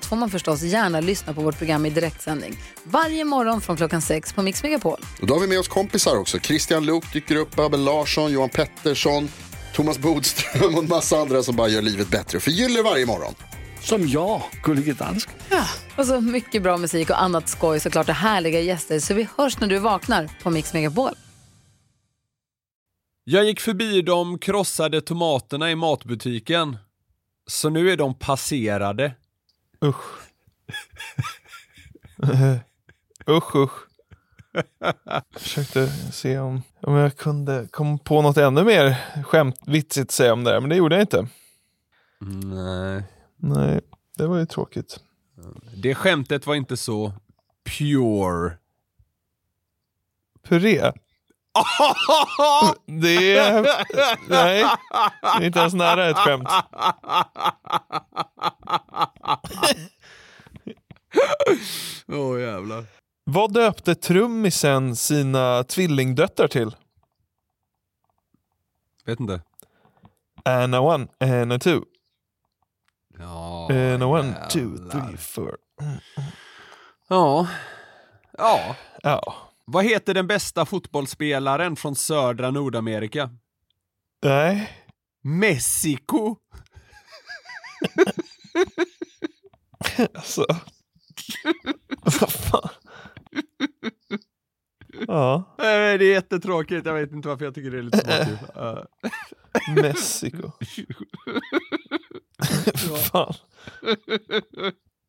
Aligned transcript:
allt 0.00 0.06
får 0.06 0.16
man 0.16 0.30
förstås 0.30 0.62
gärna 0.62 1.00
lyssna 1.00 1.34
på 1.34 1.40
vårt 1.40 1.58
program 1.58 1.86
i 1.86 1.90
direktsändning. 1.90 2.56
Varje 2.84 3.24
morgon 3.24 3.60
från 3.60 3.76
klockan 3.76 4.02
sex 4.02 4.32
på 4.32 4.42
Mix 4.42 4.62
Megapol. 4.62 5.00
Och 5.20 5.26
då 5.26 5.34
har 5.34 5.40
vi 5.40 5.46
med 5.46 5.58
oss 5.58 5.68
kompisar 5.68 6.16
också. 6.16 6.38
Christian 6.38 6.86
Luuk 6.86 7.12
dyker 7.12 7.36
upp, 7.36 7.58
Abel 7.58 7.84
Larsson, 7.84 8.32
Johan 8.32 8.48
Pettersson, 8.48 9.28
Thomas 9.74 9.98
Bodström 9.98 10.74
och 10.74 10.82
en 10.82 10.88
massa 10.88 11.16
andra 11.16 11.42
som 11.42 11.56
bara 11.56 11.68
gör 11.68 11.82
livet 11.82 12.08
bättre 12.08 12.36
och 12.36 12.42
förgyller 12.42 12.82
varje 12.82 13.06
morgon. 13.06 13.34
Som 13.82 14.08
jag, 14.08 14.42
Gullige 14.62 14.92
Dansken. 14.92 15.34
Och 15.96 16.06
så 16.06 16.20
mycket 16.20 16.62
bra 16.62 16.76
musik 16.76 17.10
och 17.10 17.22
annat 17.22 17.48
skoj 17.48 17.80
såklart 17.80 18.08
och 18.08 18.14
härliga 18.14 18.60
gäster. 18.60 19.00
Så 19.00 19.14
vi 19.14 19.28
hörs 19.36 19.60
när 19.60 19.68
du 19.68 19.78
vaknar 19.78 20.30
på 20.42 20.50
Mix 20.50 20.72
Megapol. 20.72 21.12
Jag 23.24 23.44
gick 23.44 23.60
förbi 23.60 24.02
de 24.02 24.38
krossade 24.38 25.00
tomaterna 25.00 25.70
i 25.70 25.74
matbutiken. 25.74 26.76
Så 27.46 27.70
nu 27.70 27.90
är 27.90 27.96
de 27.96 28.14
passerade. 28.14 29.14
Usch. 29.84 30.04
usch, 33.28 33.54
usch. 33.56 33.86
Jag 35.04 35.22
försökte 35.40 35.86
se 36.12 36.38
om, 36.38 36.62
om 36.80 36.94
jag 36.94 37.16
kunde 37.16 37.68
komma 37.70 37.98
på 37.98 38.22
något 38.22 38.36
ännu 38.36 38.64
mer 38.64 38.96
skämtvitsigt 39.22 40.04
att 40.04 40.10
säga 40.10 40.32
om 40.32 40.44
det 40.44 40.50
här, 40.50 40.60
men 40.60 40.70
det 40.70 40.76
gjorde 40.76 40.94
jag 40.94 41.02
inte. 41.02 41.28
Nej. 42.44 43.04
Nej, 43.36 43.80
det 44.16 44.26
var 44.26 44.38
ju 44.38 44.46
tråkigt. 44.46 45.00
Det 45.76 45.94
skämtet 45.94 46.46
var 46.46 46.54
inte 46.54 46.76
så 46.76 47.12
pure. 47.64 48.58
Puré? 50.48 50.92
Det 52.86 53.38
är... 53.38 53.62
Nej, 54.28 54.64
det 55.22 55.28
är 55.28 55.44
inte 55.44 55.58
ens 55.58 55.74
nära 55.74 56.10
ett 56.10 56.16
skämt. 56.16 56.48
Åh 62.08 62.16
oh, 62.16 62.40
jävlar. 62.40 62.84
Vad 63.24 63.52
döpte 63.52 63.94
trummisen 63.94 64.96
sina 64.96 65.64
tvillingdöttrar 65.64 66.48
till? 66.48 66.76
Vet 69.04 69.20
inte. 69.20 69.42
Anna 70.44 70.80
one, 70.80 71.06
Anna 71.20 71.58
two. 71.58 71.80
Ja, 73.18 73.68
Anna 73.70 74.06
one, 74.06 74.34
two, 74.50 74.58
jävlar. 74.58 74.90
three, 74.90 75.16
four. 75.16 75.56
Ja. 77.08 77.48
Ja. 78.38 78.76
Ja. 79.02 79.49
Vad 79.72 79.84
heter 79.84 80.14
den 80.14 80.26
bästa 80.26 80.66
fotbollsspelaren 80.66 81.76
från 81.76 81.96
södra 81.96 82.50
Nordamerika? 82.50 83.30
Nej. 84.22 84.70
Mexiko. 85.22 86.36
Alltså. 90.14 90.46
Vad 92.20 92.32
fan. 92.32 92.68
Ja, 95.06 95.54
Nej, 95.58 95.98
Det 95.98 96.04
är 96.04 96.12
jättetråkigt, 96.12 96.86
jag 96.86 96.94
vet 96.94 97.12
inte 97.12 97.28
varför 97.28 97.44
jag 97.44 97.54
tycker 97.54 97.70
det 97.70 97.78
är 97.78 97.82
lite 97.82 97.98
småkul. 97.98 98.38
Uh, 98.56 98.84
Mexiko. 99.82 100.52
fan. 103.12 103.34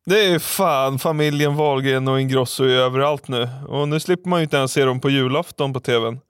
Det 0.04 0.24
är 0.24 0.38
fan 0.38 0.98
familjen 0.98 1.56
Wahlgren 1.56 2.08
och 2.08 2.20
Ingrosso 2.20 2.64
överallt 2.64 3.28
nu. 3.28 3.48
Och 3.68 3.88
nu 3.88 4.00
slipper 4.00 4.30
man 4.30 4.40
ju 4.40 4.44
inte 4.44 4.56
ens 4.56 4.72
se 4.72 4.84
dem 4.84 5.00
på 5.00 5.10
julafton 5.10 5.72
på 5.72 5.80
tvn. 5.80 6.20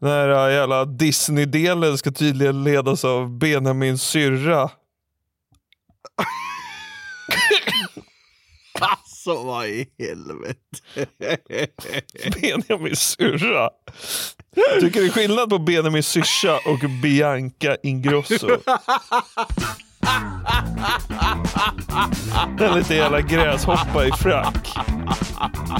Den 0.00 0.10
här 0.10 0.48
äh, 0.48 0.54
jävla 0.54 0.84
Disney-delen 0.84 1.98
ska 1.98 2.12
tydligen 2.12 2.64
ledas 2.64 3.04
av 3.04 3.38
Benjamin 3.38 3.98
syrra. 3.98 4.62
alltså 8.80 9.42
vad 9.42 9.66
i 9.66 9.88
helvete. 9.98 11.06
Benjamin 12.40 12.96
syrra. 12.96 13.70
Tycker 14.80 15.00
det 15.00 15.06
är 15.06 15.10
skillnad 15.10 15.50
på 15.50 15.58
Benjamin 15.58 16.02
syrsa 16.02 16.54
och 16.56 16.90
Bianca 17.02 17.76
Ingrosso. 17.82 18.48
Den 22.58 22.78
lite 22.78 22.94
jävla 22.94 23.20
gräshoppa 23.20 24.06
i 24.06 24.12
frack. 24.12 24.68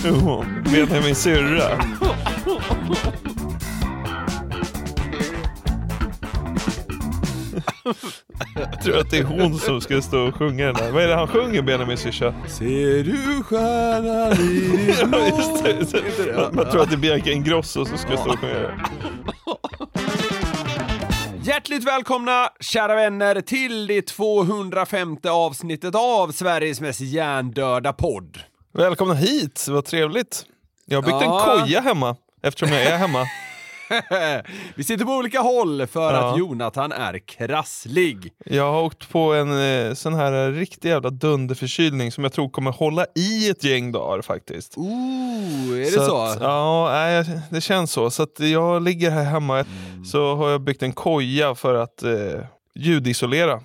Jo, 0.05 0.45
Benjamin 0.65 1.15
syrra. 1.15 1.85
Jag 8.55 8.83
tror 8.83 8.99
att 8.99 9.11
det 9.11 9.19
är 9.19 9.25
hon 9.25 9.59
som 9.59 9.81
ska 9.81 10.03
stå 10.03 10.29
och 10.29 10.35
sjunga 10.35 10.67
den 10.67 10.75
där. 10.75 10.93
Vad 10.93 11.03
är 11.03 11.09
det 11.09 11.15
han 11.15 11.29
sjunger, 11.29 11.63
Benjamin 11.63 11.97
syrsa? 11.97 12.35
Ser 12.47 13.05
du 13.05 13.43
stjärnan 13.43 14.33
i 14.33 14.95
det? 15.01 15.07
Man, 16.37 16.55
man 16.55 16.71
tror 16.71 16.83
att 16.83 16.89
det 16.91 16.95
är 16.95 16.99
Bianca 16.99 17.31
Ingrosso 17.31 17.85
som 17.85 17.99
ska 17.99 18.17
stå 18.17 18.31
och 18.31 18.39
sjunga 18.39 18.55
det. 18.55 18.75
Hjärtligt 21.45 21.85
välkomna, 21.85 22.49
kära 22.61 22.95
vänner, 22.95 23.41
till 23.41 23.87
det 23.87 24.03
205 24.07 25.17
avsnittet 25.29 25.95
av 25.95 26.33
Sveriges 26.33 26.81
mest 26.81 27.01
hjärndöda 27.01 27.93
podd. 27.93 28.39
Välkomna 28.75 29.15
hit, 29.15 29.67
vad 29.69 29.85
trevligt. 29.85 30.45
Jag 30.87 30.97
har 30.97 31.03
byggt 31.03 31.17
Ja. 31.23 31.55
en 31.55 31.61
koja 31.67 31.81
hemma, 31.81 32.17
eftersom 32.43 32.69
jag 32.73 32.83
är 32.83 32.97
hemma. 32.97 33.27
Vi 34.75 34.85
sitter 34.85 35.05
på 35.05 35.13
olika 35.13 35.41
håll 35.41 35.87
för 35.87 36.15
Ja. 36.15 36.31
att 36.33 36.39
Jonathan 36.39 36.93
är 36.93 37.19
krasslig. 37.19 38.33
Jag 38.45 38.73
har 38.73 38.83
åkt 38.83 39.09
på 39.11 39.35
en 39.35 39.61
eh, 39.89 39.95
sån 39.95 40.15
här 40.15 40.49
eh, 40.49 40.53
riktig 40.53 40.89
jävla 40.89 41.11
dunderförkylning 41.11 42.13
som 42.13 42.25
jag 42.25 42.33
tror 42.33 42.49
kommer 42.49 42.71
hålla 42.71 43.07
i 43.15 43.51
ett 43.51 43.65
gäng 43.65 43.93
dagar 43.93 44.23
faktiskt. 44.23 44.75
Ooh, 44.79 45.73
är 45.79 45.85
det 45.85 45.91
så? 45.91 46.17
Att, 46.23 46.41
ja, 46.41 47.25
det 47.51 47.61
känns 47.61 47.93
så. 47.93 48.11
Så 48.11 48.27
jag 48.39 48.83
ligger 48.83 49.11
här 49.11 49.25
hemma, 49.25 49.53
Mm. 49.93 50.05
så 50.05 50.35
har 50.35 50.51
jag 50.51 50.61
byggt 50.61 50.83
en 50.83 50.93
koja 50.93 51.55
för 51.55 51.75
att 51.75 52.03
eh, 52.03 52.13
ljudisolera. 52.75 53.61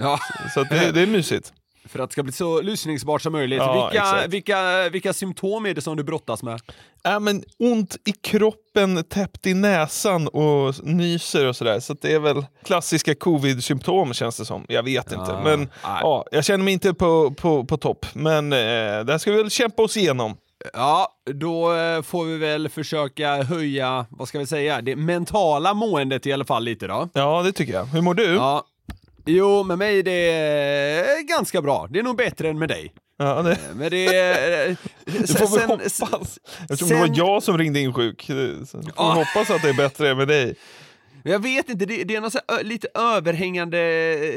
Ja, 0.00 0.18
Så 0.54 0.62
det, 0.62 0.90
det 0.92 1.00
är 1.00 1.06
mysigt. 1.06 1.52
För 1.94 2.02
att 2.02 2.10
det 2.10 2.12
ska 2.12 2.22
bli 2.22 2.32
så 2.32 2.60
lyssningsbart 2.60 3.22
som 3.22 3.32
möjligt. 3.32 3.58
Ja, 3.58 3.72
vilka, 3.90 4.04
exakt. 4.04 4.28
vilka, 4.28 4.88
vilka 4.88 5.12
symptom 5.12 5.66
är 5.66 5.74
det 5.74 5.80
som 5.80 5.96
du 5.96 6.04
brottas 6.04 6.42
med? 6.42 6.60
Äh, 7.04 7.20
men 7.20 7.42
ont 7.58 7.96
i 8.04 8.12
kroppen, 8.12 9.04
täppt 9.04 9.46
i 9.46 9.54
näsan 9.54 10.28
och 10.28 10.74
nyser 10.82 11.46
och 11.46 11.56
sådär. 11.56 11.80
Så 11.80 11.94
det 12.00 12.12
är 12.12 12.18
väl 12.18 12.46
klassiska 12.64 13.14
covid-symptom 13.14 14.14
känns 14.14 14.36
det 14.36 14.44
som. 14.44 14.64
Jag 14.68 14.82
vet 14.82 15.12
inte. 15.12 15.30
Ja, 15.32 15.40
Men 15.44 15.60
nej. 15.60 15.68
ja, 15.82 16.24
jag 16.30 16.44
känner 16.44 16.64
mig 16.64 16.72
inte 16.72 16.94
på, 16.94 17.30
på, 17.30 17.64
på 17.64 17.76
topp. 17.76 18.06
Men 18.12 18.52
eh, 18.52 18.58
där 19.04 19.18
ska 19.18 19.30
vi 19.30 19.36
väl 19.36 19.50
kämpa 19.50 19.82
oss 19.82 19.96
igenom. 19.96 20.36
Ja, 20.72 21.08
då 21.34 21.74
eh, 21.74 22.02
får 22.02 22.24
vi 22.24 22.36
väl 22.36 22.68
försöka 22.68 23.42
höja, 23.42 24.06
vad 24.10 24.28
ska 24.28 24.38
vi 24.38 24.46
säga, 24.46 24.80
det 24.80 24.96
mentala 24.96 25.74
måendet 25.74 26.26
i 26.26 26.32
alla 26.32 26.44
fall 26.44 26.64
lite 26.64 26.86
då. 26.86 27.08
Ja, 27.12 27.42
det 27.42 27.52
tycker 27.52 27.72
jag. 27.72 27.84
Hur 27.84 28.00
mår 28.00 28.14
du? 28.14 28.34
Ja. 28.34 28.64
Jo, 29.26 29.62
med 29.62 29.78
mig 29.78 30.02
det 30.02 30.30
är 30.30 31.22
ganska 31.28 31.62
bra. 31.62 31.86
Det 31.90 31.98
är 31.98 32.02
nog 32.02 32.16
bättre 32.16 32.48
än 32.48 32.58
med 32.58 32.68
dig. 32.68 32.92
Ja, 33.18 33.42
det, 33.42 33.58
Men 33.74 33.90
det 33.90 34.06
är... 34.06 34.68
det 35.04 35.38
får 35.38 35.58
vi 35.58 35.64
hoppas. 35.66 36.38
Eftersom 36.70 36.88
det 36.88 36.94
var 36.94 37.06
sen- 37.06 37.14
jag 37.14 37.42
som 37.42 37.58
ringde 37.58 37.80
in 37.80 37.92
sjuk. 37.94 38.22
Så 38.66 38.82
får 38.82 38.92
Ja. 38.96 39.12
hoppas 39.12 39.50
att 39.50 39.62
det 39.62 39.68
är 39.68 39.74
bättre 39.74 40.14
med 40.14 40.28
dig. 40.28 40.54
Jag 41.26 41.42
vet 41.42 41.68
inte, 41.68 41.86
det, 41.86 42.04
det 42.04 42.16
är 42.16 42.20
någon 42.20 42.30
så 42.30 42.38
här, 42.48 42.64
lite 42.64 42.88
överhängande 42.94 43.78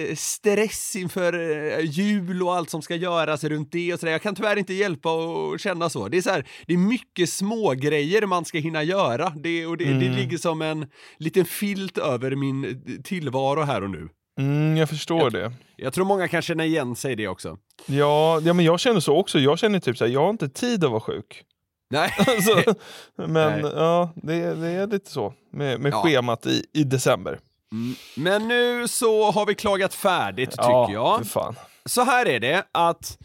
eh, 0.09 0.15
stress 0.15 0.95
inför 0.95 1.33
eh, 1.79 1.85
jul 1.85 2.43
och 2.43 2.55
allt 2.55 2.69
som 2.69 2.81
ska 2.81 2.95
göras 2.95 3.43
runt 3.43 3.71
det 3.71 3.93
och 3.93 3.99
sådär. 3.99 4.11
Jag 4.13 4.21
kan 4.21 4.35
tyvärr 4.35 4.55
inte 4.57 4.73
hjälpa 4.73 5.09
att 5.09 5.61
känna 5.61 5.89
så. 5.89 6.07
Det 6.07 6.17
är 6.17 6.21
så 6.21 6.29
här, 6.29 6.45
det 6.67 6.73
är 6.73 6.77
mycket 6.77 7.29
små 7.29 7.71
grejer 7.73 8.25
man 8.25 8.45
ska 8.45 8.57
hinna 8.57 8.83
göra. 8.83 9.29
Det, 9.35 9.65
och 9.65 9.77
det, 9.77 9.83
det 9.85 9.91
Mm. 9.91 10.11
ligger 10.15 10.37
som 10.37 10.61
en 10.61 10.87
liten 11.19 11.45
filt 11.45 11.97
över 11.97 12.35
min 12.35 12.65
eh, 12.65 12.71
tillvaro 13.03 13.61
här 13.61 13.83
och 13.83 13.89
nu. 13.89 14.09
Mm, 14.37 14.77
jag 14.77 14.89
förstår 14.89 15.29
det. 15.29 15.53
Jag 15.75 15.93
tror 15.93 16.05
många 16.05 16.27
kan 16.27 16.41
känna 16.41 16.65
igen 16.65 16.95
sig 16.95 17.11
i 17.11 17.15
det 17.15 17.27
också. 17.27 17.57
Ja, 17.85 18.41
ja, 18.43 18.53
men 18.53 18.65
jag 18.65 18.79
känner 18.79 18.99
så 18.99 19.17
också. 19.17 19.39
Jag 19.39 19.59
känner 19.59 19.79
typ 19.79 19.97
såhär, 19.97 20.11
jag 20.11 20.21
har 20.23 20.29
inte 20.29 20.49
tid 20.49 20.83
att 20.83 20.91
vara 20.91 21.01
sjuk. 21.01 21.43
Nej. 21.89 22.13
Alltså, 22.27 22.73
men 23.15 23.61
Nej. 23.61 23.71
ja, 23.75 24.13
det, 24.15 24.53
det 24.55 24.67
är 24.67 24.87
lite 24.87 25.11
så 25.11 25.33
med, 25.51 25.79
med 25.79 25.93
Ja. 25.93 26.01
schemat 26.03 26.45
i, 26.45 26.65
i 26.73 26.83
december. 26.83 27.39
Mm. 27.71 27.95
Men 28.15 28.47
nu 28.47 28.87
så 28.87 29.31
har 29.31 29.45
vi 29.45 29.55
klagat 29.55 29.93
färdigt 29.93 30.51
tycker 30.51 30.63
ja, 30.63 30.89
jag. 30.91 31.17
för 31.17 31.25
fan. 31.25 31.55
så 31.85 32.03
här 32.03 32.25
är 32.27 32.39
det 32.39 32.63
att 32.71 33.17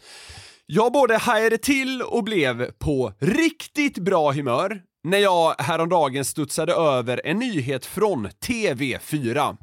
jag 0.65 0.91
både 0.91 1.17
hajade 1.17 1.57
till 1.57 2.01
och 2.01 2.23
blev 2.23 2.71
på 2.71 3.13
riktigt 3.19 3.97
bra 3.97 4.31
humör 4.31 4.81
när 5.03 5.17
jag 5.17 5.55
häromdagen 5.59 6.25
studsade 6.25 6.73
över 6.73 7.21
en 7.25 7.39
nyhet 7.39 7.85
från 7.85 8.27
TV4. 8.27 9.57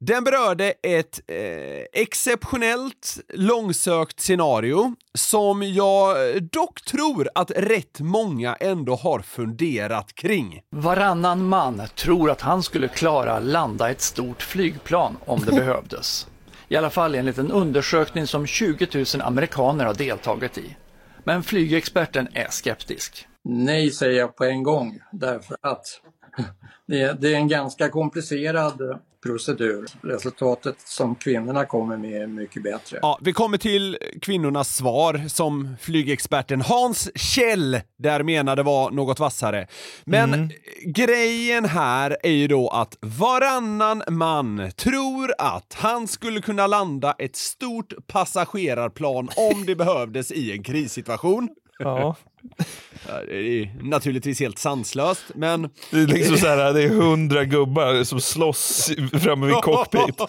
Den 0.00 0.24
berörde 0.24 0.74
ett 0.82 1.20
eh, 1.26 2.02
exceptionellt 2.02 3.20
långsökt 3.28 4.20
scenario 4.20 4.94
som 5.14 5.62
jag 5.62 6.16
dock 6.42 6.82
tror 6.82 7.28
att 7.34 7.50
rätt 7.50 8.00
många 8.00 8.54
ändå 8.54 8.94
har 8.94 9.20
funderat 9.20 10.14
kring. 10.14 10.62
Varannan 10.70 11.48
man 11.48 11.82
tror 11.94 12.30
att 12.30 12.40
han 12.40 12.62
skulle 12.62 12.88
klara 12.88 13.38
landa 13.38 13.90
ett 13.90 14.00
stort 14.00 14.42
flygplan 14.42 15.16
om 15.26 15.40
det 15.40 15.52
behövdes. 15.56 16.26
I 16.68 16.76
alla 16.76 16.90
fall 16.90 17.14
enligt 17.14 17.38
en 17.38 17.50
undersökning 17.50 18.26
som 18.26 18.46
20 18.46 18.88
000 18.94 19.04
amerikaner 19.20 19.84
har 19.84 19.94
deltagit 19.94 20.58
i. 20.58 20.76
Men 21.24 21.42
flygexperten 21.42 22.28
är 22.32 22.48
skeptisk. 22.50 23.26
Nej 23.44 23.90
säger 23.90 24.18
jag 24.18 24.36
på 24.36 24.44
en 24.44 24.62
gång 24.62 25.00
därför 25.12 25.56
att 25.60 25.84
det 26.86 27.00
är, 27.00 27.14
det 27.14 27.28
är 27.28 27.36
en 27.36 27.48
ganska 27.48 27.88
komplicerad 27.88 29.00
procedur. 29.24 29.86
Resultatet 30.02 30.76
som 30.78 31.14
kvinnorna 31.14 31.64
kommer 31.64 31.96
med 31.96 32.22
är 32.22 32.26
mycket 32.26 32.62
bättre. 32.62 32.98
Ja, 33.02 33.18
vi 33.22 33.32
kommer 33.32 33.58
till 33.58 33.98
kvinnornas 34.22 34.76
svar 34.76 35.28
som 35.28 35.76
flygexperten 35.80 36.60
Hans 36.60 37.10
Kjell 37.14 37.80
där 37.98 38.22
menade 38.22 38.62
var 38.62 38.90
något 38.90 39.20
vassare. 39.20 39.66
Men 40.04 40.52
grejen 40.86 41.64
här 41.64 42.16
är 42.22 42.32
ju 42.32 42.48
då 42.48 42.68
att 42.68 42.96
varannan 43.00 44.02
man 44.08 44.70
tror 44.76 45.32
att 45.38 45.76
han 45.78 46.08
skulle 46.08 46.40
kunna 46.40 46.66
landa 46.66 47.14
ett 47.18 47.36
stort 47.36 47.92
passagerarplan 48.06 49.28
om 49.36 49.66
det 49.66 49.76
behövdes 49.76 50.32
i 50.32 50.52
en 50.52 50.62
krissituation. 50.62 51.48
Ja. 51.78 52.16
Det 53.28 53.36
är 53.36 53.82
naturligtvis 53.82 54.40
helt 54.40 54.58
sanslöst, 54.58 55.24
men 55.34 55.62
Det 55.90 55.96
är 55.96 56.06
liksom 56.06 56.36
så 56.36 56.46
här, 56.46 56.72
det 56.72 56.82
är 56.82 56.88
hundra 56.88 57.44
gubbar 57.44 58.04
som 58.04 58.20
slåss 58.20 58.90
framme 59.22 59.46
vid 59.46 59.56
cockpit. 59.56 60.20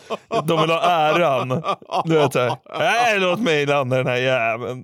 De 0.44 0.62
vill 0.62 0.69
ha 0.69 0.81
äran. 0.81 1.63
Du 2.06 2.13
vet 2.13 2.33
såhär, 2.33 2.56
nej 2.79 3.19
låt 3.19 3.39
mig 3.39 3.65
landa 3.65 3.97
den 3.97 4.07
här 4.07 4.15
jäveln. 4.15 4.83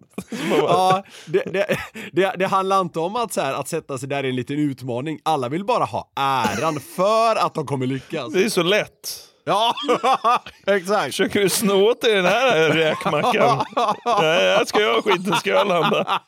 ja, 0.58 1.04
det, 1.26 1.44
det, 1.46 1.78
det, 2.12 2.36
det 2.38 2.48
handlar 2.48 2.82
inte 2.82 3.00
om 3.00 3.16
att, 3.16 3.34
så 3.34 3.42
här, 3.42 3.54
att 3.54 3.68
sätta 3.68 3.98
sig 3.98 4.10
där 4.10 4.24
i 4.24 4.30
en 4.30 4.36
liten 4.36 4.60
utmaning. 4.60 5.20
Alla 5.24 5.50
vill 5.50 5.66
bara 5.66 5.84
ha 5.84 6.12
äran 6.20 6.80
för 6.80 7.36
att 7.36 7.54
de 7.54 7.66
kommer 7.66 7.86
lyckas. 7.86 8.34
Det 8.34 8.44
är 8.44 8.50
så 8.50 8.64
lätt. 8.64 9.28
Ja, 9.44 9.74
exakt. 10.68 11.06
Försöker 11.06 11.40
du 11.40 11.50
sno 11.50 11.90
åt 11.90 12.02
dig 12.02 12.16
den 12.16 12.26
här 12.26 12.70
räkmackan? 12.70 13.66
Nej, 14.22 14.44
jag 14.44 14.68
ska 14.68 14.82
jag 14.82 15.04
skiten 15.04 15.36
ska 15.36 15.50
jag 15.50 15.68
landa. 15.68 16.22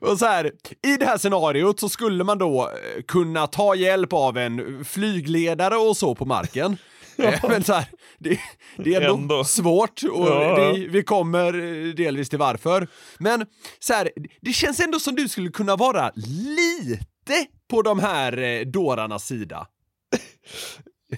Och 0.00 0.18
så 0.18 0.26
här, 0.26 0.52
I 0.82 0.96
det 0.96 1.06
här 1.06 1.18
scenariot 1.18 1.80
så 1.80 1.88
skulle 1.88 2.24
man 2.24 2.38
då 2.38 2.62
eh, 2.96 3.02
kunna 3.02 3.46
ta 3.46 3.74
hjälp 3.74 4.12
av 4.12 4.38
en 4.38 4.84
flygledare 4.84 5.76
och 5.76 5.96
så 5.96 6.14
på 6.14 6.24
marken. 6.24 6.76
Eh, 7.18 7.44
Men 7.48 7.64
så 7.64 7.72
här, 7.72 7.84
det, 8.18 8.40
det 8.76 8.94
är 8.94 9.00
ändå, 9.00 9.14
Ändå. 9.14 9.44
svårt 9.44 10.02
och 10.12 10.26
Ja. 10.28 10.56
det, 10.58 10.88
vi 10.88 11.02
kommer 11.02 11.46
eh, 11.54 11.94
delvis 11.94 12.28
till 12.28 12.38
varför. 12.38 12.88
Men 13.18 13.46
så 13.78 13.92
här, 13.94 14.10
det 14.40 14.52
känns 14.52 14.80
ändå 14.80 15.00
som 15.00 15.14
du 15.14 15.28
skulle 15.28 15.50
kunna 15.50 15.76
vara 15.76 16.10
lite 16.16 17.46
på 17.70 17.82
de 17.82 17.98
här 18.00 18.64
dårarnas 18.64 19.26
sida. 19.26 19.66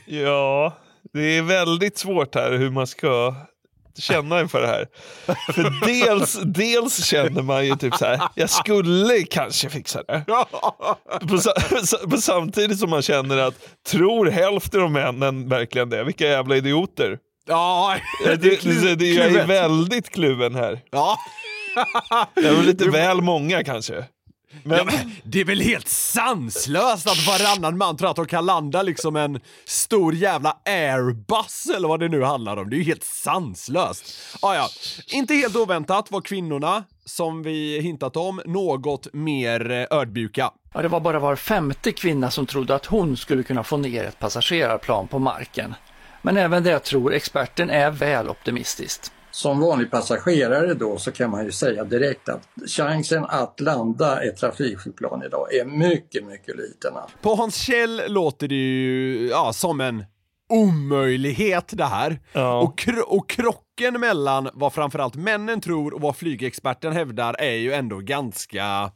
Ja, 0.07 0.77
det 1.13 1.21
är 1.39 1.43
väldigt 1.43 1.99
svårt 1.99 2.35
här 2.35 2.53
hur 2.53 2.71
man 2.71 2.87
ska 2.87 3.35
känna 3.99 4.41
inför 4.41 4.61
det 4.61 4.67
här. 4.67 4.87
För 5.53 5.87
dels, 5.87 6.39
dels 6.45 7.05
känner 7.05 7.43
man 7.43 7.67
ju 7.67 7.77
typ 7.77 7.95
så 7.95 8.05
här, 8.05 8.21
jag 8.35 8.51
skulle 8.51 9.23
kanske 9.23 9.71
fixa 9.71 10.03
det. 10.03 10.25
På, 11.21 11.39
på 12.11 12.17
samtidigt 12.17 12.79
som 12.79 12.91
man 12.91 13.03
känner 13.03 13.39
att, 13.39 13.55
tror 13.91 14.27
hälften 14.31 14.83
av 14.83 14.91
männen 14.91 15.49
verkligen 15.49 15.91
det? 15.91 16.05
Vilka 16.05 16.27
jävla 16.27 16.57
idioter. 16.57 17.19
Ja, 17.49 17.97
Det, 18.25 18.37
det, 18.37 18.57
klu- 18.63 18.95
det, 18.95 19.07
jag 19.07 19.27
är 19.27 19.47
väldigt 19.47 20.11
kluven 20.11 20.55
här. 20.55 20.81
Ja. 20.91 21.17
Det 22.35 22.49
är 22.49 22.63
lite 22.63 22.85
väl 22.91 23.21
många 23.21 23.65
kanske. 23.65 24.05
Men, 24.63 24.79
Ja, 24.79 24.85
men 24.85 25.13
det 25.25 25.41
är 25.41 25.45
väl 25.45 25.61
helt 25.61 25.89
sanslöst 25.89 27.07
att 27.07 27.27
varannan 27.27 27.79
man 27.79 27.97
tror 27.97 28.11
att 28.11 28.17
de 28.17 28.27
kan 28.27 28.47
landa 28.47 28.83
liksom 28.83 29.17
en 29.17 29.41
stor 29.65 30.15
jävla 30.15 30.57
airbus 30.65 31.67
eller 31.77 31.89
vad 31.89 32.01
det 32.01 32.09
nu 32.09 32.23
handlar 32.23 32.57
om. 32.57 32.71
Det 32.71 32.77
är 32.77 32.79
ju 32.79 32.85
helt 32.85 33.05
sanslöst. 33.05 34.05
Ah, 34.43 34.55
ja. 34.55 34.69
Inte 35.13 35.35
helt 35.35 35.57
oväntat 35.57 36.11
var 36.11 36.21
kvinnorna, 36.21 36.85
som 37.05 37.43
vi 37.43 37.81
hintat 37.81 38.17
om, 38.17 38.43
något 38.45 39.13
mer 39.13 39.71
eh, 39.71 39.99
ödmjuka. 39.99 40.51
Ja, 40.75 40.83
det 40.83 40.89
var 40.89 41.01
bara 41.01 41.19
var 41.19 41.37
femte 41.37 41.93
kvinna 41.93 42.31
som 42.31 42.47
trodde 42.47 42.75
att 42.75 42.87
hon 42.87 43.17
skulle 43.17 43.43
kunna 43.43 43.65
få 43.65 43.77
ner 43.77 44.05
ett 44.05 44.19
passagerarplan 44.19 45.09
på 45.09 45.19
marken. 45.19 45.75
Men 46.23 46.37
även 46.37 46.63
det 46.63 46.79
tror 46.79 47.15
experten 47.15 47.71
är 47.71 47.91
väl 47.91 48.29
optimistiskt. 48.29 49.13
Som 49.39 49.61
vanlig 49.61 49.91
passagerare 49.91 50.75
då 50.75 50.99
så 50.99 51.13
kan 51.13 51.31
man 51.31 51.45
ju 51.45 51.53
säga 51.53 51.85
direkt 51.85 52.29
att 52.29 52.49
chansen 52.67 53.25
att 53.25 53.61
landa 53.61 54.23
ett 54.23 54.37
trafikflygplan 54.37 55.23
idag 55.27 55.55
är 55.55 55.65
mycket, 55.65 56.25
mycket 56.27 56.57
liten. 56.57 56.93
På 57.23 57.35
Hans 57.35 57.57
Kjell 57.57 58.03
låter 58.09 58.49
det 58.49 58.55
ju 58.55 59.29
ja, 59.29 59.53
som 59.53 59.81
en 59.81 60.05
omöjlighet 60.49 61.65
det 61.77 61.85
här. 61.85 62.21
Ja. 62.33 62.61
Och, 62.61 62.79
kro- 62.79 63.03
och 63.07 63.29
krocken 63.29 64.01
mellan 64.01 64.49
vad 64.55 64.73
framförallt 64.73 65.15
männen 65.15 65.61
tror 65.61 65.95
och 65.95 66.01
vad 66.01 66.17
flygexperten 66.17 66.93
hävdar 66.93 67.35
är 67.39 67.55
ju 67.57 67.73
ändå 67.73 67.99
ganska, 67.99 68.91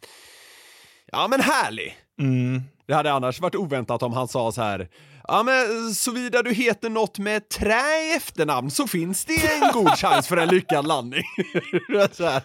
ja 1.13 1.27
men 1.31 1.41
härlig. 1.41 1.97
mm, 2.21 2.63
Det 2.87 2.95
hade 2.95 3.13
annars 3.13 3.41
varit 3.41 3.55
oväntat 3.57 4.03
om 4.03 4.13
han 4.13 4.29
sa 4.29 4.53
så 4.53 4.63
här. 4.63 4.89
Ja 5.29 5.43
men 5.43 5.95
såvida 5.95 6.43
du 6.43 6.53
heter 6.53 6.91
något 6.91 7.19
med 7.19 7.49
trä 7.49 8.11
i 8.11 8.17
efternamn 8.17 8.71
så 8.71 8.87
finns 8.87 9.25
det 9.25 9.35
en 9.35 9.73
god 9.73 9.91
chans 9.99 10.29
för 10.29 10.37
en 10.37 10.49
lyckad 10.49 10.87
landning. 10.87 11.25
så 12.13 12.25
här. 12.25 12.43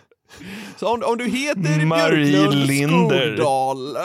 Så 0.78 0.88
om, 0.88 1.04
om 1.04 1.18
du 1.18 1.26
heter 1.26 1.86
Marie 1.86 2.32
Björklund 2.32 2.68
Linder. 2.68 3.36
Skogdahl. 3.36 3.98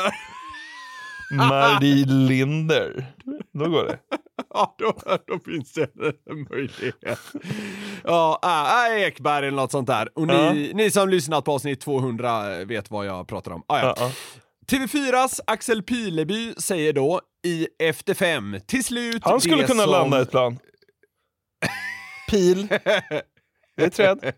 Marie 1.49 2.07
Linder. 2.07 3.07
Då 3.53 3.69
går 3.69 3.85
det. 3.85 3.99
Ja, 4.55 4.75
då, 4.79 4.95
då 5.27 5.39
finns 5.45 5.73
det 5.73 5.91
en 6.31 6.47
möjlighet. 6.51 7.19
Ja, 8.05 8.41
äh, 8.43 8.97
äh, 8.97 9.03
Ekberg 9.03 9.47
eller 9.47 9.57
något 9.57 9.71
sånt 9.71 9.87
där. 9.87 10.19
Och 10.19 10.27
ni, 10.27 10.73
ni 10.75 10.91
som 10.91 11.09
lyssnat 11.09 11.45
på 11.45 11.53
avsnitt 11.53 11.81
200 11.81 12.65
vet 12.65 12.91
vad 12.91 13.07
jag 13.07 13.29
pratar 13.29 13.51
om. 13.51 13.63
Ah, 13.67 13.79
ja. 13.79 13.85
Ja, 13.85 13.95
ja. 13.99 14.11
TV4s 14.67 15.41
Axel 15.47 15.83
Pileby 15.83 16.55
säger 16.59 16.93
då 16.93 17.21
i 17.45 17.69
Efter 17.79 18.15
fem, 18.15 18.57
till 18.67 18.85
slut 18.85 19.25
Han 19.25 19.41
skulle 19.41 19.67
kunna 19.67 19.83
som... 19.83 19.91
landa 19.91 20.23
ett 20.23 20.31
plan. 20.31 20.59
Pil. 22.31 22.67
Det 23.77 23.83
är 23.83 23.87
ett 23.87 23.95
träd. 23.95 24.33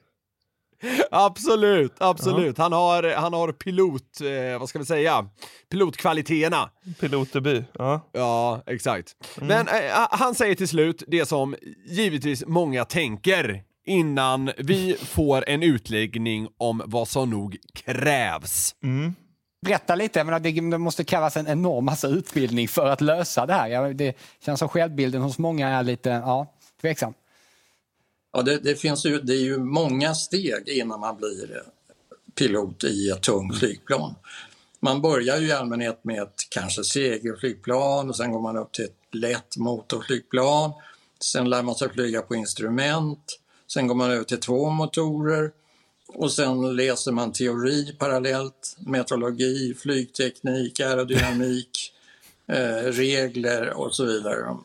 Absolut, 1.11 1.93
absolut. 1.99 2.59
Han 2.59 2.73
har, 2.73 3.15
han 3.15 3.33
har 3.33 3.53
pilot, 3.53 4.21
eh, 4.21 4.59
vad 4.59 4.69
ska 4.69 4.79
vi 4.79 4.85
säga, 4.85 5.29
pilotkvaliteterna. 5.71 6.71
Pilotdebut. 7.01 7.65
Ja. 7.73 8.11
Ja, 8.13 8.63
exakt. 8.67 9.17
Mm. 9.37 9.49
Men 9.49 9.69
eh, 9.69 10.09
han 10.11 10.35
säger 10.35 10.55
till 10.55 10.69
slut 10.69 11.03
det 11.07 11.27
som 11.27 11.57
givetvis 11.87 12.45
många 12.47 12.85
tänker 12.85 13.63
innan 13.87 14.51
vi 14.59 14.97
får 15.01 15.49
en 15.49 15.63
utläggning 15.63 16.49
om 16.59 16.83
vad 16.87 17.09
som 17.09 17.31
nog 17.31 17.57
krävs. 17.75 18.75
Berätta 19.65 19.95
lite, 19.95 20.19
jag 20.19 20.27
menar, 20.27 20.41
det 20.41 20.51
det 20.51 20.79
måste 20.79 21.05
krävas 21.05 21.37
en 21.37 21.47
enorm 21.47 21.85
massa 21.85 22.09
utbildning 22.09 22.69
för 22.69 22.87
att 22.87 23.01
lösa 23.01 23.47
det 23.47 23.53
här. 23.53 23.69
Ja, 23.69 23.93
Det 23.93 24.17
känns 24.45 24.59
som 24.59 24.69
självbilden 24.69 25.23
hos 25.23 25.39
många 25.39 25.69
är 25.69 25.83
lite 25.83 26.09
ja, 26.09 26.55
tveksam. 26.81 27.15
Ja, 28.33 28.43
det, 28.43 28.59
det, 28.59 28.75
finns 28.75 29.07
ju, 29.07 29.21
det 29.21 29.33
är 29.33 29.43
ju 29.43 29.59
många 29.59 30.15
steg 30.15 30.69
innan 30.69 31.01
man 31.01 31.17
blir 31.17 31.57
eh, 31.57 31.63
pilot 32.35 32.85
i 32.85 33.11
ett 33.11 33.23
tungt 33.23 33.59
flygplan. 33.59 34.15
Man 34.81 35.03
börjar 35.03 35.39
ju 35.39 35.47
i 35.47 35.53
allmänhet 35.53 36.05
med 36.05 36.23
ett 36.23 36.41
kanske 36.51 36.85
segelflygplan 36.85 38.09
och 38.09 38.17
sen 38.17 38.33
går 38.33 38.41
man 38.41 38.57
upp 38.57 38.73
till 38.73 38.85
ett 38.85 38.99
lätt 39.13 39.57
motorflygplan. 39.57 40.73
Sen 41.21 41.51
lär 41.51 41.63
man 41.63 41.75
sig 41.75 41.89
flyga 41.91 42.23
på 42.23 42.35
instrument. 42.35 43.41
Sen 43.67 43.87
går 43.87 43.95
man 43.95 44.11
över 44.11 44.25
till 44.25 44.41
två 44.41 44.71
motorer 44.71 45.51
och 46.15 46.33
sen 46.33 46.77
läser 46.77 47.13
man 47.13 47.33
teori 47.33 47.97
parallellt, 47.99 48.77
meteorologi, 48.79 49.75
flygteknik, 49.75 50.81
aerodynamik, 50.81 51.93
eh, 52.49 52.93
regler 52.93 53.71
och 53.71 53.95
så 53.95 54.05
vidare. 54.05 54.57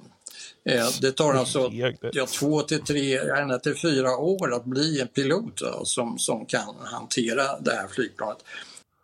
Eh, 0.66 0.88
det 1.02 1.12
tar 1.12 1.34
alltså 1.34 1.72
ja, 2.14 2.26
två 2.26 2.62
till 2.62 2.82
tre, 2.82 3.18
ända 3.18 3.60
till 3.60 3.76
fyra 3.76 4.18
år 4.18 4.54
att 4.54 4.66
bli 4.66 5.02
en 5.02 5.08
pilot 5.08 5.58
då, 5.58 5.86
som, 5.86 6.20
som 6.20 6.46
kan 6.46 6.76
hantera 6.84 7.60
det 7.60 7.72
här 7.72 7.88
flygplanet. 7.88 8.38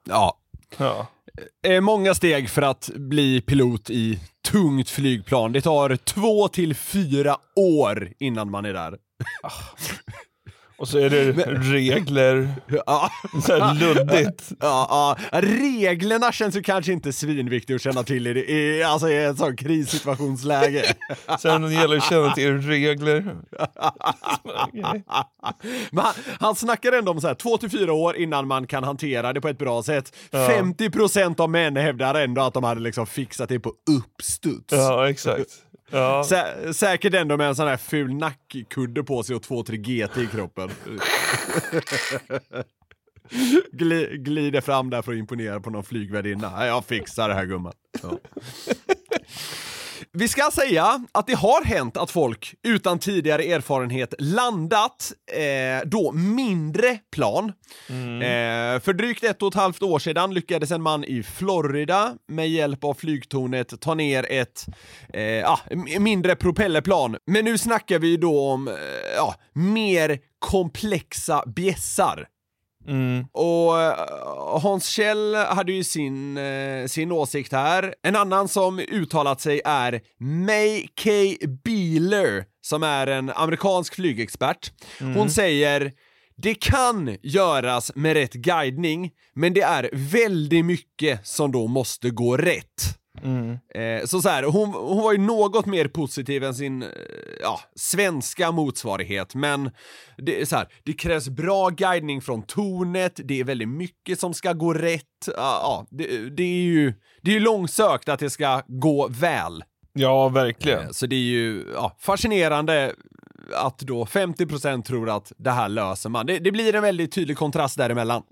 Ja. 0.04 0.38
Ja. 0.78 1.08
Eh, 1.68 1.82
många 1.82 2.16
steg 2.16 2.50
för 2.50 2.62
att 2.62 2.90
bli 2.96 3.42
pilot 3.42 3.90
i 3.90 4.20
tungt 4.52 4.90
flygplan. 4.90 5.52
Det 5.52 5.62
tar 5.62 5.96
två 5.96 6.48
till 6.48 6.76
fyra 6.76 7.38
år 7.56 8.14
innan 8.20 8.52
man 8.52 8.66
är 8.66 8.74
där. 8.74 8.98
Och 10.78 10.88
så 10.88 10.98
är 11.00 11.10
det 11.10 11.32
regler. 11.72 12.50
Ja. 12.68 13.10
Så 13.46 13.60
här 13.60 13.74
luddigt. 13.76 14.52
Ja, 14.60 15.16
ja. 15.32 15.40
Reglerna 15.42 16.32
känns 16.32 16.56
ju 16.56 16.64
kanske 16.64 16.92
inte 16.92 17.14
svinviktigt 17.14 17.76
att 17.76 17.82
känna 17.82 18.04
till 18.04 18.28
i, 18.28 18.34
det- 18.34 18.52
i, 18.52 18.84
alltså 18.84 19.10
i 19.10 19.24
ett 19.26 19.38
sånt 19.38 19.60
krissituationsläge. 19.60 20.84
Sen 21.40 21.72
gäller 21.72 21.88
det 21.96 21.98
att 21.98 22.10
känna 22.10 22.34
till 22.34 22.62
regler. 22.62 23.36
Okej. 24.44 25.04
Men 25.92 26.04
han, 26.04 26.14
han 26.40 26.56
snackar 26.56 26.92
ändå 26.92 27.12
om 27.12 27.22
så 27.22 27.28
här, 27.28 27.36
två 27.36 27.58
till 27.58 27.70
fyra 27.70 27.94
år 27.94 28.16
innan 28.18 28.48
man 28.48 28.68
kan 28.68 28.84
hantera 28.84 29.34
det 29.34 29.42
på 29.42 29.48
ett 29.50 29.58
bra 29.58 29.84
sätt. 29.84 30.16
Ja. 30.32 30.40
50% 30.40 31.42
av 31.42 31.50
män 31.50 31.76
hävdar 31.76 32.16
ändå 32.16 32.42
att 32.42 32.54
de 32.54 32.64
hade 32.64 32.82
liksom 32.82 33.08
fixat 33.08 33.50
det 33.50 33.60
på 33.60 33.74
uppstuds. 33.90 34.72
Ja, 34.72 35.10
exakt. 35.10 35.46
Ja. 35.96 36.24
Sä 36.24 36.74
säkert 36.74 37.14
ändå 37.14 37.38
med 37.38 37.48
en 37.48 37.56
sån 37.56 37.68
här 37.68 37.78
ful 37.78 38.14
nackkudde 38.16 39.04
på 39.04 39.24
sig 39.24 39.36
och 39.36 39.42
2-3 39.42 39.76
GT 39.76 40.18
i 40.18 40.28
kroppen. 40.28 40.70
Gli, 43.72 44.18
glider 44.18 44.62
fram 44.62 44.90
där 44.90 45.02
för 45.02 45.12
att 45.12 45.18
imponera 45.18 45.60
på 45.60 45.70
någon 45.70 45.84
flygvärdinna. 45.84 46.50
"Nej, 46.58 46.68
Jag 46.68 46.86
fixar 46.86 47.30
det 47.30 47.36
här 47.36 47.46
gumman. 47.46 47.74
Ja. 48.04 48.18
Vi 50.18 50.28
ska 50.28 50.52
säga 50.54 51.06
att 51.12 51.28
det 51.28 51.34
har 51.34 51.64
hänt 51.66 51.98
att 51.98 52.12
folk 52.12 52.54
utan 52.64 53.00
tidigare 53.00 53.44
erfarenhet 53.44 54.14
landat 54.20 55.12
eh, 55.34 55.88
då 55.90 56.12
mindre 56.12 56.98
plan. 57.16 57.46
Eh, 58.22 58.80
för 58.82 58.94
drygt 58.94 59.24
ett 59.24 59.42
och 59.42 59.48
ett 59.48 59.54
halvt 59.54 59.82
år 59.84 60.00
sedan 60.00 60.34
lyckades 60.34 60.72
en 60.72 60.82
man 60.82 61.04
i 61.04 61.24
Florida 61.24 62.14
med 62.28 62.50
hjälp 62.50 62.84
av 62.84 62.94
flygtornet 62.94 63.82
ta 63.82 63.94
ner 63.94 64.32
ett 64.32 64.66
eh, 65.14 65.58
m- 65.72 66.04
mindre 66.04 66.36
propellerplan. 66.36 67.18
Men 67.28 67.46
nu 67.46 67.58
snackar 67.58 68.00
vi 68.00 68.18
då 68.18 68.50
om 68.50 68.68
eh, 68.68 68.74
ja, 69.18 69.36
mer 69.54 70.20
komplexa 70.40 71.44
bjässar. 71.56 72.28
Mm. 72.88 73.26
Och 73.32 73.82
eh, 73.82 74.60
Hans 74.62 74.88
Kjell 74.88 75.36
hade 75.36 75.72
ju 75.72 75.84
sin, 75.84 76.38
eh, 76.38 76.86
sin 76.88 77.12
åsikt 77.12 77.52
här. 77.52 77.96
En 78.04 78.16
annan 78.16 78.48
som 78.48 78.80
uttalat 78.80 79.42
sig 79.42 79.62
är 79.66 80.02
May 80.20 80.88
K. 80.88 81.12
Beeler, 81.64 82.46
som 82.62 82.84
är 82.84 83.08
en 83.08 83.30
amerikansk 83.30 83.96
flygexpert. 83.96 84.72
Hon 85.00 85.30
säger 85.30 85.92
det 86.38 86.56
kan 86.56 87.18
göras 87.24 87.92
med 87.96 88.14
rätt 88.14 88.34
guidning, 88.34 89.12
men 89.34 89.54
det 89.54 89.62
är 89.62 89.90
väldigt 89.94 90.66
mycket 90.66 91.28
som 91.28 91.52
då 91.52 91.68
måste 91.68 92.10
gå 92.10 92.38
rätt. 92.38 93.00
Eh, 93.76 94.06
så 94.06 94.22
så 94.22 94.30
här, 94.30 94.44
hon, 94.44 94.70
hon 94.70 95.04
var 95.04 95.12
ju 95.12 95.18
något 95.18 95.66
mer 95.66 95.88
positiv 95.88 96.44
än 96.44 96.56
sin 96.56 96.84
eh, 96.84 96.90
ja, 97.42 97.60
svenska 97.76 98.52
motsvarighet, 98.52 99.36
men 99.36 99.72
det, 100.18 100.42
är 100.42 100.46
så 100.46 100.56
här, 100.56 100.68
det 100.84 100.94
krävs 100.94 101.30
bra 101.30 101.70
guidning 101.70 102.22
från 102.22 102.44
tornet, 102.44 103.20
det 103.24 103.40
är 103.40 103.44
väldigt 103.44 103.70
mycket 103.70 104.20
som 104.20 104.34
ska 104.34 104.54
gå 104.54 104.74
rätt. 104.74 105.02
Ja, 105.38 105.86
det, 105.90 106.30
det 106.30 106.44
är 106.44 106.64
ju 106.64 106.94
det 107.22 107.32
är 107.32 107.36
ju 107.36 107.40
långsökt 107.40 108.10
att 108.10 108.20
det 108.20 108.30
ska 108.30 108.62
gå 108.68 109.08
väl. 109.08 109.64
Ja, 109.94 110.30
verkligen. 110.30 110.80
Eh, 110.84 110.90
Så 110.92 111.06
det 111.06 111.16
är 111.16 111.20
ju 111.20 111.66
ja, 111.74 111.96
fascinerande 112.00 112.94
att 113.54 113.80
då 113.80 114.06
50% 114.06 114.84
tror 114.84 115.10
att 115.10 115.32
det 115.38 115.52
här 115.52 115.70
löser 115.70 116.10
man. 116.10 116.26
Det, 116.26 116.40
det 116.40 116.52
blir 116.52 116.76
en 116.76 116.82
väldigt 116.82 117.12
tydlig 117.12 117.38
kontrast 117.38 117.78
däremellan. 117.78 118.24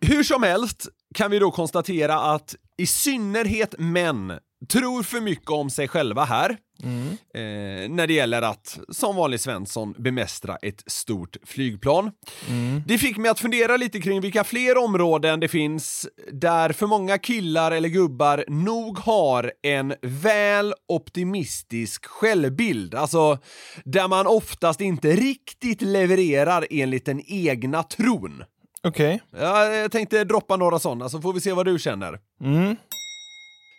Hur 0.00 0.22
som 0.22 0.42
helst 0.42 0.88
kan 1.14 1.30
vi 1.30 1.38
då 1.38 1.50
konstatera 1.50 2.20
att 2.20 2.54
i 2.80 2.86
synnerhet 2.86 3.74
män 3.78 4.32
tror 4.68 5.02
för 5.02 5.20
mycket 5.20 5.50
om 5.50 5.70
sig 5.70 5.88
själva 5.88 6.24
här. 6.24 6.56
Eh, 7.34 7.90
när 7.90 8.06
det 8.06 8.12
gäller 8.12 8.42
att, 8.42 8.78
som 8.88 9.16
vanlig 9.16 9.40
Svensson, 9.40 9.94
bemästra 9.98 10.56
ett 10.56 10.82
stort 10.86 11.36
flygplan. 11.44 12.10
Det 12.86 12.98
fick 12.98 13.16
mig 13.16 13.30
att 13.30 13.40
fundera 13.40 13.76
lite 13.76 14.00
kring 14.00 14.20
vilka 14.20 14.44
fler 14.44 14.78
områden 14.84 15.40
det 15.40 15.48
finns 15.48 16.08
där 16.32 16.72
för 16.72 16.86
många 16.86 17.18
killar 17.18 17.72
eller 17.72 17.88
gubbar 17.88 18.44
nog 18.48 18.98
har 18.98 19.52
en 19.62 19.94
väl 20.02 20.74
optimistisk 20.88 22.06
självbild. 22.06 22.94
Alltså, 22.94 23.38
där 23.84 24.08
man 24.08 24.26
oftast 24.26 24.80
inte 24.80 25.16
riktigt 25.16 25.82
levererar 25.82 26.66
enligt 26.70 27.04
den 27.04 27.22
egna 27.26 27.82
tron. 27.82 28.44
Okej. 28.86 29.22
Ja, 29.30 29.66
jag 29.66 29.92
tänkte 29.92 30.24
droppa 30.24 30.56
några 30.56 30.78
sådana 30.78 31.08
så 31.08 31.20
får 31.20 31.32
vi 31.32 31.40
se 31.40 31.52
vad 31.52 31.66
du 31.66 31.78
känner. 31.78 32.20
Mm. 32.40 32.76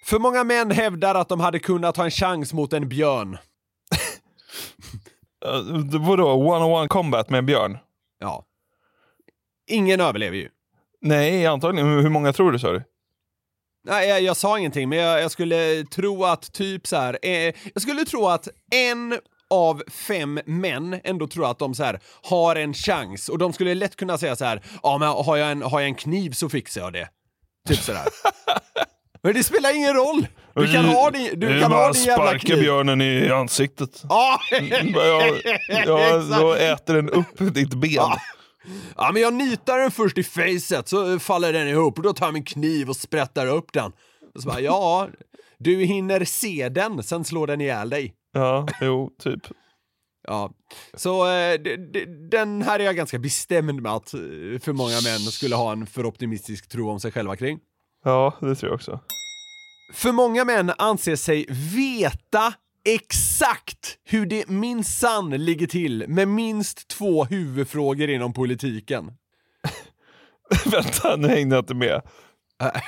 För 0.05 0.19
många 0.19 0.43
män 0.43 0.71
hävdar 0.71 1.15
att 1.15 1.29
de 1.29 1.39
hade 1.39 1.59
kunnat 1.59 1.97
ha 1.97 2.03
en 2.03 2.11
chans 2.11 2.53
mot 2.53 2.73
en 2.73 2.89
björn. 2.89 3.37
Uh, 5.45 5.99
vadå, 5.99 6.33
one-on-one 6.33 6.87
combat 6.87 7.29
med 7.29 7.37
en 7.37 7.45
björn? 7.45 7.77
Ja. 8.19 8.45
Ingen 9.67 10.01
överlever 10.01 10.37
ju. 10.37 10.49
Nej, 11.01 11.45
antagligen. 11.45 11.87
Hur 11.87 12.09
många 12.09 12.33
tror 12.33 12.51
du 12.51 12.59
sa 12.59 12.71
du? 12.71 12.83
Nej, 13.83 14.09
jag, 14.09 14.21
jag 14.21 14.37
sa 14.37 14.59
ingenting, 14.59 14.89
men 14.89 14.97
jag, 14.97 15.21
jag 15.21 15.31
skulle 15.31 15.83
tro 15.83 16.23
att 16.23 16.53
typ 16.53 16.87
så 16.87 16.95
här, 16.95 17.19
eh, 17.21 17.53
jag 17.73 17.81
skulle 17.81 18.05
tro 18.05 18.27
att 18.27 18.47
en 18.71 19.19
av 19.51 19.83
fem 20.07 20.39
män 20.45 20.99
ändå 21.03 21.27
tror 21.27 21.51
att 21.51 21.59
de 21.59 21.75
så 21.75 21.83
här 21.83 21.99
har 22.23 22.55
en 22.55 22.73
chans 22.73 23.29
och 23.29 23.37
de 23.37 23.53
skulle 23.53 23.75
lätt 23.75 23.95
kunna 23.95 24.17
säga 24.17 24.35
så 24.35 24.45
här, 24.45 24.61
ja 24.83 24.97
men 24.97 25.07
har 25.09 25.37
jag 25.37 25.51
en, 25.51 25.61
har 25.61 25.79
jag 25.79 25.87
en 25.87 25.95
kniv 25.95 26.31
så 26.31 26.49
fixar 26.49 26.81
jag 26.81 26.93
det. 26.93 27.09
Typ 27.67 27.79
sådär. 27.79 28.07
men 29.23 29.33
det 29.33 29.43
spelar 29.43 29.75
ingen 29.75 29.93
roll! 29.93 30.27
Du 30.55 30.73
kan 30.73 30.85
ha 30.85 31.11
din, 31.11 31.39
du 31.39 31.61
kan 31.61 31.71
ha 31.71 31.91
din 31.91 32.03
jävla 32.03 32.25
sparka 32.25 32.39
kniv. 32.39 32.59
björnen 32.59 33.01
i 33.01 33.29
ansiktet. 33.29 34.03
Ja, 34.09 34.39
Ja, 34.93 35.35
ja, 35.85 36.17
då 36.39 36.53
äter 36.53 36.93
den 36.93 37.09
upp 37.09 37.53
ditt 37.53 37.73
ben. 37.73 37.91
Ja. 37.91 38.17
Ja, 38.97 39.09
men 39.13 39.21
jag 39.21 39.33
nitar 39.33 39.77
den 39.77 39.91
först 39.91 40.17
i 40.17 40.23
facet 40.23 40.87
så 40.87 41.19
faller 41.19 41.53
den 41.53 41.67
ihop 41.67 41.97
och 41.97 42.03
då 42.03 42.13
tar 42.13 42.25
jag 42.25 42.33
min 42.33 42.43
kniv 42.43 42.89
och 42.89 42.95
sprättar 42.95 43.47
upp 43.47 43.73
den. 43.73 43.91
Och 44.35 44.41
så 44.41 44.47
bara, 44.49 44.59
ja, 44.59 45.07
du 45.57 45.75
hinner 45.85 46.25
se 46.25 46.69
den, 46.69 47.03
sen 47.03 47.25
slår 47.25 47.47
den 47.47 47.61
ihjäl 47.61 47.89
dig. 47.89 48.13
Ja, 48.31 48.67
jo, 48.81 49.09
typ. 49.19 49.39
Ja, 50.27 50.51
så 50.93 51.27
eh, 51.27 51.53
d- 51.61 51.75
d- 51.77 52.05
den 52.31 52.61
här 52.61 52.79
är 52.79 52.83
jag 52.83 52.95
ganska 52.95 53.19
bestämd 53.19 53.81
med 53.81 53.91
att 53.91 54.13
eh, 54.13 54.19
för 54.61 54.73
många 54.73 55.01
män 55.03 55.19
skulle 55.19 55.55
ha 55.55 55.71
en 55.71 55.87
för 55.87 56.05
optimistisk 56.05 56.69
tro 56.69 56.89
om 56.89 56.99
sig 56.99 57.11
själva 57.11 57.35
kring. 57.35 57.59
Ja, 58.03 58.33
det 58.41 58.55
tror 58.55 58.69
jag 58.69 58.75
också. 58.75 58.99
För 59.93 60.11
många 60.11 60.45
män 60.45 60.71
anser 60.77 61.15
sig 61.15 61.45
veta 61.75 62.53
exakt 62.85 63.97
hur 64.03 64.25
det 64.25 64.47
minsann 64.49 65.29
ligger 65.29 65.67
till 65.67 66.05
med 66.07 66.27
minst 66.27 66.87
två 66.87 67.23
huvudfrågor 67.25 68.09
inom 68.09 68.33
politiken. 68.33 69.11
Vänta, 70.71 71.15
nu 71.15 71.27
hängde 71.27 71.55
jag 71.55 71.61
inte 71.63 71.73
med. 71.75 72.01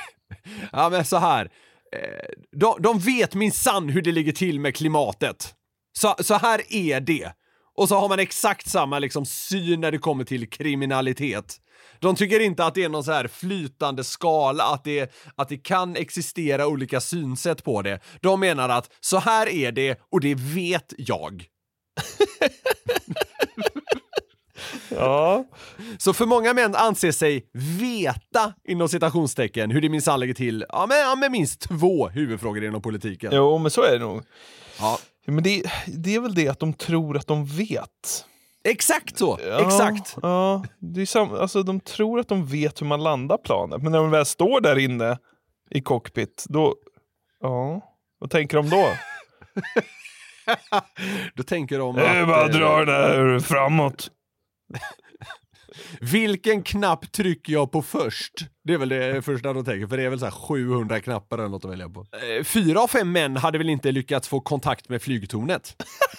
Ja, 0.72 0.88
men 0.90 1.04
så 1.04 1.16
här. 1.16 1.50
Eh, 1.94 2.28
de, 2.56 2.82
de 2.82 2.98
vet 2.98 3.34
minsann 3.34 3.88
hur 3.88 4.02
det 4.02 4.12
ligger 4.12 4.32
till 4.32 4.60
med 4.60 4.76
klimatet. 4.76 5.54
Så, 5.98 6.14
så 6.20 6.34
här 6.34 6.62
är 6.68 7.00
det. 7.00 7.32
Och 7.76 7.88
så 7.88 7.96
har 7.96 8.08
man 8.08 8.18
exakt 8.18 8.68
samma 8.68 8.98
liksom, 8.98 9.26
syn 9.26 9.80
när 9.80 9.92
det 9.92 9.98
kommer 9.98 10.24
till 10.24 10.50
kriminalitet. 10.50 11.60
De 12.00 12.16
tycker 12.16 12.40
inte 12.40 12.64
att 12.64 12.74
det 12.74 12.84
är 12.84 12.88
någon 12.88 13.04
så 13.04 13.12
här 13.12 13.28
flytande 13.28 14.04
skala, 14.04 14.64
att 14.64 14.84
det, 14.84 15.12
att 15.36 15.48
det 15.48 15.56
kan 15.56 15.96
existera 15.96 16.66
olika 16.66 17.00
synsätt 17.00 17.64
på 17.64 17.82
det. 17.82 18.00
De 18.20 18.40
menar 18.40 18.68
att 18.68 18.90
så 19.00 19.18
här 19.18 19.48
är 19.48 19.72
det 19.72 20.00
och 20.10 20.20
det 20.20 20.34
vet 20.34 20.92
jag. 20.98 21.44
Ja, 24.90 25.44
Så 25.98 26.12
för 26.12 26.26
många 26.26 26.54
män 26.54 26.74
anser 26.74 27.12
sig 27.12 27.46
veta, 27.80 28.54
inom 28.64 28.88
citationstecken, 28.88 29.70
hur 29.70 29.80
det 29.80 29.88
minsann 29.88 30.20
ligger 30.20 30.34
till 30.34 30.64
ja, 30.68 30.86
med, 30.86 30.98
ja, 30.98 31.14
med 31.14 31.30
minst 31.30 31.60
två 31.60 32.08
huvudfrågor 32.08 32.64
inom 32.64 32.82
politiken. 32.82 33.30
jo, 33.32 33.58
men 33.58 33.70
så 33.70 33.82
är 33.82 33.92
det 33.92 33.98
nog. 33.98 34.22
Ja. 34.80 34.98
Men 35.26 35.42
det, 35.44 35.62
det 35.86 36.14
är 36.14 36.20
väl 36.20 36.34
det 36.34 36.48
att 36.48 36.58
de 36.58 36.72
tror 36.72 37.16
att 37.16 37.26
de 37.26 37.46
vet. 37.46 38.24
Exakt 38.68 39.18
så! 39.18 39.38
Ja, 39.46 39.66
Exakt! 39.66 40.16
Ja, 40.22 40.64
det 40.78 41.00
är 41.02 41.06
sam, 41.06 41.34
alltså, 41.34 41.62
de 41.62 41.80
tror 41.80 42.20
att 42.20 42.28
de 42.28 42.46
vet 42.46 42.80
hur 42.80 42.86
man 42.86 43.02
landar 43.02 43.36
planet, 43.36 43.82
men 43.82 43.92
när 43.92 43.98
de 43.98 44.10
väl 44.10 44.26
står 44.26 44.60
där 44.60 44.78
inne 44.78 45.18
i 45.70 45.80
cockpit, 45.80 46.44
då... 46.48 46.74
Ja, 47.40 47.80
vad 48.18 48.30
tänker 48.30 48.56
de 48.56 48.70
då? 48.70 48.88
Då 51.34 51.42
tänker 51.42 51.78
de 51.78 51.96
Det 51.96 52.20
att, 52.20 52.28
bara 52.28 52.44
att 52.44 52.54
eh, 52.54 52.58
dra 52.60 52.84
den 52.84 52.86
där 52.86 53.40
framåt. 53.40 54.10
Vilken 56.00 56.62
knapp 56.62 57.12
trycker 57.12 57.52
jag 57.52 57.72
på 57.72 57.82
först? 57.82 58.32
Det 58.64 58.74
är 58.74 58.78
väl 58.78 58.88
det 58.88 59.22
första 59.22 59.52
de 59.52 59.64
tänker, 59.64 59.86
för 59.86 59.96
det 59.96 60.02
är 60.02 60.10
väl 60.10 60.18
så 60.18 60.24
här 60.24 60.32
700 60.32 61.00
knappar 61.00 61.38
eller 61.38 61.48
något 61.48 61.64
att 61.64 61.70
välja 61.70 61.88
på. 61.88 62.06
Eh, 62.38 62.44
Fyra 62.44 62.80
av 62.80 62.88
fem 62.88 63.12
män 63.12 63.36
hade 63.36 63.58
väl 63.58 63.68
inte 63.68 63.92
lyckats 63.92 64.28
få 64.28 64.40
kontakt 64.40 64.88
med 64.88 65.02
flygtornet? 65.02 65.76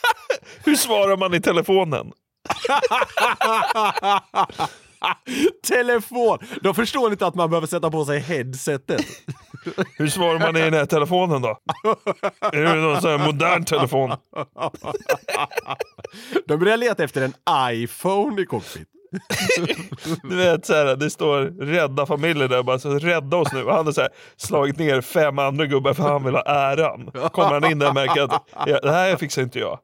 Hur 0.65 0.75
svarar 0.75 1.17
man 1.17 1.33
i 1.33 1.41
telefonen? 1.41 2.11
Telefon! 5.67 6.37
De 6.61 6.75
förstår 6.75 7.11
inte 7.11 7.27
att 7.27 7.35
man 7.35 7.49
behöver 7.49 7.67
sätta 7.67 7.91
på 7.91 8.05
sig 8.05 8.19
headsetet. 8.19 9.05
Hur 9.97 10.07
svarar 10.07 10.39
man 10.39 10.57
i 10.57 10.61
den 10.61 10.73
här 10.73 10.85
telefonen 10.85 11.41
då? 11.41 11.57
Är 12.51 12.61
det 12.61 12.75
någon 12.75 13.01
sån 13.01 13.09
här 13.11 13.25
modern 13.25 13.65
telefon? 13.65 14.11
De 16.47 16.59
börjar 16.59 16.77
leta 16.77 17.03
efter 17.03 17.21
en 17.21 17.33
iPhone 17.73 18.41
i 18.41 18.45
cockpit. 18.45 18.87
Du 20.23 20.35
vet, 20.35 20.65
så 20.65 20.73
här, 20.73 20.95
det 20.95 21.09
står 21.09 21.65
rädda 21.65 22.05
familjer 22.05 22.47
där 22.47 22.63
bara 22.63 22.79
så 22.79 22.99
rädda 22.99 23.37
oss 23.37 23.53
nu. 23.53 23.63
Och 23.63 23.73
han 23.73 23.85
har 23.85 23.93
så 23.93 24.01
här, 24.01 24.09
slagit 24.37 24.77
ner 24.77 25.01
fem 25.01 25.39
andra 25.39 25.65
gubbar 25.65 25.93
för 25.93 26.03
han 26.03 26.23
vill 26.23 26.35
ha 26.35 26.41
äran. 26.41 27.11
Kommer 27.31 27.51
han 27.51 27.71
in 27.71 27.79
där 27.79 27.87
och 27.87 27.93
märker 27.93 28.21
att 28.21 28.49
ja, 28.65 28.79
det 28.79 28.91
här 28.91 29.15
fixar 29.15 29.41
inte 29.41 29.59
jag. 29.59 29.79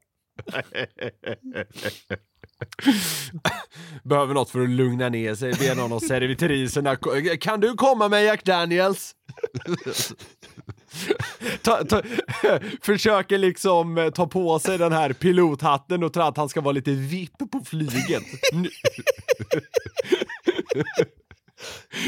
Behöver 4.04 4.34
något 4.34 4.50
för 4.50 4.62
att 4.62 4.70
lugna 4.70 5.10
ner 5.10 5.36
sig. 5.36 5.54
Be 5.54 5.76
någon 5.76 5.94
av 5.94 6.00
servitriserna. 6.00 6.96
Kan 7.40 7.60
du 7.60 7.74
komma 7.74 8.10
med 8.10 8.26
Jack 8.26 8.44
Daniels? 8.44 9.16
Ta, 11.62 11.84
ta, 11.84 12.02
försöker 12.82 13.38
liksom 13.38 13.98
eh, 13.98 14.10
ta 14.10 14.28
på 14.28 14.60
sig 14.60 14.78
den 14.78 14.92
här 14.92 15.14
pilothatten 15.14 16.04
och 16.04 16.14
tror 16.14 16.28
att 16.28 16.38
han 16.38 16.50
ska 16.50 16.62
vara 16.62 16.72
lite 16.72 16.92
vipp 16.92 17.38
på 17.52 17.62
flyget. 17.66 18.24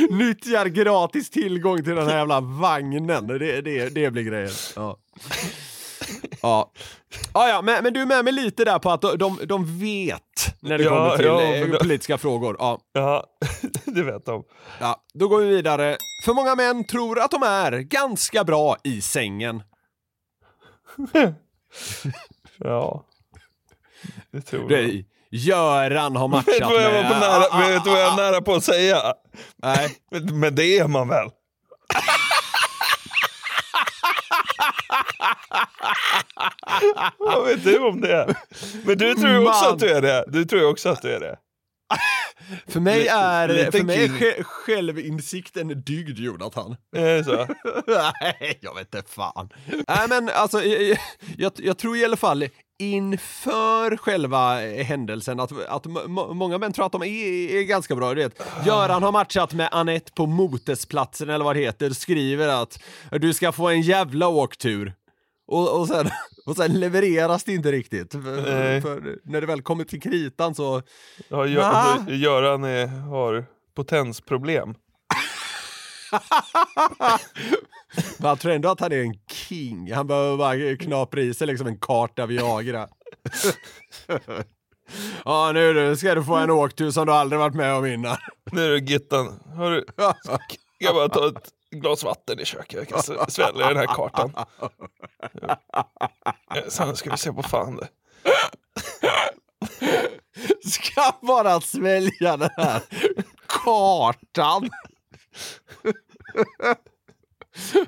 Nyttjar 0.09 0.65
gratis 0.65 1.29
tillgång 1.29 1.83
till 1.83 1.95
den 1.95 2.07
här 2.07 2.17
jävla 2.17 2.41
vagnen. 2.41 3.27
Det, 3.27 3.61
det, 3.61 3.89
det 3.89 4.11
blir 4.11 4.23
grejen. 4.23 4.51
Ja. 4.75 4.97
Ja. 6.43 6.71
Ah, 7.31 7.47
ja, 7.47 7.61
men, 7.61 7.83
men 7.83 7.93
du 7.93 8.01
är 8.01 8.05
med 8.05 8.23
mig 8.25 8.33
lite 8.33 8.65
där 8.65 8.79
på 8.79 8.91
att 8.91 9.01
de, 9.01 9.39
de, 9.45 9.79
vet 9.79 10.21
när 10.59 10.77
det 10.77 10.83
Ja, 10.83 10.89
kommer 10.89 11.17
till 11.17 11.25
ja, 11.25 11.65
då- 11.71 11.79
politiska 11.79 12.17
frågor. 12.17 12.55
Ja. 12.59 12.79
Ja, 12.93 13.25
det 13.85 14.03
vet 14.03 14.25
de. 14.25 14.43
Ja, 14.79 15.03
då 15.13 15.27
går 15.27 15.39
vi 15.39 15.47
vidare. 15.47 15.97
För 16.25 16.33
många 16.33 16.55
män 16.55 16.87
tror 16.87 17.19
att 17.19 17.31
de 17.31 17.43
är 17.43 17.71
ganska 17.71 18.43
bra 18.43 18.77
i 18.83 19.01
sängen. 19.01 19.63
Ja, 22.57 23.05
det 24.31 24.41
tror 24.41 24.69
Det 24.69 24.81
jag. 24.81 24.89
är 24.89 25.03
Göran 25.29 26.15
har 26.15 26.27
matchat 26.27 26.47
Vet 26.47 26.57
du 26.59 26.65
vad 26.65 26.83
jag 26.83 26.91
med... 26.93 27.81
du 27.83 27.89
vad 27.89 28.01
jag 28.01 28.13
är 28.13 28.15
nära 28.15 28.41
på 28.41 28.53
att 28.53 28.63
säga? 28.63 28.97
Nej. 29.55 29.97
Men 30.33 30.55
det 30.55 30.77
är 30.79 30.87
man 30.87 31.07
väl? 31.07 31.29
Vad 37.17 37.45
vet 37.45 37.63
du 37.63 37.79
om 37.79 38.01
det? 38.01 38.35
Men 38.85 38.97
du 38.97 39.13
tror 39.15 39.29
ju 39.31 39.37
också 39.47 39.63
Man. 39.65 39.73
att 39.73 39.79
du 39.79 39.89
är 39.89 40.01
det. 40.01 40.25
Du 40.27 40.45
tror 40.45 40.61
ju 40.61 40.67
också 40.67 40.89
att 40.89 41.01
du 41.01 41.09
är 41.11 41.19
det. 41.19 41.37
För 42.67 42.79
mig 42.79 43.07
är, 43.07 43.47
Lite 43.47 43.71
för 43.77 43.83
mig 43.83 44.03
är 44.03 44.07
sj- 44.07 44.43
självinsikt 44.43 45.57
en 45.57 45.67
dygd, 45.81 46.19
Jonathan. 46.19 46.75
Är 46.95 47.15
det 47.17 47.23
så? 47.23 47.47
Nej, 47.87 48.57
jag 48.61 48.75
vet 48.75 48.95
inte 48.95 49.11
fan. 49.11 49.49
Nej, 49.87 50.07
men 50.09 50.29
alltså, 50.29 50.63
jag, 50.63 50.97
jag, 51.37 51.51
jag 51.55 51.77
tror 51.77 51.97
i 51.97 52.05
alla 52.05 52.17
fall 52.17 52.47
inför 52.79 53.97
själva 53.97 54.55
händelsen 54.83 55.39
att, 55.39 55.51
att 55.67 55.85
må- 55.85 56.33
många 56.33 56.57
män 56.57 56.73
tror 56.73 56.85
att 56.85 56.91
de 56.91 57.01
är, 57.03 57.07
är 57.55 57.63
ganska 57.63 57.95
bra. 57.95 58.13
Du 58.13 58.23
vet. 58.23 58.41
Göran 58.65 59.03
har 59.03 59.11
matchat 59.11 59.53
med 59.53 59.69
Annette 59.71 60.11
på 60.11 60.25
Motesplatsen 60.25 61.29
eller 61.29 61.45
vad 61.45 61.55
det 61.55 61.61
heter, 61.61 61.89
skriver 61.89 62.47
att 62.47 62.79
du 63.11 63.33
ska 63.33 63.51
få 63.51 63.69
en 63.69 63.81
jävla 63.81 64.27
åktur. 64.27 64.93
Och, 65.47 65.79
och, 65.79 65.87
sen, 65.87 66.09
och 66.45 66.55
sen 66.55 66.79
levereras 66.79 67.43
det 67.43 67.53
inte 67.53 67.71
riktigt. 67.71 68.11
För, 68.11 68.81
för 68.81 69.19
när 69.23 69.41
det 69.41 69.47
väl 69.47 69.61
kommer 69.61 69.83
till 69.83 70.01
kritan 70.01 70.55
så... 70.55 70.81
Ja, 71.29 71.45
Gö- 71.45 71.59
Va? 71.59 72.05
Göran 72.09 72.63
är, 72.63 72.87
har 72.87 73.45
potensproblem. 73.75 74.67
Men 78.17 78.29
jag 78.29 78.39
tror 78.39 78.51
ändå 78.51 78.69
att 78.69 78.79
han 78.79 78.91
är 78.91 79.01
en 79.01 79.19
king. 79.27 79.93
Han 79.93 80.07
behöver 80.07 80.37
bara 80.37 80.77
knapra 80.77 81.21
i 81.21 81.33
sig 81.33 81.47
liksom 81.47 81.67
en 81.67 81.77
karta 81.77 82.25
Viagra. 82.25 82.87
ja, 85.25 85.51
nu 85.53 85.73
du, 85.73 85.95
ska 85.97 86.15
du 86.15 86.23
få 86.23 86.35
en 86.35 86.49
åktur 86.51 86.91
som 86.91 87.05
du 87.05 87.11
aldrig 87.13 87.39
varit 87.39 87.55
med 87.55 87.73
om 87.75 87.85
innan. 87.85 88.17
Nu 88.51 88.79
du 88.79 88.85
Gittan, 88.85 89.39
har 89.55 89.71
du, 89.71 89.85
ska 90.23 90.43
jag 90.79 90.95
bara 90.95 91.09
ta 91.09 91.27
ett 91.27 91.49
glas 91.79 92.03
vatten 92.03 92.39
i 92.39 92.45
köket? 92.45 92.73
Jag 92.73 93.05
kan 93.05 93.29
svälja 93.31 93.67
den 93.67 93.77
här 93.77 93.85
kartan. 93.85 94.31
Ja, 94.35 95.89
Sen 96.67 96.95
ska 96.95 97.11
vi 97.11 97.17
se 97.17 97.33
på 97.33 97.43
fan 97.43 97.75
det. 97.75 97.87
Ska 100.69 101.11
bara 101.21 101.61
svälja 101.61 102.37
den 102.37 102.49
här 102.57 102.81
kartan. 103.47 104.69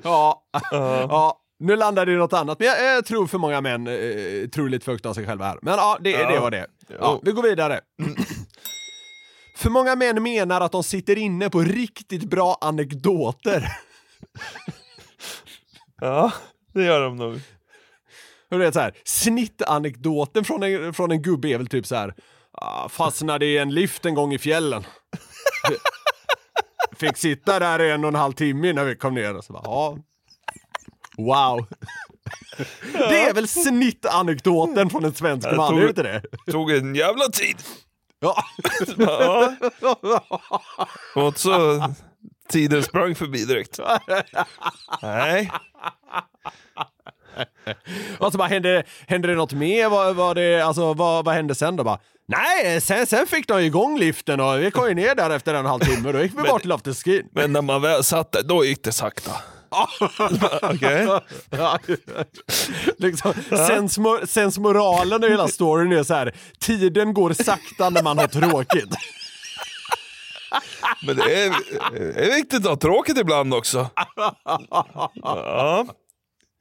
ja, 0.02 0.44
ja, 0.70 1.40
nu 1.58 1.76
landar 1.76 2.06
det 2.06 2.12
i 2.12 2.16
något 2.16 2.32
annat. 2.32 2.58
Men 2.58 2.68
jag, 2.68 2.96
jag 2.96 3.06
tror 3.06 3.26
för 3.26 3.38
många 3.38 3.60
män 3.60 3.86
eh, 3.86 4.48
tror 4.48 4.68
lite 4.68 4.84
för 4.84 4.92
högt 4.92 5.06
av 5.06 5.14
sig 5.14 5.26
själva 5.26 5.44
här. 5.44 5.58
Men 5.62 5.74
ja, 5.74 5.98
det, 6.00 6.26
det 6.26 6.38
var 6.38 6.50
det. 6.50 6.66
Ja, 7.00 7.20
vi 7.22 7.32
går 7.32 7.42
vidare. 7.42 7.80
För 9.66 9.70
många 9.70 9.96
män 9.96 10.22
menar 10.22 10.60
att 10.60 10.72
de 10.72 10.84
sitter 10.84 11.18
inne 11.18 11.50
på 11.50 11.60
riktigt 11.60 12.24
bra 12.24 12.58
anekdoter. 12.60 13.68
Ja, 16.00 16.32
det 16.74 16.84
gör 16.84 17.00
de 17.00 17.16
nog. 17.16 17.40
Och 18.50 18.58
det 18.58 18.66
är 18.66 18.72
så 18.72 18.80
här, 18.80 18.94
snittanekdoten 19.04 20.44
från 20.44 20.62
en, 20.62 20.94
från 20.94 21.10
en 21.10 21.22
gubbe 21.22 21.48
är 21.48 21.58
väl 21.58 21.66
typ 21.66 21.86
så 21.86 21.94
här. 21.94 22.14
"Ah, 22.52 22.88
fastnade 22.88 23.46
i 23.46 23.58
en 23.58 23.74
lift 23.74 24.04
en 24.06 24.14
gång 24.14 24.32
i 24.34 24.38
fjällen. 24.38 24.84
Fick 26.96 27.16
sitta 27.16 27.58
där 27.58 27.82
i 27.82 27.90
en 27.90 28.04
och 28.04 28.08
en 28.08 28.14
halv 28.14 28.32
timme 28.32 28.70
innan 28.70 28.86
vi 28.86 28.96
kom 28.96 29.14
ner. 29.14 29.36
Och 29.36 29.44
så 29.44 29.52
bara, 29.52 29.62
ja. 29.64 29.98
Wow. 31.16 31.66
Det 32.92 33.20
är 33.20 33.34
väl 33.34 33.48
snittanekdoten 33.48 34.90
från 34.90 35.04
en 35.04 35.14
svensk 35.14 35.48
man, 35.56 35.70
tog- 35.70 35.78
är 35.78 35.82
det 35.82 35.88
inte 35.88 36.02
det? 36.02 36.22
Tog 36.52 36.70
en 36.70 36.94
jävla 36.94 37.24
tid. 37.32 37.56
Ja. 38.20 38.44
Ja. 38.96 39.54
Och 41.14 41.38
så 41.38 41.82
tiden 42.48 42.82
sprang 42.82 43.14
förbi 43.14 43.44
direkt. 43.44 43.80
Nej, 45.02 45.50
Och 48.18 48.32
så 48.32 48.38
bara, 48.38 48.48
hände, 48.48 48.84
hände 49.06 49.28
det 49.28 49.34
något 49.34 49.52
mer? 49.52 49.88
Vad, 49.88 50.16
vad, 50.16 50.36
det, 50.36 50.60
alltså, 50.60 50.94
vad, 50.94 51.24
vad 51.24 51.34
hände 51.34 51.54
sen 51.54 51.76
då? 51.76 51.84
Bara, 51.84 51.98
Nej, 52.28 52.80
sen, 52.80 53.06
sen 53.06 53.26
fick 53.26 53.48
de 53.48 53.58
igång 53.60 53.98
liften 53.98 54.40
och 54.40 54.62
vi 54.62 54.70
kom 54.70 54.88
ju 54.88 54.94
ner 54.94 55.14
där 55.14 55.30
efter 55.30 55.54
en 55.54 55.66
halvtimme. 55.66 56.12
Då 56.12 56.22
gick 56.22 56.32
vi 56.32 56.42
bort 56.42 56.62
till 56.62 56.72
afterskin. 56.72 57.28
men 57.32 57.52
när 57.52 57.62
man 57.62 57.82
väl 57.82 58.04
satt 58.04 58.32
där, 58.32 58.42
då 58.42 58.64
gick 58.64 58.84
det 58.84 58.92
sakta. 58.92 59.32
Okej. 60.62 61.08
Liksom, 62.98 63.32
sensmo- 63.50 64.26
sensmoralen 64.26 65.24
i 65.24 65.28
hela 65.28 65.48
storyn 65.48 65.92
är 65.92 66.02
så 66.02 66.14
här. 66.14 66.34
Tiden 66.60 67.14
går 67.14 67.32
sakta 67.32 67.90
när 67.90 68.02
man 68.02 68.18
har 68.18 68.26
tråkigt. 68.26 68.94
Men 71.06 71.16
det 71.16 71.44
är, 71.44 71.54
det 72.14 72.26
är 72.26 72.34
viktigt 72.34 72.58
att 72.60 72.66
ha 72.70 72.76
tråkigt 72.76 73.18
ibland 73.18 73.54
också. 73.54 73.90
Ja. 75.14 75.86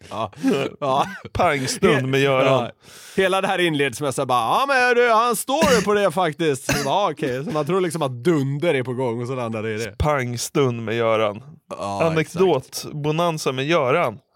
Ja, 0.10 0.32
ja. 0.80 1.08
Pangstund 1.34 2.08
med 2.08 2.19
Göran. 2.19 2.63
Ja. 2.63 2.71
Hela 3.15 3.41
det 3.41 3.47
här 3.47 3.60
inleds 3.60 4.01
med 4.01 4.15
så 4.15 4.25
bara, 4.25 4.39
ja 4.39 4.65
men 4.67 4.95
du, 4.95 5.10
han 5.12 5.36
står 5.36 5.71
ju 5.75 5.82
på 5.82 5.93
det 5.93 6.12
faktiskt. 6.12 6.65
Så, 6.65 6.78
Ja, 6.86 7.12
okej. 7.12 7.43
Så 7.45 7.51
man 7.51 7.65
tror 7.65 7.82
liksom 7.82 8.01
att 8.01 8.23
dunder 8.23 8.73
är 8.73 8.84
på 8.84 8.93
gång 8.93 9.21
och 9.21 9.28
så 9.28 9.36
landar 9.36 9.63
det 9.63 9.71
i 9.73 9.78
det. 9.78 9.97
Pangstund 9.97 10.82
med 10.86 10.95
Göran. 10.95 11.41
Ja, 11.69 12.04
Anekdot-bonanza 12.04 13.51
med 13.51 13.65
Göran. 13.65 14.19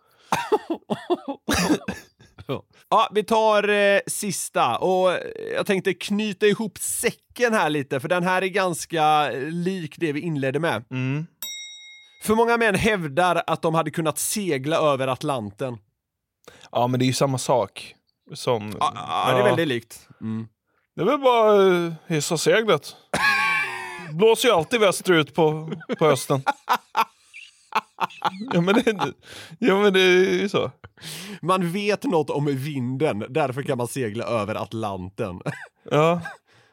Ja, 2.91 3.09
vi 3.11 3.23
tar 3.23 3.69
eh, 3.69 3.99
sista 4.07 4.77
och 4.77 5.17
jag 5.55 5.65
tänkte 5.65 5.93
knyta 5.93 6.45
ihop 6.45 6.77
säcken 6.77 7.53
här 7.53 7.69
lite 7.69 7.99
för 7.99 8.07
den 8.07 8.23
här 8.23 8.41
är 8.41 8.47
ganska 8.47 9.29
lik 9.51 9.95
det 9.97 10.11
vi 10.11 10.19
inledde 10.19 10.59
med. 10.59 10.83
Mm. 10.91 11.27
För 12.23 12.35
många 12.35 12.57
män 12.57 12.75
hävdar 12.75 13.43
att 13.47 13.61
de 13.61 13.75
hade 13.75 13.91
kunnat 13.91 14.19
segla 14.19 14.77
över 14.77 15.07
Atlanten. 15.07 15.77
Ja, 16.71 16.87
men 16.87 16.99
det 16.99 17.03
är 17.03 17.07
ju 17.07 17.13
samma 17.13 17.37
sak. 17.37 17.95
Som, 18.33 18.75
Ja, 18.79 18.93
ja, 18.95 19.33
det 19.33 19.39
är 19.39 19.43
väldigt 19.43 19.67
likt. 19.67 20.07
Mm. 20.21 20.47
Det 20.95 21.01
är 21.01 21.05
väl 21.05 21.19
bara 21.19 21.57
uh, 21.57 21.93
hissa 22.07 22.37
seglet. 22.37 22.95
Blåser 24.13 24.47
ju 24.47 24.55
alltid 24.55 24.79
västerut 24.79 25.35
på, 25.35 25.71
på 25.99 26.05
hösten. 26.05 26.41
Ja 28.53 28.61
men, 28.61 28.75
det, 28.75 29.13
ja 29.59 29.81
men 29.81 29.93
det 29.93 30.01
är 30.01 30.41
ju 30.41 30.49
så. 30.49 30.71
Man 31.41 31.71
vet 31.71 32.03
något 32.03 32.29
om 32.29 32.45
vinden, 32.45 33.25
därför 33.29 33.61
kan 33.61 33.77
man 33.77 33.87
segla 33.87 34.23
över 34.25 34.55
Atlanten. 34.55 35.41
Ja. 35.91 36.21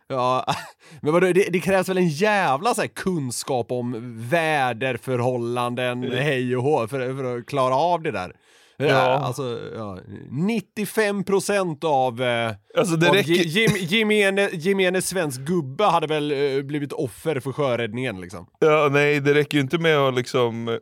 Ja, 0.09 0.55
men 1.01 1.12
vadå, 1.12 1.27
det, 1.33 1.49
det 1.53 1.61
krävs 1.61 1.89
väl 1.89 1.99
en 1.99 2.09
jävla 2.09 2.75
så 2.75 2.89
kunskap 2.95 3.73
om 3.73 4.15
väderförhållanden, 4.29 6.03
hej 6.12 6.57
och 6.57 6.62
hå, 6.62 6.89
för, 6.89 7.17
för 7.17 7.39
att 7.39 7.47
klara 7.47 7.75
av 7.75 8.03
det 8.03 8.11
där. 8.11 8.33
Ja. 8.79 8.95
Alltså, 9.01 9.59
ja, 9.77 9.99
95 10.31 11.25
procent 11.25 11.85
av, 11.85 12.23
eh, 12.23 12.51
Alltså, 12.79 12.97
det 12.97 13.09
av 13.09 13.15
räcker- 13.15 13.33
ge- 13.33 13.67
gem, 13.67 13.77
gemene, 13.81 14.51
gemene 14.53 15.03
svensk 15.03 15.41
gubbe 15.41 15.85
hade 15.85 16.07
väl 16.07 16.33
eh, 16.57 16.62
blivit 16.62 16.93
offer 16.93 17.41
för 17.41 17.53
sjöräddningen 17.53 18.21
liksom. 18.21 18.47
Ja, 18.59 18.89
nej, 18.93 19.21
det 19.21 19.35
räcker 19.35 19.59
ju 19.59 19.62
inte 19.62 19.79
med 19.79 19.99
att 19.99 20.15
liksom 20.15 20.69
eh, 20.69 20.75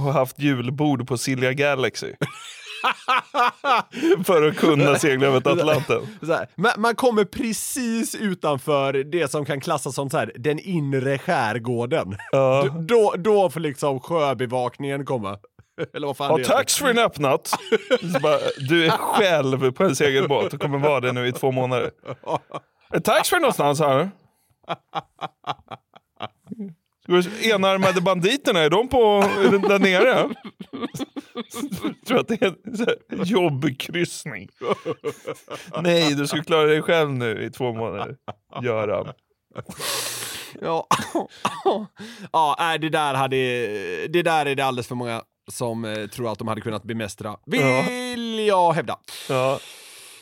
ha 0.00 0.12
haft 0.12 0.38
julbord 0.38 1.08
på 1.08 1.18
Silja 1.18 1.52
Galaxy. 1.52 2.12
för 4.24 4.48
att 4.48 4.56
kunna 4.56 4.94
segla 4.94 5.26
över 5.26 5.36
Atlanten. 5.52 6.00
Man, 6.56 6.72
man 6.78 6.94
kommer 6.94 7.24
precis 7.24 8.14
utanför 8.14 8.92
det 8.92 9.30
som 9.30 9.44
kan 9.44 9.60
klassas 9.60 9.94
som 9.94 10.10
så 10.10 10.18
här, 10.18 10.32
den 10.36 10.58
inre 10.58 11.18
skärgården. 11.18 12.16
Ja. 12.32 12.68
Då, 12.88 13.14
då 13.18 13.50
får 13.50 13.60
liksom 13.60 14.00
sjöbevakningen 14.00 15.04
komma. 15.04 15.38
Eller 15.94 16.06
vad 16.06 16.16
fan 16.16 16.30
Har 16.30 16.38
det 16.38 16.44
heter. 16.44 16.54
taxfree 16.56 17.04
öppnat? 17.04 17.50
Bara, 18.22 18.38
du 18.68 18.86
är 18.86 18.90
själv 18.90 19.72
på 19.72 19.84
en 19.84 19.96
segelbåt 19.96 20.54
och 20.54 20.60
kommer 20.60 20.78
vara 20.78 21.00
det 21.00 21.12
nu 21.12 21.26
i 21.26 21.32
två 21.32 21.52
månader. 21.52 21.90
Är 22.90 23.00
taxfree 23.00 23.40
någonstans 23.40 23.80
här? 23.80 24.10
Enarmade 27.42 28.00
banditerna, 28.00 28.60
är 28.60 28.70
de 28.70 28.88
på 28.88 29.24
är 29.38 29.50
de 29.50 29.62
där 29.62 29.78
nere? 29.78 30.28
Jag 31.82 32.06
tror 32.06 32.20
att 32.20 32.28
det 32.28 32.42
är 32.42 32.54
en 33.08 33.24
jobbkryssning. 33.24 34.48
Nej, 35.82 36.14
du 36.14 36.26
ska 36.26 36.42
klara 36.42 36.66
dig 36.66 36.82
själv 36.82 37.10
nu 37.12 37.42
i 37.44 37.50
två 37.50 37.72
månader. 37.72 38.16
Göran. 38.62 39.12
Ja, 40.60 40.86
ja 42.32 42.56
nej, 42.58 42.78
det 42.78 42.88
där 42.88 43.14
hade, 43.14 43.36
det 44.06 44.22
där 44.22 44.46
är 44.46 44.54
det 44.54 44.62
alldeles 44.62 44.88
för 44.88 44.94
många 44.94 45.22
som 45.52 45.84
eh, 45.84 46.06
tror 46.06 46.32
att 46.32 46.38
de 46.38 46.48
hade 46.48 46.60
kunnat 46.60 46.82
bemästra. 46.82 47.36
Vill 47.46 48.38
jag 48.46 48.72
hävda. 48.72 48.98
Ja. 49.28 49.58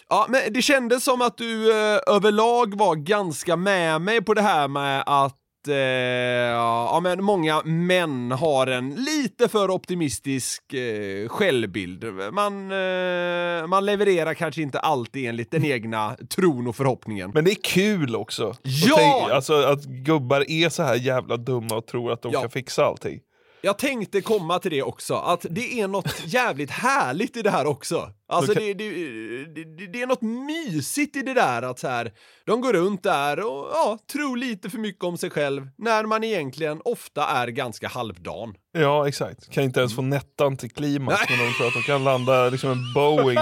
Ja, 0.09 0.27
men 0.29 0.41
det 0.53 0.63
kändes 0.63 1.05
som 1.05 1.23
att 1.23 1.39
du 1.39 1.71
eh, 1.73 2.01
överlag 2.07 2.79
var 2.79 2.95
ganska 2.95 3.57
med 3.57 4.01
mig 4.01 4.23
på 4.25 4.35
det 4.35 4.43
här 4.43 4.69
med 4.69 5.03
att 5.07 5.69
eh, 5.69 5.75
ja, 5.75 7.01
men 7.03 7.25
många 7.25 7.63
män 7.65 8.33
har 8.33 8.67
en 8.67 8.91
lite 8.95 9.49
för 9.49 9.71
optimistisk 9.71 10.73
eh, 10.75 11.29
självbild. 11.29 12.05
Man, 12.33 12.73
eh, 12.73 13.67
man 13.67 13.87
levererar 13.87 14.35
kanske 14.35 14.63
inte 14.63 14.79
alltid 14.79 15.29
enligt 15.29 15.51
den 15.51 15.65
egna 15.65 16.17
tron 16.35 16.67
och 16.67 16.77
förhoppningen. 16.77 17.31
Men 17.35 17.45
det 17.45 17.51
är 17.51 17.63
kul 17.65 18.17
också. 18.17 18.57
Ja! 18.63 18.97
tänk- 18.97 19.31
alltså 19.33 19.55
att 19.63 19.85
gubbar 19.85 20.45
är 20.51 20.69
så 20.69 20.83
här 20.83 20.95
jävla 20.95 21.37
dumma 21.37 21.75
och 21.77 21.87
tror 21.87 22.13
att 22.13 22.23
de 22.23 22.33
Ja. 22.33 22.41
kan 22.41 22.51
fixa 22.51 22.85
allting. 22.85 23.21
Jag 23.64 23.79
tänkte 23.79 24.20
komma 24.20 24.59
till 24.59 24.70
det 24.70 24.83
också, 24.83 25.14
att 25.14 25.46
det 25.50 25.81
är 25.81 25.88
något 25.88 26.22
jävligt 26.27 26.70
härligt 26.70 27.37
i 27.37 27.42
det 27.42 27.50
här 27.50 27.66
också. 27.66 28.11
Alltså 28.29 28.53
Okej. 28.53 28.74
det, 28.74 28.90
det, 28.90 29.64
det, 29.64 29.87
det 29.87 30.03
är 30.03 30.07
något 30.07 30.22
mysigt 30.22 31.16
i 31.16 31.22
det 31.22 31.35
där 31.35 31.62
att 31.62 31.79
så 31.79 31.88
här, 31.88 32.12
de 32.46 32.61
går 32.61 32.72
runt 32.72 33.03
där 33.03 33.40
och 33.40 33.68
ja, 33.72 33.98
tror 34.12 34.37
lite 34.37 34.70
för 34.70 34.79
mycket 34.79 35.05
om 35.05 35.18
sig 35.18 35.31
själv 35.31 35.68
när 35.79 36.05
man 36.05 36.24
egentligen 36.24 36.81
ofta 36.85 37.27
är 37.27 37.48
ganska 37.48 37.88
halvdan. 37.88 38.55
Ja, 38.72 39.09
exakt. 39.09 39.50
Kan 39.50 39.64
inte 39.64 39.81
ens 39.81 39.94
få 39.94 40.03
nettan 40.03 40.57
till 40.57 40.70
klimax, 40.70 41.31
men 41.31 41.38
de 41.38 41.55
tror 41.55 41.66
att 41.66 41.74
de 41.74 41.83
kan 41.83 42.05
landa 42.05 42.48
liksom 42.48 42.70
en 42.70 42.92
Boeing. 42.94 43.38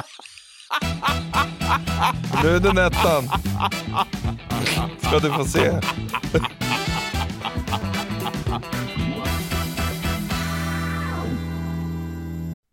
Nu 2.42 2.48
är 2.48 2.60
det 2.60 2.72
nettan. 2.72 3.24
Ska 4.98 5.18
du 5.18 5.32
få 5.32 5.44
se. 5.44 5.80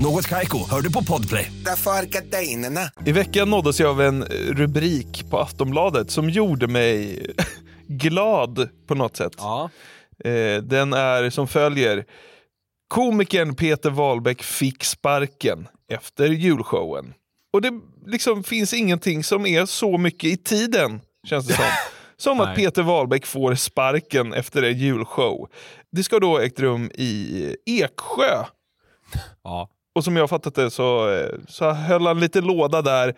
Något 0.00 0.26
Kaiko, 0.26 0.58
hör 0.70 0.80
du 0.80 0.92
på 0.92 1.04
Podplay. 1.04 1.52
Därför 1.64 1.90
är 1.90 2.02
gardinerna. 2.02 2.80
I 3.06 3.12
veckan 3.12 3.50
nåddes 3.50 3.80
jag 3.80 3.90
av 3.90 4.02
en 4.02 4.24
rubrik 4.50 5.30
på 5.30 5.38
Aftonbladet 5.38 6.10
som 6.10 6.30
gjorde 6.30 6.66
mig 6.66 7.26
glad 7.86 8.68
på 8.86 8.94
något 8.94 9.16
sätt. 9.16 9.32
Ja. 9.38 9.70
Eh, 10.24 10.62
den 10.62 10.92
är 10.92 11.30
som 11.30 11.48
följer. 11.48 12.04
Komikern 12.88 13.54
Peter 13.54 13.90
Wahlbeck 13.90 14.42
fick 14.42 14.84
sparken 14.84 15.68
efter 15.92 16.28
julshowen. 16.28 17.14
Och 17.52 17.62
det 17.62 17.80
liksom 18.06 18.44
finns 18.44 18.74
ingenting 18.74 19.24
som 19.24 19.46
är 19.46 19.66
så 19.66 19.98
mycket 19.98 20.30
i 20.30 20.36
tiden, 20.36 21.00
känns 21.26 21.46
det 21.46 21.54
som. 21.54 21.64
Som 22.20 22.40
att. 22.40 22.56
Peter 22.56 22.82
Wahlbeck 22.82 23.26
får 23.26 23.54
sparken 23.54 24.32
efter 24.32 24.62
en 24.62 24.78
julshow. 24.78 25.48
Det 25.92 26.02
ska 26.02 26.18
då 26.18 26.26
ha 26.26 26.42
ägt 26.42 26.60
rum 26.60 26.90
i 26.94 27.56
Eksjö. 27.66 28.44
Ja. 29.44 29.68
Och 29.98 30.04
som 30.04 30.16
jag 30.16 30.30
fattat 30.30 30.54
det 30.54 30.70
så, 30.70 31.10
eh, 31.10 31.28
så 31.48 31.70
höll 31.70 32.06
han 32.06 32.20
lite 32.20 32.40
låda 32.40 32.82
där 32.82 33.14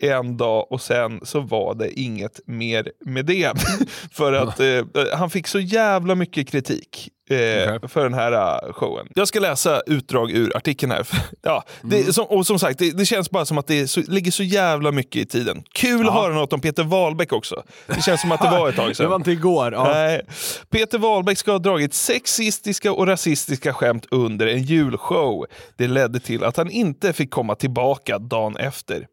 en 0.00 0.36
dag 0.36 0.72
och 0.72 0.80
sen 0.80 1.20
så 1.22 1.40
var 1.40 1.74
det 1.74 2.00
inget 2.00 2.40
mer 2.46 2.92
med 3.06 3.26
det. 3.26 3.52
för 4.12 4.32
att 4.32 4.60
eh, 4.60 4.84
han 5.14 5.30
fick 5.30 5.46
så 5.46 5.60
jävla 5.60 6.14
mycket 6.14 6.48
kritik 6.48 7.10
eh, 7.30 7.88
för 7.88 8.02
den 8.02 8.14
här 8.14 8.32
eh, 8.32 8.72
showen. 8.72 9.06
Jag 9.14 9.28
ska 9.28 9.40
läsa 9.40 9.82
utdrag 9.86 10.30
ur 10.30 10.56
artikeln 10.56 10.92
här. 10.92 11.06
ja, 11.42 11.64
det, 11.82 12.12
som, 12.12 12.24
och 12.24 12.46
som 12.46 12.58
sagt, 12.58 12.78
det, 12.78 12.96
det 12.96 13.06
känns 13.06 13.30
bara 13.30 13.44
som 13.44 13.58
att 13.58 13.66
det 13.66 13.88
så, 13.88 14.00
ligger 14.00 14.30
så 14.30 14.42
jävla 14.42 14.92
mycket 14.92 15.22
i 15.22 15.26
tiden. 15.26 15.62
Kul 15.74 16.08
att 16.08 16.14
höra 16.14 16.34
något 16.34 16.52
om 16.52 16.60
Peter 16.60 16.84
Wahlbeck 16.84 17.32
också. 17.32 17.62
Det 17.86 18.02
känns 18.02 18.20
som 18.20 18.32
att 18.32 18.40
det 18.40 18.50
var 18.50 18.68
ett 18.68 18.76
tag 18.76 18.96
sedan. 18.96 19.04
Det 19.04 19.10
var 19.10 19.16
inte 19.16 19.32
igår. 19.32 19.72
Ja. 19.72 19.84
Nej. 19.92 20.22
Peter 20.70 20.98
Wahlbeck 20.98 21.38
ska 21.38 21.52
ha 21.52 21.58
dragit 21.58 21.94
sexistiska 21.94 22.92
och 22.92 23.06
rasistiska 23.06 23.74
skämt 23.74 24.06
under 24.10 24.46
en 24.46 24.62
julshow. 24.62 25.46
Det 25.76 25.86
ledde 25.86 26.20
till 26.20 26.44
att 26.44 26.56
han 26.56 26.70
inte 26.70 27.12
fick 27.12 27.30
komma 27.30 27.54
tillbaka 27.54 28.18
dagen 28.18 28.56
efter. 28.56 29.06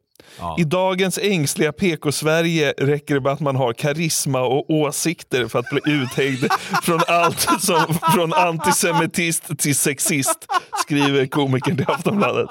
I 0.58 0.64
dagens 0.64 1.18
ängsliga 1.18 1.72
PK-Sverige 1.72 2.74
räcker 2.78 3.16
det 3.16 3.22
med 3.22 3.32
att 3.32 3.40
man 3.40 3.56
har 3.56 3.74
karisma 3.74 4.42
och 4.42 4.70
åsikter 4.70 5.48
för 5.48 5.60
att 5.60 5.70
bli 5.70 5.82
uthängd 5.86 6.48
från 6.84 7.00
allt 7.08 7.48
som 7.60 7.98
från 8.14 8.34
antisemitist 8.34 9.60
till 9.60 9.76
sexist, 9.76 10.48
skriver 10.84 11.26
komikern 11.26 11.78
till 11.78 11.90
Aftonbladet. 11.90 12.50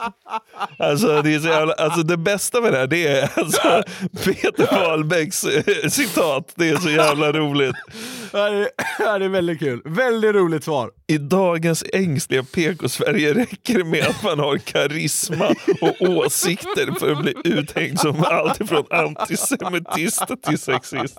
Alltså 0.79 1.23
det, 1.23 1.35
är 1.35 1.39
så 1.39 1.49
jävla, 1.49 1.73
alltså 1.73 2.03
det 2.03 2.17
bästa 2.17 2.61
med 2.61 2.73
det 2.73 2.79
här 2.79 2.87
det 2.87 3.07
är 3.07 3.39
alltså 3.39 3.83
Peter 4.25 4.67
Wahlbecks 4.73 5.45
eh, 5.45 5.89
citat. 5.89 6.53
Det 6.55 6.69
är 6.69 6.77
så 6.77 6.91
jävla 6.91 7.33
roligt. 7.33 7.77
Det, 8.33 8.71
ja, 8.99 9.19
det 9.19 9.25
är 9.25 9.29
väldigt 9.29 9.59
kul. 9.59 9.83
Väldigt 9.85 10.35
roligt 10.35 10.65
svar. 10.65 10.91
I 11.07 11.19
dagens 11.19 11.85
ängsliga 11.93 12.43
PK-Sverige 12.43 13.35
räcker 13.35 13.79
det 13.79 13.85
med 13.85 14.07
att 14.07 14.23
man 14.23 14.39
har 14.39 14.59
karisma 14.59 15.55
och 15.81 16.09
åsikter 16.09 16.99
för 16.99 17.13
att 17.13 17.23
bli 17.23 17.35
uthängd 17.45 17.56
som 17.97 18.25
allt 18.25 18.61
ifrån 18.61 18.87
antisemitist 18.91 20.23
till 20.43 20.59
sexist. 20.59 21.19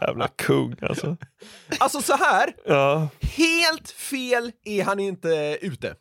Jävla 0.00 0.28
kung 0.28 0.76
alltså. 0.82 1.16
Alltså 1.78 2.02
så 2.02 2.16
här. 2.16 2.52
Ja. 2.66 3.08
helt 3.20 3.90
fel 3.90 4.52
är 4.64 4.84
han 4.84 5.00
inte 5.00 5.58
ute. 5.60 5.94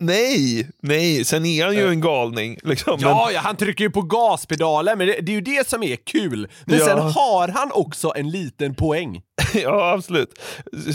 Nej, 0.00 0.68
nej, 0.82 1.24
sen 1.24 1.46
är 1.46 1.64
han 1.64 1.74
ju 1.74 1.88
en 1.88 2.00
galning. 2.00 2.58
Liksom. 2.62 2.98
Ja, 3.00 3.30
ja, 3.34 3.40
han 3.40 3.56
trycker 3.56 3.84
ju 3.84 3.90
på 3.90 4.02
gaspedalen, 4.02 4.98
men 4.98 5.06
det, 5.06 5.20
det 5.20 5.32
är 5.32 5.34
ju 5.34 5.40
det 5.40 5.68
som 5.68 5.82
är 5.82 5.96
kul. 5.96 6.48
Men 6.64 6.78
Ja. 6.78 6.84
sen 6.84 6.98
har 6.98 7.48
han 7.48 7.72
också 7.72 8.12
en 8.16 8.30
liten 8.30 8.74
poäng. 8.74 9.20
ja, 9.54 9.92
absolut. 9.92 10.38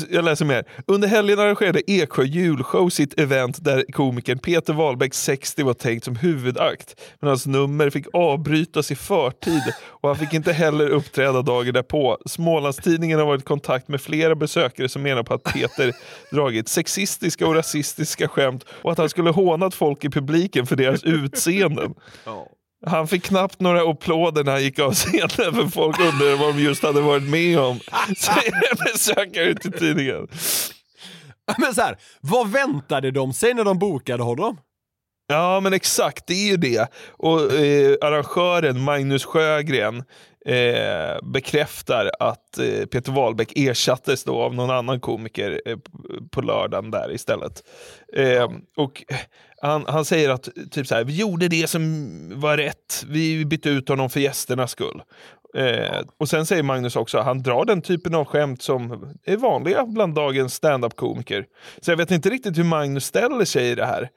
Jag 0.09 0.25
läser 0.25 0.45
mer. 0.45 0.63
Under 0.87 1.07
helgen 1.07 1.39
arrangerade 1.39 1.91
Eksjö 1.91 2.23
julshow 2.23 2.89
sitt 2.89 3.19
event 3.19 3.63
där 3.65 3.85
komikern 3.91 4.39
Peter 4.39 4.73
Wahlbeck 4.73 5.13
60 5.13 5.63
var 5.63 5.73
tänkt 5.73 6.05
som 6.05 6.15
huvudakt. 6.15 6.95
Men 7.21 7.27
hans 7.27 7.45
nummer 7.45 7.89
fick 7.89 8.05
avbrytas 8.13 8.91
i 8.91 8.95
förtid 8.95 9.61
och 9.83 10.09
han 10.09 10.17
fick 10.17 10.33
inte 10.33 10.53
heller 10.53 10.89
uppträda 10.89 11.41
dagen 11.41 11.73
därpå. 11.73 12.17
Smålandstidningen 12.25 13.19
har 13.19 13.25
varit 13.25 13.41
i 13.41 13.45
kontakt 13.45 13.87
med 13.87 14.01
flera 14.01 14.35
besökare 14.35 14.89
som 14.89 15.01
menar 15.01 15.23
på 15.23 15.33
att 15.33 15.43
Peter 15.43 15.93
dragit 16.31 16.67
sexistiska 16.69 17.47
och 17.47 17.55
rasistiska 17.55 18.27
skämt 18.27 18.65
och 18.81 18.91
att 18.95 19.03
han 19.03 19.09
skulle 19.09 19.29
hånat 19.29 19.73
folk 19.73 20.03
i 20.03 20.09
publiken 20.09 20.65
för 20.65 20.75
deras 20.75 21.03
utseenden. 21.03 21.93
Han 22.85 23.07
fick 23.07 23.23
knappt 23.23 23.59
några 23.59 23.89
applåder 23.91 24.43
när 24.43 24.51
han 24.51 24.63
gick 24.63 24.79
av 24.79 24.93
scenen 24.93 25.29
för 25.29 25.67
folk 25.67 25.99
undrade 25.99 26.35
vad 26.35 26.55
de 26.55 26.61
just 26.63 26.83
hade 26.83 27.01
varit 27.01 27.29
med 27.29 27.59
om. 27.59 27.79
Säger 28.17 28.93
besökare 28.93 29.55
till 29.55 29.71
tidningen. 29.71 30.27
Men 31.57 31.75
så 31.75 31.81
här, 31.81 31.97
vad 32.21 32.51
väntade 32.51 33.11
de 33.11 33.33
sig 33.33 33.53
när 33.53 33.63
de 33.63 33.79
bokade 33.79 34.23
honom? 34.23 34.57
Ja 35.27 35.59
men 35.59 35.73
exakt, 35.73 36.27
det 36.27 36.33
är 36.33 36.47
ju 36.51 36.57
det. 36.57 36.91
Och 37.17 37.53
eh, 37.53 37.95
arrangören 38.01 38.81
Magnus 38.81 39.25
Sjögren 39.25 40.03
eh, 40.45 41.21
bekräftar 41.33 42.11
att 42.19 42.57
eh, 42.57 42.85
Peter 42.85 43.11
Wahlbeck 43.11 43.51
ersattes 43.55 44.23
då 44.23 44.41
av 44.41 44.55
någon 44.55 44.69
annan 44.69 44.99
komiker 44.99 45.61
eh, 45.65 45.77
på 46.31 46.41
lördagen 46.41 46.91
där 46.91 47.11
istället. 47.11 47.63
Eh, 48.15 48.49
Och 48.77 49.03
han, 49.61 49.85
han 49.87 50.05
säger 50.05 50.29
att 50.29 50.49
typ 50.71 50.87
så 50.87 50.95
här, 50.95 51.03
vi 51.03 51.15
gjorde 51.15 51.47
det 51.47 51.67
som 51.67 52.39
var 52.39 52.57
rätt, 52.57 53.05
vi 53.07 53.45
bytte 53.45 53.69
ut 53.69 53.89
honom 53.89 54.09
för 54.09 54.19
gästernas 54.19 54.71
skull. 54.71 55.01
Eh, 55.57 56.01
och 56.19 56.29
sen 56.29 56.45
säger 56.45 56.63
Magnus 56.63 56.95
också 56.95 57.17
att 57.17 57.25
han 57.25 57.43
drar 57.43 57.65
den 57.65 57.81
typen 57.81 58.15
av 58.15 58.25
skämt 58.25 58.61
som 58.61 59.13
är 59.25 59.37
vanliga 59.37 59.85
bland 59.85 60.15
dagens 60.15 60.53
stand-up-komiker. 60.53 61.45
Så 61.81 61.91
jag 61.91 61.97
vet 61.97 62.11
inte 62.11 62.29
riktigt 62.29 62.57
hur 62.57 62.63
Magnus 62.63 63.05
ställer 63.05 63.45
sig 63.45 63.69
i 63.71 63.75
det 63.75 63.85
här. 63.85 64.09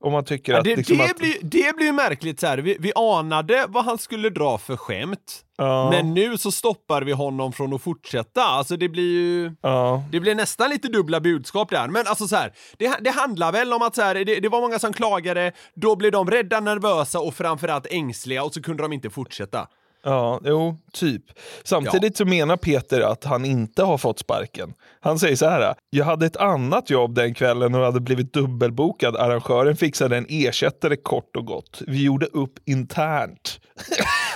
Om 0.00 0.12
man 0.12 0.24
tycker 0.24 0.52
Ja, 0.52 0.58
att... 0.58 0.64
det, 0.64 0.76
liksom 0.76 0.98
det, 0.98 1.04
att 1.04 1.16
blir, 1.16 1.36
det 1.42 1.76
blir 1.76 1.86
ju 1.86 1.92
märkligt 1.92 2.40
så 2.40 2.46
här. 2.46 2.58
Vi, 2.58 2.76
vi 2.80 2.92
anade 2.96 3.66
vad 3.68 3.84
han 3.84 3.98
skulle 3.98 4.30
dra 4.30 4.58
för 4.58 4.76
skämt. 4.76 5.44
Ja. 5.56 5.90
Men 5.90 6.14
nu 6.14 6.38
så 6.38 6.52
stoppar 6.52 7.02
vi 7.02 7.12
honom 7.12 7.52
från 7.52 7.72
att 7.72 7.82
fortsätta. 7.82 8.42
Alltså 8.42 8.76
det 8.76 8.88
blir 8.88 9.12
ju... 9.12 9.52
Ja. 9.60 10.02
Det 10.10 10.20
blir 10.20 10.34
nästan 10.34 10.70
lite 10.70 10.88
dubbla 10.88 11.20
budskap 11.20 11.70
där. 11.70 11.88
Men 11.88 12.06
alltså 12.06 12.28
så 12.28 12.36
här, 12.36 12.52
det, 12.76 12.98
det 13.00 13.10
handlar 13.10 13.52
väl 13.52 13.72
om 13.72 13.82
att 13.82 13.94
så 13.94 14.02
här, 14.02 14.14
det, 14.14 14.40
det 14.40 14.48
var 14.48 14.60
många 14.60 14.78
som 14.78 14.92
klagade, 14.92 15.52
då 15.74 15.96
blev 15.96 16.12
de 16.12 16.30
rädda, 16.30 16.60
nervösa 16.60 17.20
och 17.20 17.34
framförallt 17.34 17.86
ängsliga 17.90 18.44
och 18.44 18.54
så 18.54 18.62
kunde 18.62 18.82
de 18.82 18.92
inte 18.92 19.10
fortsätta. 19.10 19.68
Ja, 20.08 20.40
jo, 20.44 20.76
typ. 20.92 21.22
Samtidigt 21.64 22.16
så 22.16 22.24
menar 22.24 22.56
Peter 22.56 23.00
att 23.00 23.24
han 23.24 23.44
inte 23.44 23.82
har 23.82 23.98
fått 23.98 24.18
sparken. 24.18 24.74
Han 25.00 25.18
säger 25.18 25.36
så 25.36 25.48
här. 25.48 25.74
Jag 25.90 26.04
hade 26.04 26.26
ett 26.26 26.36
annat 26.36 26.90
jobb 26.90 27.14
den 27.14 27.34
kvällen 27.34 27.74
och 27.74 27.84
hade 27.84 28.00
blivit 28.00 28.32
dubbelbokad. 28.32 29.16
Arrangören 29.16 29.76
fixade 29.76 30.16
en 30.16 30.26
ersättare 30.28 30.96
kort 30.96 31.36
och 31.36 31.46
gott. 31.46 31.82
Vi 31.86 32.04
gjorde 32.04 32.26
upp 32.26 32.52
internt. 32.66 33.60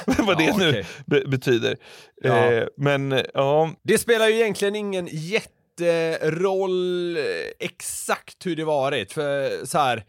Vad 0.19 0.39
det 0.39 0.45
Ja, 0.45 0.57
nu 0.57 0.69
okej. 0.69 0.87
be- 1.07 1.25
betyder. 1.27 1.77
Ja. 2.23 2.53
Eh, 2.53 2.65
men 2.77 3.23
ja, 3.35 3.71
Det 3.83 3.99
spelar 3.99 4.29
ju 4.29 4.35
egentligen 4.35 4.77
ingen 4.77 5.09
jätteroll 5.11 7.17
eh, 7.17 7.23
exakt 7.67 8.47
hur 8.47 8.57
det 8.57 8.65
varit, 8.65 9.13
för 9.13 9.67
så 9.67 9.79
här 9.79 10.05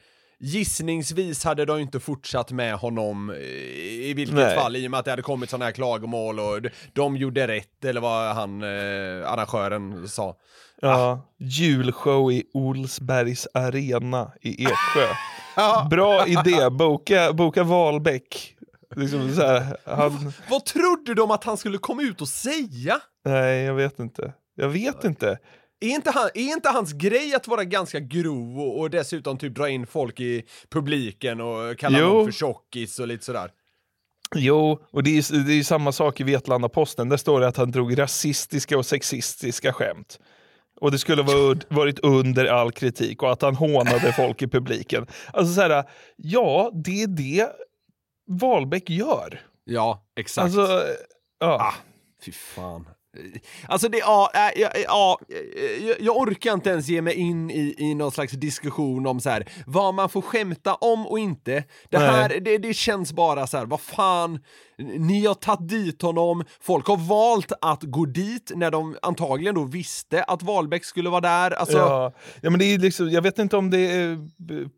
Gissningsvis 0.45 1.43
hade 1.43 1.65
de 1.65 1.79
inte 1.79 1.99
fortsatt 1.99 2.51
med 2.51 2.75
honom 2.75 3.29
eh, 3.29 3.37
i 3.37 4.13
vilket 4.15 4.35
Nej. 4.35 4.55
fall, 4.55 4.75
i 4.75 4.87
och 4.87 4.91
med 4.91 4.99
att 4.99 5.05
det 5.05 5.11
hade 5.11 5.21
kommit 5.21 5.49
sådana 5.49 5.65
här 5.65 5.71
klagomål 5.71 6.39
och 6.39 6.61
de- 6.61 6.69
de 6.93 7.17
gjorde 7.17 7.47
rätt, 7.47 7.85
eller 7.85 8.01
vad 8.01 8.35
han, 8.35 8.61
eh, 8.63 9.31
arrangören 9.31 10.07
sa. 10.07 10.35
ja. 10.81 11.21
julshow 11.37 12.31
i 12.31 12.43
Olsbergs 12.53 13.47
arena 13.53 14.31
i 14.41 14.63
Eksjö. 14.63 15.07
Bra 15.89 16.27
idé, 16.27 16.69
boka, 16.69 17.33
boka 17.33 17.63
Wahlbeck. 17.63 18.55
Liksom 18.95 19.35
så 19.35 19.41
här, 19.41 19.77
han, 19.85 20.33
Vad 20.49 20.65
trodde 20.65 21.13
de 21.13 21.31
att 21.31 21.43
han 21.43 21.57
skulle 21.57 21.77
komma 21.77 22.01
ut 22.01 22.21
och 22.21 22.27
säga? 22.27 22.99
nej, 23.25 23.63
jag 23.63 23.73
vet 23.73 23.99
inte. 23.99 24.33
Jag 24.55 24.69
vet 24.69 25.03
inte. 25.03 25.37
Är 25.83 25.89
inte, 25.89 26.11
han, 26.11 26.29
är 26.33 26.53
inte 26.53 26.69
hans 26.69 26.93
grej 26.93 27.35
att 27.35 27.47
vara 27.47 27.63
ganska 27.63 27.99
grov 27.99 28.59
och, 28.59 28.79
och 28.79 28.89
dessutom 28.89 29.37
typ 29.37 29.55
dra 29.55 29.69
in 29.69 29.87
folk 29.87 30.19
i 30.19 30.43
publiken 30.69 31.41
och 31.41 31.77
kalla 31.77 31.99
Jo. 31.99 32.05
dem 32.13 32.25
för 32.25 32.31
tjockis 32.31 32.99
och 32.99 33.07
lite 33.07 33.25
sådär? 33.25 33.51
Jo, 34.35 34.79
och 34.91 35.03
det 35.03 35.09
är, 35.17 35.45
det 35.45 35.53
är 35.53 35.63
samma 35.63 35.91
sak 35.91 36.19
i 36.19 36.23
Vetlanda-Posten. 36.23 37.09
Där 37.09 37.17
står 37.17 37.39
det 37.41 37.47
att 37.47 37.57
han 37.57 37.71
drog 37.71 37.99
rasistiska 37.99 38.77
och 38.77 38.85
sexistiska 38.85 39.73
skämt. 39.73 40.19
Och 40.81 40.91
det 40.91 40.99
skulle 40.99 41.21
ha 41.21 41.55
varit 41.69 41.99
under 41.99 42.45
all 42.45 42.71
kritik 42.71 43.23
och 43.23 43.31
att 43.31 43.41
han 43.41 43.55
hånade 43.55 44.13
folk 44.13 44.41
i 44.41 44.47
publiken. 44.47 45.07
Alltså 45.33 45.53
så 45.53 45.61
här, 45.61 45.83
ja, 46.15 46.71
det 46.73 47.03
är 47.03 47.07
det 47.07 47.49
Wahlbeck 48.27 48.89
gör. 48.89 49.41
Ja, 49.63 50.05
exakt. 50.15 50.43
Alltså, 50.43 50.83
ja. 51.39 51.47
Ah, 51.47 51.73
fy 52.25 52.31
fan. 52.31 52.85
Alltså 53.67 53.89
det, 53.89 53.97
ja, 53.97 54.31
äh, 54.33 54.61
ja, 54.61 54.69
ja 54.87 55.19
jag, 55.87 56.01
jag 56.01 56.17
orkar 56.17 56.53
inte 56.53 56.69
ens 56.69 56.87
ge 56.87 57.01
mig 57.01 57.13
in 57.13 57.51
i, 57.51 57.75
i 57.77 57.95
någon 57.95 58.11
slags 58.11 58.33
diskussion 58.33 59.07
om 59.07 59.19
så 59.19 59.29
här, 59.29 59.49
vad 59.65 59.93
man 59.93 60.09
får 60.09 60.21
skämta 60.21 60.75
om 60.75 61.07
och 61.07 61.19
inte. 61.19 61.63
Det 61.89 61.97
här, 61.97 62.39
det, 62.39 62.57
det 62.57 62.73
känns 62.73 63.13
bara 63.13 63.47
så 63.47 63.57
här, 63.57 63.65
vad 63.65 63.81
fan, 63.81 64.39
ni 64.77 65.25
har 65.25 65.33
tagit 65.33 65.69
dit 65.69 66.01
honom, 66.01 66.43
folk 66.61 66.87
har 66.87 66.97
valt 66.97 67.51
att 67.61 67.83
gå 67.83 68.05
dit 68.05 68.51
när 68.55 68.71
de 68.71 68.97
antagligen 69.01 69.55
då 69.55 69.63
visste 69.63 70.23
att 70.23 70.43
Wahlbeck 70.43 70.85
skulle 70.85 71.09
vara 71.09 71.21
där. 71.21 71.51
Alltså, 71.51 71.77
Ja, 71.77 72.13
ja, 72.41 72.49
men 72.49 72.59
det 72.59 72.65
är 72.65 72.77
liksom, 72.77 73.09
jag 73.09 73.21
vet 73.21 73.39
inte 73.39 73.57
om 73.57 73.69
det 73.69 73.79
är 73.79 74.15
p- 74.47 74.69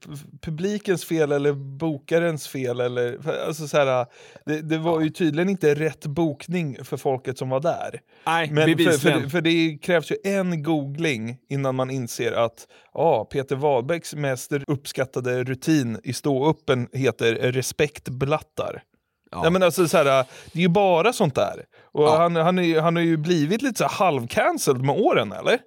publikens 0.42 1.06
fel 1.06 1.32
eller 1.32 1.54
bokarens 1.54 2.48
fel. 2.48 2.80
Eller, 2.80 3.30
alltså 3.48 3.68
så 3.68 3.78
här, 3.78 4.06
det, 4.46 4.62
det 4.62 4.78
var 4.78 5.02
ju 5.02 5.10
tydligen 5.10 5.50
inte 5.50 5.76
rätt 5.76 6.06
bokning 6.06 6.78
för 6.84 6.98
folket 6.98 7.38
som 7.38 7.50
var 7.50 7.60
där. 7.60 8.02
Nej, 8.26 8.52
men 8.52 8.68
för, 8.68 8.76
bevisligen. 8.76 9.22
för, 9.22 9.30
för 9.30 9.42
det 9.42 9.78
krävs 9.82 10.12
ju 10.12 10.16
en 10.24 10.64
googling 10.64 11.38
innan 11.50 11.76
man 11.76 11.92
inser 11.92 12.32
att 12.32 12.68
ja, 12.94 13.26
Peter 13.26 13.56
Wahlbecks 13.56 14.16
mest 14.16 14.52
uppskattade 14.68 15.44
rutin 15.44 16.00
i 16.04 16.14
ståuppen 16.14 16.88
heter 16.94 17.36
respektblattar. 17.36 18.84
Ja. 19.32 19.50
men 19.50 19.64
alltså, 19.64 19.88
så 19.88 19.98
här, 19.98 20.04
det 20.06 20.60
är 20.60 20.62
ju 20.62 20.68
bara 20.68 21.14
sånt 21.14 21.36
där. 21.36 21.64
Och 21.94 22.10
han, 22.12 22.36
han, 22.36 22.60
är, 22.60 22.82
han 22.82 22.96
har 22.96 23.04
ju 23.04 23.18
blivit 23.18 23.62
lite 23.62 23.78
så 23.78 23.86
halvcancelled 23.86 24.82
med 24.86 24.96
åren, 25.00 25.32
eller? 25.32 25.60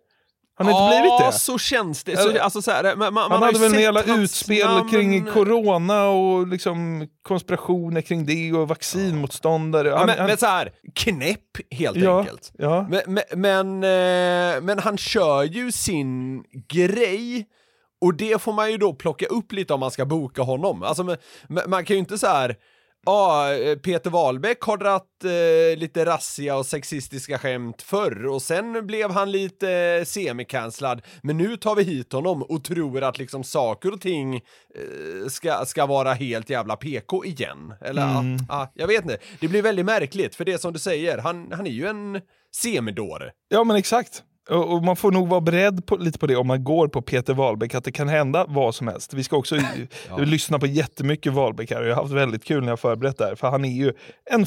Han 0.54 0.66
har 0.66 0.72
inte 0.90 1.00
blivit 1.00 1.18
det? 1.32 1.38
så 1.38 1.58
känns 1.58 2.04
det. 2.04 2.16
Så, 2.16 2.40
alltså, 2.40 2.62
så 2.62 2.70
här, 2.70 2.82
man, 2.84 2.98
man, 2.98 3.14
man 3.14 3.30
Han 3.32 3.42
hade 3.42 3.58
väl 3.58 3.74
en 3.74 3.94
hans 3.94 4.06
utspel 4.18 4.66
namn- 4.66 4.90
kring 4.90 5.24
corona 5.24 6.08
och 6.08 6.46
liksom 6.46 7.08
konspirationer 7.22 8.00
kring 8.00 8.26
det 8.26 8.52
och 8.52 8.68
vaccinmotståndare. 8.68 9.88
Ja, 9.88 9.96
Han- 9.96 10.06
men, 10.06 10.18
han- 10.18 10.26
men 10.26 10.36
så 10.36 10.46
här, 10.46 10.70
knäpp 10.94 11.40
helt 11.70 11.96
Ja, 11.96 12.18
enkelt. 12.18 12.52
ja. 12.58 12.86
Men, 12.90 13.00
men, 13.06 13.22
men, 13.40 13.74
eh, 14.56 14.60
men 14.62 14.78
han 14.78 14.98
kör 14.98 15.42
ju 15.44 15.72
sin 15.72 16.42
grej 16.68 17.46
och 18.00 18.14
det 18.14 18.42
får 18.42 18.52
man 18.52 18.70
ju 18.70 18.78
då 18.78 18.92
plocka 18.94 19.26
upp 19.26 19.52
lite 19.52 19.74
om 19.74 19.80
man 19.80 19.90
ska 19.90 20.04
boka 20.04 20.42
honom. 20.42 20.82
Alltså, 20.82 21.04
men, 21.04 21.16
man 21.66 21.84
kan 21.84 21.96
ju 21.96 22.00
inte 22.00 22.18
så 22.18 22.26
här 22.26 22.56
Ja, 23.08 23.54
eh, 23.54 23.78
Peter 23.78 24.10
Wahlbeck 24.10 24.60
har 24.62 24.76
dratt 24.76 25.24
eh, 25.24 25.78
lite 25.78 26.04
rassiga 26.06 26.56
och 26.56 26.66
sexistiska 26.66 27.38
skämt 27.38 27.82
förr 27.82 28.26
och 28.26 28.42
sen 28.42 28.86
blev 28.86 29.10
han 29.10 29.32
lite 29.32 29.72
eh, 29.72 30.04
semikanslad. 30.04 31.02
Men 31.22 31.36
nu 31.36 31.56
tar 31.56 31.74
vi 31.76 31.82
hit 31.82 32.12
honom 32.12 32.42
och 32.42 32.64
tror 32.64 33.02
att 33.02 33.18
liksom 33.18 33.44
saker 33.44 33.92
och 33.92 34.00
ting 34.00 34.34
eh, 34.34 35.28
ska, 35.28 35.64
ska 35.66 35.86
vara 35.86 36.12
helt 36.12 36.50
jävla 36.50 36.76
PK 36.76 37.24
igen. 37.24 37.74
Eller 37.80 38.02
Mm. 38.02 38.36
ja, 38.36 38.46
ja, 38.48 38.70
jag 38.74 38.86
vet 38.86 39.02
inte. 39.02 39.18
Det 39.40 39.48
blir 39.48 39.62
väldigt 39.62 39.86
märkligt 39.86 40.34
för 40.34 40.44
det 40.44 40.60
som 40.60 40.72
du 40.72 40.78
säger, 40.78 41.18
han, 41.18 41.52
han 41.52 41.66
är 41.66 41.70
ju 41.70 41.86
en 41.86 42.20
semidåre. 42.56 43.30
Ja 43.48 43.64
men 43.64 43.76
exakt. 43.76 44.22
Och, 44.50 44.84
man 44.84 44.96
får 44.96 45.12
nog 45.12 45.28
vara 45.28 45.40
beredd 45.40 45.86
på, 45.86 45.96
lite 45.96 46.18
på 46.18 46.26
det 46.26 46.36
om 46.36 46.46
man 46.46 46.64
går 46.64 46.88
på 46.88 47.02
Peter 47.02 47.34
Wahlbeck, 47.34 47.74
att 47.74 47.84
det 47.84 47.92
kan 47.92 48.08
hända 48.08 48.44
vad 48.48 48.74
som 48.74 48.88
helst. 48.88 49.14
Vi 49.14 49.24
ska 49.24 49.36
också 49.36 49.56
lyssna 50.18 50.58
på 50.58 50.66
jättemycket 50.66 51.32
Wahlbeck 51.32 51.70
här 51.70 51.80
och 51.82 51.86
jag 51.88 51.94
har 51.94 52.02
haft 52.02 52.14
väldigt 52.14 52.44
kul 52.44 52.62
när 52.64 52.68
jag 52.72 52.80
förberett 52.80 53.18
det 53.18 53.24
här. 53.24 53.34
För 53.34 53.48
han 53.50 53.64
är 53.64 53.72
ju 53.72 53.92
en 54.30 54.46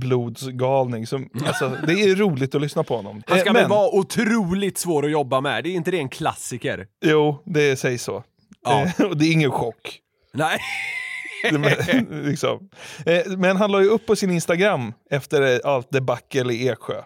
fullblodsgalning. 0.00 1.06
Som, 1.06 1.28
alltså, 1.46 1.72
det 1.86 1.92
är 1.92 2.14
roligt 2.16 2.54
att 2.54 2.60
lyssna 2.62 2.82
på 2.82 2.96
honom. 2.96 3.22
Han 3.26 3.38
ska 3.38 3.48
Eh, 3.48 3.54
väl 3.54 3.62
men- 3.62 3.70
vara 3.70 3.88
otroligt 3.94 4.78
svår 4.78 5.04
att 5.04 5.10
jobba 5.10 5.40
med, 5.40 5.64
det 5.64 5.70
är 5.70 5.74
inte 5.74 5.90
det 5.90 5.98
en 5.98 6.08
klassiker? 6.08 6.86
Jo, 7.04 7.42
det 7.44 7.76
sägs 7.76 8.02
så. 8.02 8.24
Ja. 8.64 8.82
Eh, 8.98 9.04
och 9.06 9.16
det 9.16 9.24
är 9.24 9.32
ingen 9.32 9.50
chock. 9.50 9.98
Nej. 10.34 10.58
Men, 11.52 11.62
liksom. 12.24 12.68
Eh, 13.06 13.32
men 13.38 13.56
han 13.56 13.72
la 13.72 13.80
ju 13.82 13.88
upp 13.88 14.06
på 14.06 14.16
sin 14.16 14.30
Instagram 14.30 14.92
efter 15.10 15.66
allt 15.66 15.90
debacle 15.90 16.52
i 16.52 16.68
Eksjö. 16.68 17.02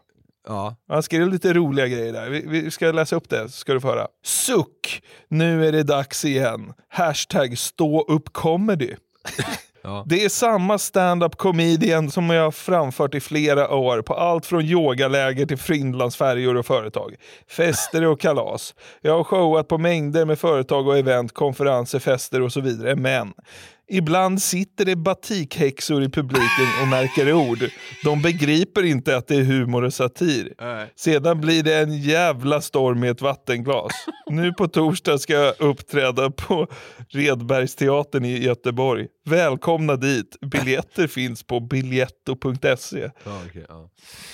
Ja. 0.47 0.77
Han 0.89 1.03
skrev 1.03 1.29
lite 1.29 1.53
roliga 1.53 1.87
grejer 1.87 2.13
där. 2.13 2.31
Vi, 2.31 2.45
vi 2.47 2.71
ska 2.71 2.93
läsa 2.93 3.17
upp 3.17 3.29
det 3.29 3.49
så 3.49 3.49
ska 3.49 3.75
du 3.75 3.81
få 3.81 3.89
höra. 3.89 4.07
Suck! 4.25 5.03
Nu 5.29 5.67
är 5.67 5.73
det 5.73 5.83
dags 5.83 6.25
igen. 6.25 6.73
Hashtag 6.89 7.59
stå 7.59 8.03
upp 8.03 8.33
comedy. 8.33 8.95
Det 10.07 10.25
är 10.25 10.29
samma 10.29 10.79
stand-up 10.79 11.37
comedian 11.37 12.11
som 12.11 12.31
jag 12.31 12.43
har 12.45 12.51
framfört 12.51 13.15
i 13.15 13.21
flera 13.21 13.75
år 13.75 14.03
på 14.03 14.15
allt 14.15 14.47
från 14.47 14.65
yogaläger 14.65 15.47
till 15.47 15.59
Finlandsfärjor 15.59 16.57
och 16.57 16.67
företag. 16.67 17.15
Fester 17.49 18.05
och 18.05 18.21
kalas. 18.21 18.75
Jag 19.01 19.17
har 19.17 19.25
showat 19.25 19.69
på 19.69 19.79
mängder 19.79 20.25
med 20.25 20.39
företag 20.39 20.89
och 20.89 20.99
event, 20.99 21.33
konferenser, 21.33 21.99
fester 21.99 22.43
och 22.43 22.53
så 22.53 22.61
vidare. 22.61 22.97
Men 22.97 23.33
ibland 23.89 24.43
sitter 24.43 24.85
det 24.85 24.97
batikhäxor 24.97 26.03
i 26.03 26.09
publiken 26.09 26.67
och 26.83 26.89
märker 26.89 27.33
ord. 27.33 27.59
De 28.05 28.23
begriper 28.23 28.83
inte 28.83 29.17
att 29.17 29.27
det 29.27 29.35
är 29.37 29.45
humor 29.45 29.85
och 29.85 29.95
satir. 29.95 30.53
Sedan 30.97 31.41
blir 31.41 31.63
det 31.63 31.75
en 31.75 31.99
jävla 31.99 32.61
storm 32.61 33.05
i 33.05 33.09
ett 33.09 33.23
vattenglas. 33.23 33.93
Nu 34.31 34.53
på 34.53 34.69
torsdag 34.69 35.19
ska 35.19 35.33
jag 35.33 35.55
uppträda 35.61 36.31
på 36.31 36.67
Redbergsteatern 37.09 38.25
i 38.25 38.39
Göteborg. 38.39 39.07
Välkomna 39.25 39.97
dit. 39.97 40.37
Biljetter 40.41 41.07
finns 41.07 41.43
på 41.43 41.61
biletto.se. 41.61 43.11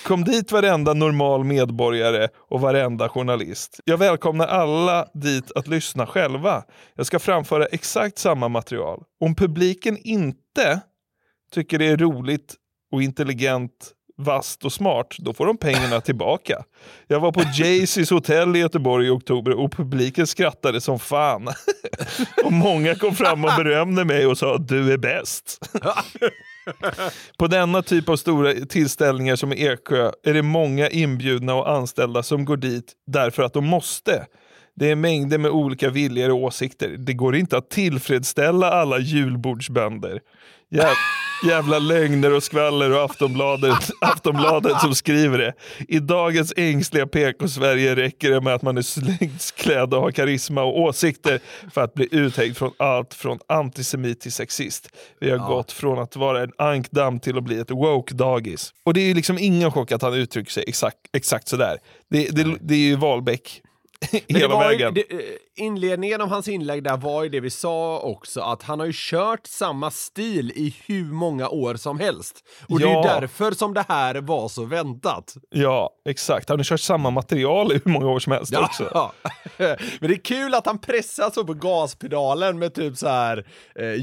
Kom 0.05 0.23
dit 0.23 0.51
varenda 0.51 0.93
normal 0.93 1.43
medborgare 1.43 2.27
och 2.49 2.61
varenda 2.61 3.09
journalist. 3.09 3.79
Jag 3.85 3.97
välkomnar 3.97 4.47
alla 4.47 5.07
dit 5.13 5.51
att 5.55 5.67
lyssna 5.67 6.05
själva. 6.05 6.63
Jag 6.95 7.05
ska 7.05 7.19
framföra 7.19 7.65
exakt 7.65 8.17
samma 8.17 8.47
material. 8.47 9.03
Om 9.23 9.35
publiken 9.35 9.97
inte 10.03 10.81
tycker 11.53 11.79
det 11.79 11.85
är 11.85 11.97
roligt 11.97 12.55
och 12.91 13.03
intelligent, 13.03 13.91
vasst 14.17 14.65
och 14.65 14.73
smart, 14.73 15.15
då 15.17 15.33
får 15.33 15.45
de 15.45 15.57
pengarna 15.57 16.01
tillbaka. 16.01 16.63
Jag 17.07 17.19
var 17.19 17.31
på 17.31 17.41
Jaycees 17.53 18.09
hotell 18.09 18.55
i 18.55 18.59
Göteborg 18.59 19.07
i 19.07 19.09
oktober 19.09 19.51
och 19.51 19.71
publiken 19.71 20.27
skrattade 20.27 20.81
som 20.81 20.99
fan. 20.99 21.47
och 22.45 22.53
många 22.53 22.95
kom 22.95 23.15
fram 23.15 23.45
och 23.45 23.51
berömde 23.57 24.05
mig 24.05 24.25
och 24.27 24.37
sa 24.37 24.57
du 24.57 24.93
är 24.93 24.97
bäst. 24.97 25.69
På 27.37 27.47
denna 27.47 27.81
typ 27.81 28.09
av 28.09 28.15
stora 28.15 28.53
tillställningar 28.53 29.35
som 29.35 29.53
Eksjö 29.53 30.11
är 30.23 30.33
det 30.33 30.41
många 30.41 30.89
inbjudna 30.89 31.55
och 31.55 31.71
anställda 31.71 32.23
som 32.23 32.45
går 32.45 32.57
dit 32.57 32.93
därför 33.07 33.43
att 33.43 33.53
de 33.53 33.65
måste. 33.65 34.25
Det 34.75 34.91
är 34.91 34.95
mängder 34.95 35.37
med 35.37 35.51
olika 35.51 35.89
viljor 35.89 36.29
och 36.29 36.43
åsikter. 36.43 36.89
Det 36.89 37.13
går 37.13 37.35
inte 37.35 37.57
att 37.57 37.69
tillfredsställa 37.69 38.71
alla 38.71 38.99
julbordsbönder. 38.99 40.19
Jäv, 40.71 40.93
jävla 41.47 41.79
lögner 41.79 42.33
och 42.33 42.43
skvaller 42.43 42.91
och 42.91 43.03
Aftonbladet, 43.03 43.89
Aftonbladet 44.01 44.79
som 44.81 44.95
skriver 44.95 45.37
det. 45.37 45.53
I 45.87 45.99
dagens 45.99 46.53
ängsliga 46.57 47.07
PK-Sverige 47.07 47.95
räcker 47.95 48.29
det 48.29 48.41
med 48.41 48.53
att 48.53 48.61
man 48.61 48.77
är 48.77 48.81
släktsklädd 48.81 49.93
och 49.93 50.01
har 50.01 50.11
karisma 50.11 50.63
och 50.63 50.79
åsikter 50.79 51.39
för 51.73 51.81
att 51.81 51.93
bli 51.93 52.07
uthängd 52.11 52.57
från 52.57 52.71
allt 52.77 53.13
från 53.13 53.39
antisemit 53.47 54.21
till 54.21 54.31
sexist. 54.31 54.89
Vi 55.19 55.29
har 55.29 55.37
gått 55.37 55.71
från 55.71 55.99
att 55.99 56.15
vara 56.15 56.43
en 56.43 56.51
ankdamm 56.57 57.19
till 57.19 57.37
att 57.37 57.43
bli 57.43 57.59
ett 57.59 57.71
woke-dagis. 57.71 58.73
Och 58.83 58.93
det 58.93 59.01
är 59.01 59.07
ju 59.07 59.13
liksom 59.13 59.37
ingen 59.39 59.71
chock 59.71 59.91
att 59.91 60.01
han 60.01 60.13
uttrycker 60.13 60.51
sig 60.51 60.63
exakt, 60.67 60.97
exakt 61.13 61.47
sådär. 61.47 61.77
Det, 62.09 62.35
det, 62.35 62.55
det 62.61 62.73
är 62.73 62.79
ju 62.79 62.95
Wahlbeck 62.95 63.61
hela 64.27 64.47
var 64.47 64.71
ju- 64.71 64.77
vägen. 64.77 64.93
det, 64.93 65.11
eh, 65.11 65.19
inledningen 65.55 66.21
av 66.21 66.27
hans 66.29 66.47
inlägg 66.47 66.83
där 66.83 66.97
var 66.97 67.23
ju 67.23 67.29
det 67.29 67.39
vi 67.39 67.49
sa 67.49 67.99
också, 67.99 68.41
att 68.41 68.63
han 68.63 68.79
har 68.79 68.85
ju 68.87 68.91
kört 68.95 69.47
samma 69.47 69.91
stil 69.91 70.51
i 70.55 70.75
hur 70.87 71.05
många 71.05 71.49
år 71.49 71.75
som 71.75 71.99
helst. 71.99 72.43
Och 72.69 72.79
det 72.79 72.85
är 72.85 72.89
Ja. 72.89 72.97
ju 73.13 73.19
därför 73.19 73.51
som 73.51 73.73
det 73.73 73.85
här 73.87 74.15
var 74.15 74.47
så 74.49 74.65
väntat. 74.65 75.33
Ja, 75.49 75.89
exakt. 76.09 76.49
Han 76.49 76.59
har 76.59 76.63
kört 76.63 76.79
samma 76.79 77.09
material 77.09 77.71
i 77.71 77.81
hur 77.85 77.91
många 77.91 78.07
år 78.07 78.19
som 78.19 78.31
helst 78.33 78.57
också. 78.57 78.89
Ja. 78.93 79.13
Men 79.99 80.09
det 80.09 80.13
är 80.13 80.23
kul 80.23 80.53
att 80.53 80.65
han 80.65 80.77
pressar 80.79 81.29
så 81.29 81.43
på 81.43 81.53
gaspedalen 81.53 82.59
med 82.59 82.73
typ 82.73 82.97
så 82.97 83.07
här 83.07 83.45
eh, 83.79 83.93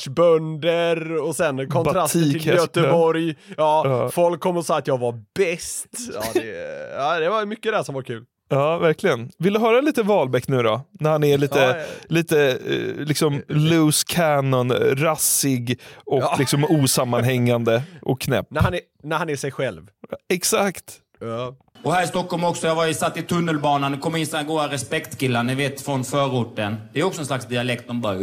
julbordsbönder 0.00 1.16
och 1.22 1.36
sen 1.36 1.70
kontraster 1.70 2.20
till. 2.20 2.46
Göteborg. 2.46 3.34
Ja, 3.56 3.82
Ja. 3.88 4.08
folk 4.10 4.40
kom 4.40 4.56
och 4.56 4.64
sa 4.66 4.78
att 4.78 4.86
jag 4.86 4.98
var 4.98 5.14
bäst. 5.38 5.86
Ja, 6.14 6.22
det, 6.34 6.90
ja, 6.96 7.18
det 7.20 7.30
var 7.30 7.46
mycket 7.46 7.72
där 7.72 7.82
som 7.82 7.94
var 7.94 8.02
kul. 8.02 8.24
Ja, 8.52 8.78
verkligen. 8.78 9.30
Vill 9.38 9.52
du 9.52 9.60
höra 9.60 9.80
lite 9.80 10.02
Wahlbeck 10.02 10.48
nu 10.48 10.62
då? 10.62 10.80
När 10.90 11.10
han 11.10 11.24
är 11.24 11.38
lite, 11.38 11.58
Ja, 11.58 11.76
ja. 11.76 11.84
lite 12.08 12.50
eh, 12.50 13.04
liksom 13.06 13.42
loose 13.48 14.04
cannon, 14.08 14.72
rassig 14.96 15.80
och 15.94 16.22
Ja. 16.22 16.36
liksom 16.38 16.64
osammanhängande 16.64 17.82
och 18.02 18.20
knäpp. 18.20 18.46
När 18.50 18.60
han 18.60 18.74
är, 18.74 18.80
när 19.02 19.16
han 19.18 19.30
är 19.30 19.36
sig 19.36 19.50
själv. 19.52 19.82
Exakt. 20.32 20.84
Ja. 21.20 21.54
Och 21.82 21.94
här 21.94 22.04
i 22.04 22.06
Stockholm 22.06 22.44
också, 22.44 22.66
jag 22.66 22.74
var 22.74 22.86
ju 22.86 22.94
satt 22.94 23.16
i 23.16 23.22
tunnelbanan, 23.22 23.92
det 23.92 23.98
kom 23.98 24.16
in 24.16 24.26
såna 24.26 24.42
goa 24.42 24.68
respektkillar, 24.68 25.42
ni 25.42 25.54
vet 25.54 25.80
från 25.80 26.04
förorten. 26.04 26.76
Det 26.92 27.00
är 27.00 27.04
också 27.04 27.20
en 27.20 27.26
slags 27.26 27.46
dialekt, 27.46 27.84
de 27.88 28.00
bara... 28.00 28.14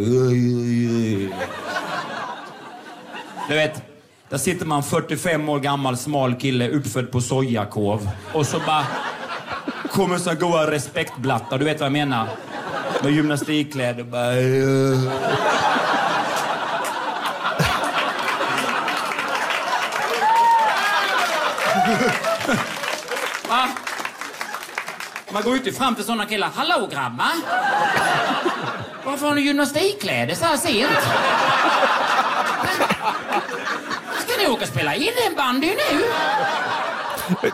Du 3.49 3.55
vet, 3.55 3.83
där 4.29 4.37
sitter 4.37 4.65
man 4.65 4.83
45 4.83 5.49
år 5.49 5.59
gammal 5.59 5.97
smal 5.97 6.35
kille 6.35 6.69
uppfödd 6.69 7.11
på 7.11 7.21
sojakov. 7.21 8.09
Och 8.33 8.45
så 8.45 8.59
bara 8.59 8.85
kommer 9.87 10.17
så 10.17 10.33
goa 10.33 10.71
respektblattar, 10.71 11.57
du 11.57 11.65
vet 11.65 11.79
vad 11.79 11.85
jag 11.85 11.93
menar? 11.93 12.27
Med 13.03 13.11
gymnastikkläder 13.11 14.03
bara... 14.03 14.33
Äh. 14.33 14.97
Va? 23.49 23.69
Man 25.31 25.43
går 25.43 25.53
ju 25.53 25.57
inte 25.59 25.71
fram 25.71 25.95
till 25.95 26.03
såna 26.03 26.25
killar. 26.25 26.49
Hallå 26.55 26.89
grabbar! 26.91 27.31
Varför 29.05 29.27
har 29.27 29.35
ni 29.35 29.41
gymnastikkläder 29.41 30.35
så 30.35 30.45
här 30.45 30.57
sent? 30.57 30.91
Ska 34.19 34.41
ni 34.41 34.47
åka 34.47 34.63
och 34.63 34.69
spela 34.69 34.95
innebandy 34.95 35.67
nu? 35.67 36.03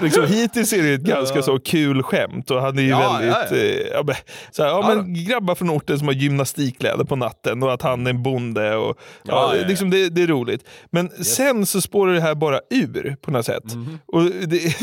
Liksom, 0.01 0.25
hittills 0.27 0.73
är 0.73 0.83
det 0.83 0.93
ett 0.93 1.01
ganska 1.01 1.41
så 1.41 1.59
kul 1.59 2.03
skämt 2.03 2.51
och 2.51 2.61
han 2.61 2.77
är 2.77 2.81
ju 2.81 2.89
Ja, 2.89 3.17
väldigt... 3.19 3.89
ja, 3.91 4.03
ja. 4.07 4.11
eh, 4.11 4.17
så 4.51 4.63
här, 4.63 4.69
ja, 4.69 4.93
men 4.95 5.25
grabbar 5.25 5.55
från 5.55 5.69
orten 5.69 5.99
som 5.99 6.07
har 6.07 6.15
gymnastikkläder 6.15 7.03
på 7.03 7.15
natten 7.15 7.63
och 7.63 7.73
att 7.73 7.81
han 7.81 8.05
är 8.07 8.09
en 8.09 8.23
bonde. 8.23 8.75
Och, 8.75 8.97
ja. 9.23 9.53
Liksom, 9.67 9.89
det, 9.89 10.09
det 10.09 10.21
är 10.23 10.27
roligt. 10.27 10.67
Men 10.91 11.09
sen 11.09 11.65
så 11.65 11.81
spårar 11.81 12.13
det 12.13 12.21
här 12.21 12.35
bara 12.35 12.59
ur 12.69 13.15
på 13.21 13.31
något 13.31 13.45
sätt. 13.45 13.73
Mhm. 13.75 13.99
Och 14.05 14.23
det, 14.23 14.75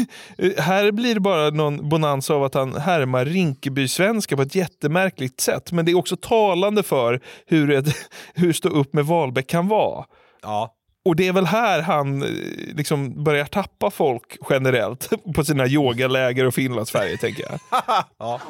här 0.58 0.92
blir 0.92 1.14
det 1.14 1.20
bara 1.20 1.50
någon 1.50 1.88
bonanza 1.88 2.34
av 2.34 2.44
att 2.44 2.54
han 2.54 2.74
härmar 2.74 3.24
Rinkeby-svenska 3.24 4.36
på 4.36 4.42
ett 4.42 4.54
jättemärkligt 4.54 5.40
sätt. 5.40 5.72
Men 5.72 5.84
det 5.84 5.90
är 5.90 5.98
också 5.98 6.16
talande 6.16 6.82
för 6.82 7.20
hur, 7.46 7.70
ett, 7.70 7.86
hur 8.34 8.52
stå 8.52 8.68
upp 8.68 8.94
med 8.94 9.06
Wahlbeck 9.06 9.46
kan 9.46 9.68
vara. 9.68 10.04
Ja. 10.42 10.74
Och 11.04 11.16
det 11.16 11.28
är 11.28 11.32
väl 11.32 11.46
här 11.46 11.82
han 11.82 12.22
eh, 12.22 12.28
liksom 12.76 13.24
börjar 13.24 13.44
tappa 13.44 13.90
folk 13.90 14.36
generellt 14.50 15.10
på 15.34 15.44
sina 15.44 15.66
yogaläger 15.66 16.46
och 16.46 16.54
Finlandsfärger 16.54 17.16
tänker 17.16 17.44
jag. 17.50 17.60
ja. 18.18 18.40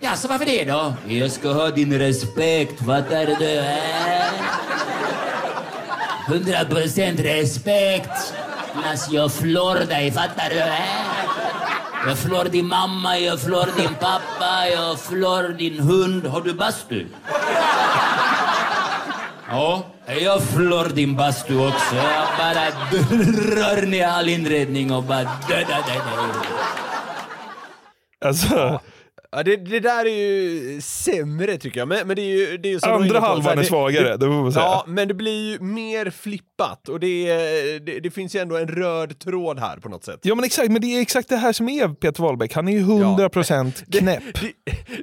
Ja, 0.00 0.16
så 0.16 0.28
varför 0.28 0.44
det 0.44 0.64
då? 0.64 0.94
Jag 1.08 1.30
ska 1.30 1.52
ha 1.52 1.70
din 1.70 1.98
respekt, 1.98 2.78
fattar 2.78 3.26
du? 3.26 3.64
Hundra 6.34 6.64
procent 6.64 7.20
respekt. 7.20 8.34
Annars 8.74 9.08
jag 9.10 9.32
flår 9.32 9.86
dig, 9.86 10.12
fattar 10.12 10.50
du? 10.50 10.62
Jag 12.06 12.18
flår 12.18 12.44
din 12.44 12.66
mamma, 12.66 13.18
jag 13.18 13.40
flår 13.40 13.68
din 13.76 13.94
pappa, 13.94 14.68
jag 14.72 14.98
flår 15.00 15.48
din 15.48 15.80
hund. 15.80 16.26
Har 16.26 16.40
du 16.40 16.52
bastu? 16.54 17.06
Ja, 19.48 19.84
jag 20.06 20.42
flår 20.42 20.84
din 20.94 21.16
bastu 21.16 21.68
också. 21.68 21.96
Jag 21.96 22.28
bara 22.38 22.70
drar 23.10 23.86
ner 23.86 24.06
all 24.06 24.28
inredning 24.28 24.92
och 24.92 25.02
bara 25.02 25.22
dödar 25.48 25.86
dig. 25.86 26.00
Alltså, 28.24 28.80
Ja, 29.36 29.42
det, 29.42 29.56
det 29.56 29.80
där 29.80 30.06
är 30.06 30.10
ju 30.28 30.80
sämre 30.80 31.56
tycker 31.56 31.80
jag. 31.80 31.88
Men, 31.88 32.06
men 32.06 32.16
det 32.16 32.22
är 32.22 32.36
ju, 32.50 32.56
det 32.58 32.68
är 32.68 32.72
ju 32.72 32.80
som 32.80 32.92
Andra 32.92 33.20
halvan 33.20 33.58
är 33.58 33.62
svagare, 33.62 34.16
det 34.16 34.26
får 34.26 34.32
man 34.32 34.52
säga. 34.52 34.64
Ja, 34.64 34.84
men 34.86 35.08
det 35.08 35.14
blir 35.14 35.50
ju 35.52 35.60
mer 35.60 36.10
flippat 36.10 36.88
och 36.88 37.00
det, 37.00 37.28
det, 37.78 38.00
det 38.00 38.10
finns 38.10 38.34
ju 38.34 38.40
ändå 38.40 38.56
en 38.56 38.68
röd 38.68 39.18
tråd 39.18 39.58
här 39.58 39.76
på 39.76 39.88
något 39.88 40.04
sätt. 40.04 40.20
ja 40.22 40.34
men 40.34 40.44
exakt, 40.44 40.70
men 40.70 40.80
det 40.82 40.86
är 40.86 41.00
exakt 41.00 41.28
det 41.28 41.36
här 41.36 41.52
som 41.52 41.68
är 41.68 41.88
Peter 41.88 42.22
Wahlbeck. 42.22 42.54
Han 42.54 42.68
är 42.68 42.72
ju 42.72 42.80
100% 42.84 43.84
knäpp. 43.98 44.22
Det, 44.40 44.52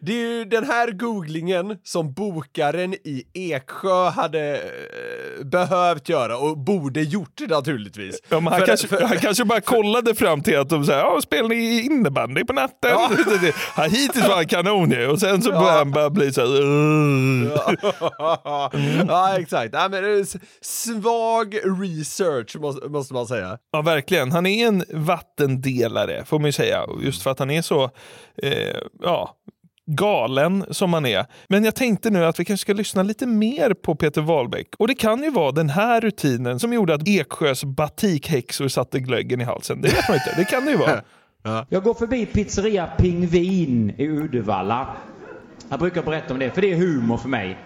det 0.02 0.12
är 0.14 0.38
ju 0.38 0.46
den 0.46 0.64
här 0.66 0.92
googlingen 0.92 1.78
som 1.84 2.14
bokaren 2.14 2.94
i 2.94 3.24
Eksjö 3.34 4.10
hade 4.10 4.56
eh, 4.56 5.46
behövt 5.46 6.10
göra 6.10 6.38
och 6.38 6.58
borde 6.58 7.02
gjort 7.02 7.42
naturligtvis. 7.50 8.20
Ja, 8.30 8.40
men 8.40 8.54
han, 8.54 8.60
För- 8.60 8.68
kanske, 8.68 8.88
för- 8.88 9.02
han 9.02 9.18
kanske 9.18 9.46
bara 9.46 9.62
kollade 9.62 10.16
fram 10.16 10.42
till 10.44 10.58
att 10.60 10.70
de 10.70 10.86
säger 10.86 11.00
ja, 11.00 11.22
spelar 11.22 11.50
ni 11.50 11.82
innebandy 11.82 12.44
på 12.44 12.54
natten? 12.54 12.92
Ja. 12.92 13.12
Han, 13.74 13.90
hittills 13.92 14.17
var 14.22 14.36
han 14.36 14.48
kanon 14.48 14.92
ju 14.92 15.08
och 15.08 15.20
sen 15.20 15.42
så 15.42 15.50
Ja. 15.50 15.60
började 15.60 15.78
han 15.78 15.92
bara 15.92 16.10
bli 16.10 16.34
så 16.34 16.42
här, 16.42 16.62
"Ugh." 16.62 17.60
ja, 19.08 19.38
exakt. 19.40 19.70
Ja, 19.74 19.88
men 19.90 20.04
det 20.04 20.10
är 20.10 20.22
s- 20.22 20.36
svag 20.62 21.56
research 21.56 22.56
måste, 22.60 22.88
måste 22.90 23.14
man 23.14 23.28
säga. 23.28 23.58
Ja, 23.72 23.82
verkligen. 23.82 24.32
Han 24.32 24.46
är 24.46 24.68
en 24.68 24.84
vattendelare, 24.94 26.26
får 26.26 26.40
man 26.40 26.46
ju 26.46 26.52
säga. 26.52 26.86
Just 27.02 27.22
för 27.24 27.32
att 27.32 27.40
han 27.40 27.50
är 27.52 27.62
så 27.62 27.84
eh, 28.44 28.76
ja, 29.02 29.36
galen 29.92 30.66
som 30.72 30.94
han 30.94 31.06
är. 31.06 31.26
Men 31.48 31.64
jag 31.66 31.76
tänkte 31.76 32.10
nu 32.10 32.26
att 32.26 32.40
vi 32.40 32.46
kanske 32.46 32.62
ska 32.62 32.74
lyssna 32.74 33.04
lite 33.04 33.26
mer 33.26 33.74
på 33.74 33.96
Peter 33.96 34.22
Wahlbeck. 34.22 34.68
Och 34.80 34.88
det 34.88 34.96
kan 34.96 35.24
ju 35.24 35.32
vara 35.32 35.52
den 35.52 35.70
här 35.70 36.02
rutinen 36.02 36.60
som 36.60 36.74
gjorde 36.74 36.94
att 36.94 37.08
Eksjös 37.08 37.64
batikhäxor 37.64 38.68
satte 38.68 39.00
glöggen 39.00 39.42
i 39.42 39.44
halsen. 39.44 39.82
Det 39.82 39.88
vet 39.88 40.10
man 40.10 40.18
inte. 40.18 40.34
Det 40.38 40.46
kan 40.46 40.66
det 40.66 40.72
ju 40.72 40.78
vara. 40.78 41.02
Jag 41.70 41.84
går 41.84 41.94
förbi 41.94 42.26
pizzeria 42.26 42.88
Pingvin 42.88 43.94
i 43.98 44.08
Uddevalla. 44.08 44.88
Jag 45.70 45.80
brukar 45.80 46.04
berätta 46.04 46.34
om 46.34 46.40
det, 46.40 46.52
för 46.52 46.62
det 46.62 46.72
är 46.72 46.78
humor 46.78 47.18
för 47.18 47.30
mig. 47.30 47.58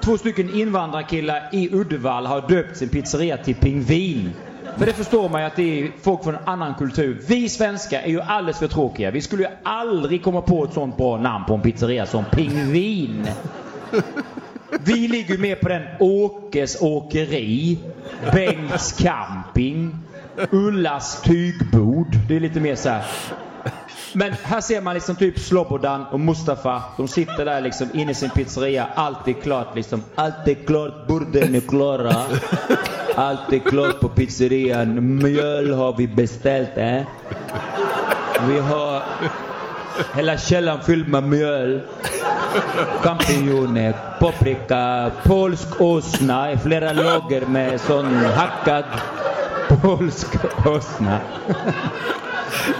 Två 0.00 0.18
stycken 0.18 0.54
invandrarkillar 0.54 1.48
i 1.52 1.74
Uddevalla 1.74 2.28
har 2.28 2.48
döpt 2.48 2.76
sin 2.76 2.88
pizzeria 2.88 3.36
till 3.36 3.54
Pingvin. 3.54 4.30
För 4.78 4.86
det 4.86 4.92
förstår 4.92 5.28
man 5.28 5.40
ju 5.40 5.46
att 5.46 5.56
det 5.56 5.82
är 5.82 5.92
folk 6.02 6.24
från 6.24 6.34
en 6.34 6.48
annan 6.48 6.74
kultur. 6.74 7.22
Vi 7.28 7.48
svenskar 7.48 8.00
är 8.00 8.08
ju 8.08 8.20
alldeles 8.20 8.58
för 8.58 8.68
tråkiga. 8.68 9.10
Vi 9.10 9.20
skulle 9.20 9.42
ju 9.42 9.48
aldrig 9.62 10.22
komma 10.22 10.40
på 10.40 10.64
ett 10.64 10.72
sånt 10.72 10.96
bra 10.96 11.18
namn 11.18 11.44
på 11.44 11.54
en 11.54 11.60
pizzeria 11.60 12.06
som 12.06 12.24
Pingvin. 12.24 13.26
Vi 14.84 15.08
ligger 15.08 15.34
ju 15.34 15.40
med 15.40 15.60
på 15.60 15.68
den 15.68 15.82
Åkes 16.00 16.82
Åkeri, 16.82 17.78
Bengts 18.32 18.92
Camping, 18.92 19.96
Ullas 20.50 21.22
tygbord. 21.22 22.16
Det 22.28 22.36
är 22.36 22.40
lite 22.40 22.60
mer 22.60 22.74
så 22.74 22.88
här. 22.88 23.04
Men 24.12 24.32
här 24.42 24.60
ser 24.60 24.80
man 24.80 24.94
liksom 24.94 25.16
typ 25.16 25.38
Slobodan 25.38 26.04
och 26.06 26.20
Mustafa. 26.20 26.82
De 26.96 27.08
sitter 27.08 27.44
där 27.44 27.60
liksom 27.60 27.88
inne 27.94 28.10
i 28.10 28.14
sin 28.14 28.30
pizzeria. 28.30 28.88
Allt 28.94 29.28
är 29.28 29.32
klart 29.32 29.76
liksom. 29.76 30.02
Allt 30.14 30.48
är 30.48 30.54
klart, 30.54 31.06
borden 31.06 31.54
är 31.54 31.60
klara. 31.60 32.14
Allt 33.14 33.52
är 33.52 33.58
klart 33.58 34.00
på 34.00 34.08
pizzerian. 34.08 35.16
Mjöl 35.16 35.72
har 35.72 35.96
vi 35.96 36.08
beställt. 36.08 36.76
Eh? 36.76 37.02
Vi 38.48 38.58
har 38.58 39.02
hela 40.14 40.38
källaren 40.38 40.80
fylld 40.80 41.08
med 41.08 41.22
mjöl. 41.22 41.80
Champinjoner, 43.02 43.94
paprika, 44.20 45.10
polsk 45.24 45.80
åsna 45.80 46.52
i 46.52 46.56
flera 46.56 46.92
lager 46.92 47.46
med 47.46 47.80
sån 47.80 48.14
hackad 48.14 48.84
polsk 49.82 50.26
åsna. 50.66 51.20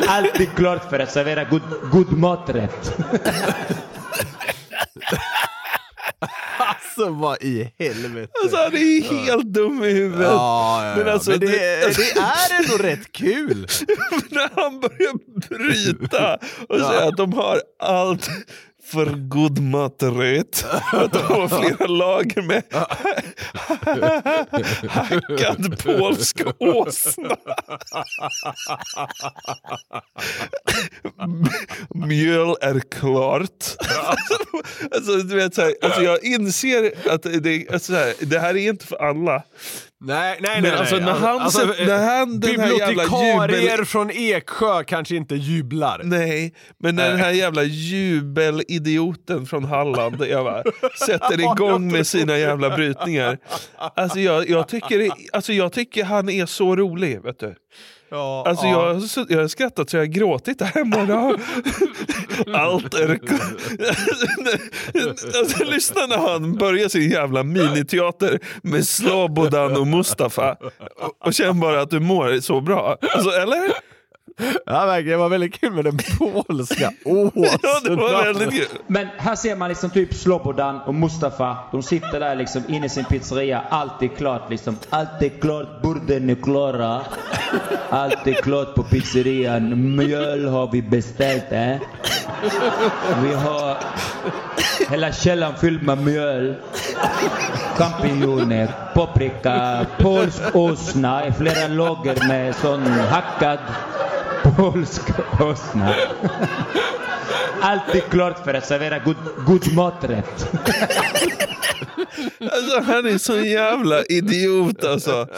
Allt 0.09 0.41
är 0.41 0.57
klart 0.57 0.91
för 0.91 0.99
att 0.99 1.11
servera 1.13 1.45
god, 1.45 1.63
god 1.93 2.13
maträtt. 2.13 2.97
Alltså 6.59 7.09
vad 7.11 7.43
i 7.43 7.73
helvete. 7.79 8.33
Alltså 8.43 8.57
han 8.57 8.75
är 8.75 9.03
helt 9.27 9.45
dum 9.45 9.85
i 9.85 9.91
huvudet. 9.93 10.27
Ja, 10.27 10.85
ja, 10.85 10.89
ja. 10.91 10.97
Men, 10.97 11.09
alltså, 11.13 11.31
Men 11.31 11.41
det, 11.41 11.47
det- 11.47 11.97
det 11.97 12.21
är 12.21 12.63
ändå 12.63 12.77
rätt 12.83 13.13
kul. 13.13 13.67
när 14.31 14.63
han 14.63 14.81
börjar 14.81 15.15
bryta 15.49 16.35
och 16.69 16.79
Ja. 16.81 16.89
säga 16.91 17.09
att 17.09 17.17
de 17.17 17.33
har 17.33 17.61
allt 17.83 18.29
för 18.85 19.07
god 19.29 19.59
maträtt. 19.59 20.65
Att 20.93 21.13
de 21.13 21.19
har 21.19 21.49
flera 21.49 21.87
lager 21.87 22.43
med 22.43 22.63
hackad 24.89 25.83
polsk 25.85 26.41
åsna. 26.59 27.37
Mjöl 31.95 32.57
är 32.61 32.81
klart. 32.81 33.77
Alltså, 34.95 35.17
du 35.17 35.37
vet, 35.37 35.55
så 35.55 35.63
här, 35.63 35.75
alltså, 35.83 36.03
jag 36.03 36.25
inser 36.25 36.93
att 37.11 37.23
det, 37.23 37.69
alltså, 37.73 37.93
så 37.93 37.99
här, 37.99 38.15
det 38.21 38.39
här 38.39 38.57
är 38.57 38.69
inte 38.69 38.87
för 38.87 38.97
alla. 38.97 39.43
Nej, 40.07 40.39
nej, 40.41 40.51
Men 40.55 40.63
nej. 40.63 40.73
alltså, 40.73 40.97
nej. 40.97 41.05
när 41.05 41.13
han 41.13 41.51
sätter- 41.51 41.87
när 41.87 42.19
han- 42.19 42.41
den 42.41 42.61
här 42.61 42.79
jävla 42.79 43.05
jubel- 43.05 43.85
från 43.85 44.11
Eksjö 44.11 44.85
kanske 44.85 45.17
inte 45.17 45.35
jublar. 45.35 46.01
Nej, 46.05 46.55
men 46.79 46.97
när 46.97 47.11
den 47.11 47.19
här 47.21 47.31
jävla 47.31 47.63
jubelidioten 47.63 49.47
från 49.47 49.65
Halland 49.65 50.25
jag 50.31 50.45
bara, 50.45 50.63
sätter 51.07 51.41
igång 51.53 51.93
med 51.93 52.07
sina 52.07 52.39
jävla 52.39 52.77
brytningar. 52.77 53.39
Alltså 53.97 54.21
jag, 54.21 54.49
jag, 54.51 54.69
tycker, 54.69 55.11
alltså 55.33 55.53
jag 55.53 55.73
tycker 55.73 56.05
han 56.05 56.29
är 56.29 56.47
så 56.47 56.77
rolig. 56.77 57.23
Vet 57.23 57.41
du. 57.41 57.55
Ja, 58.15 58.45
Alltså 58.47 58.67
ja. 58.67 58.71
jag, 58.71 58.95
har 58.95 59.27
jag 59.29 59.41
har 59.41 59.49
skrattat 59.49 59.91
så 59.91 59.97
jag 59.97 60.03
har 60.03 60.07
gråtit 60.07 60.59
där 60.59 60.67
hemma. 60.67 60.97
Allt 62.59 62.95
är... 62.95 63.09
alltså, 65.39 65.65
lyssna 65.65 66.07
när 66.07 66.19
han 66.19 66.57
börjar 66.57 66.89
sin 66.89 67.11
jävla 67.11 67.43
miniteater 67.43 68.39
med 68.63 68.87
Slobodan 68.87 69.77
och 69.77 69.87
Mustafa. 69.87 70.57
Och, 71.01 71.27
och 71.27 71.35
känn 71.35 71.61
bara 71.61 71.81
att 71.81 71.91
du 71.91 72.01
mår 72.01 72.41
så 72.41 72.61
bra. 72.61 72.97
Alltså, 73.15 73.31
eller? 73.31 73.73
Ja, 74.67 74.87
verkligen. 74.87 75.19
Det 75.19 75.23
var 75.23 75.29
väldigt 75.29 75.61
kul 75.61 75.73
med 75.73 75.85
den 75.85 75.99
polska 76.19 76.93
åsnan. 77.05 77.33
Ja, 77.63 77.81
det 77.85 77.97
var 77.97 78.25
väldigt 78.25 78.51
kul. 78.51 78.79
Men 78.87 79.07
här 79.17 79.35
ser 79.37 79.57
man 79.57 79.69
liksom 79.69 79.91
typ 79.91 80.15
Slobodan 80.15 80.81
och 80.81 80.95
Mustafa. 80.95 81.57
De 81.73 81.83
sitter 81.83 82.21
där 82.21 82.35
liksom 82.35 82.63
inne 82.69 82.87
i 82.87 82.89
sin 82.89 83.05
pizzeria. 83.05 83.63
Allt 83.69 84.03
är 84.03 84.09
klart 84.09 84.51
liksom. 84.51 84.77
Allt 84.91 85.23
är 85.23 85.29
klart, 85.29 85.83
borden 85.83 86.31
är 86.31 86.35
klara. 86.35 87.01
Allt 87.91 88.27
är 88.27 88.33
klart 88.33 88.75
på 88.75 88.83
pizzerian. 88.83 89.97
Mjöl 89.97 90.49
har 90.49 90.71
vi 90.73 90.83
beställt. 90.83 91.53
Eh? 91.53 91.77
Vi 93.23 93.35
har 93.35 93.77
hela 94.91 95.13
källaren 95.13 95.57
fylld 95.57 95.83
med 95.83 95.99
mjöl. 95.99 96.55
Champinjoner, 97.77 98.69
paprika, 98.95 99.87
polsk 99.99 100.43
åsna 100.55 101.33
flera 101.39 101.69
lager 101.69 102.29
med 102.29 102.55
sån 102.55 102.83
hackad 102.87 103.59
polsk 104.57 105.03
åsna. 105.41 105.95
Allt 107.61 107.95
är 107.95 108.01
klart 108.01 108.45
för 108.45 108.55
att 108.55 108.67
servera 108.67 108.99
god, 108.99 109.17
god 109.47 109.73
maträtt. 109.75 110.47
Alltså 112.41 112.81
han 112.81 113.07
är 113.07 113.19
så 113.19 113.37
jävla 113.41 114.05
idiot 114.05 114.85
alltså. 114.85 115.29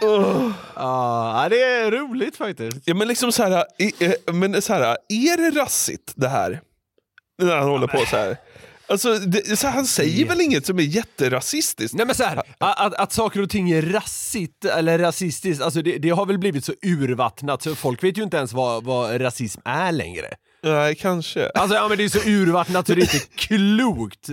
Åh. 0.00 0.50
Ja, 0.74 1.46
det 1.50 1.62
är 1.62 1.90
roligt 1.90 2.36
faktiskt. 2.36 2.76
Ja, 2.84 2.94
men 2.94 3.08
liksom 3.08 3.32
så 3.32 3.42
här, 3.42 3.64
eh, 4.00 4.34
men 4.34 4.62
så 4.62 4.72
här, 4.72 4.96
är 5.08 5.36
det 5.36 5.60
rassigt 5.60 6.12
det 6.14 6.28
här? 6.28 6.60
När 7.42 7.56
han 7.56 7.68
håller 7.68 7.86
på 7.86 7.98
så 8.06 8.16
här. 8.16 8.36
Alltså, 8.86 9.18
det, 9.18 9.58
så 9.58 9.68
han 9.68 9.86
säger 9.86 10.26
väl 10.26 10.40
inget 10.40 10.66
som 10.66 10.78
är 10.78 10.82
jätterasistiskt? 10.82 11.94
Nej 11.94 12.06
men 12.06 12.14
så 12.14 12.24
här, 12.24 12.36
att, 12.36 12.80
att, 12.80 12.94
att 12.94 13.12
saker 13.12 13.42
och 13.42 13.50
ting 13.50 13.70
är 13.70 13.82
rassigt 13.82 14.64
eller 14.64 14.98
rasistiskt, 14.98 15.62
alltså 15.62 15.82
det, 15.82 15.98
det 15.98 16.10
har 16.10 16.26
väl 16.26 16.38
blivit 16.38 16.64
så 16.64 16.72
urvattnat 16.82 17.62
så 17.62 17.74
folk 17.74 18.04
vet 18.04 18.18
ju 18.18 18.22
inte 18.22 18.36
ens 18.36 18.52
vad, 18.52 18.84
vad 18.84 19.20
rasism 19.20 19.60
är 19.64 19.92
längre. 19.92 20.26
Nej, 20.64 20.94
kanske. 20.94 21.48
Alltså 21.48 21.76
ja 21.76 21.88
men 21.88 21.98
det 21.98 22.04
är 22.04 22.08
så 22.08 22.28
urvattnat 22.28 22.86
så 22.86 22.94
det 22.94 23.00
är 23.00 23.14
inte 23.14 23.26
klokt. 23.36 24.26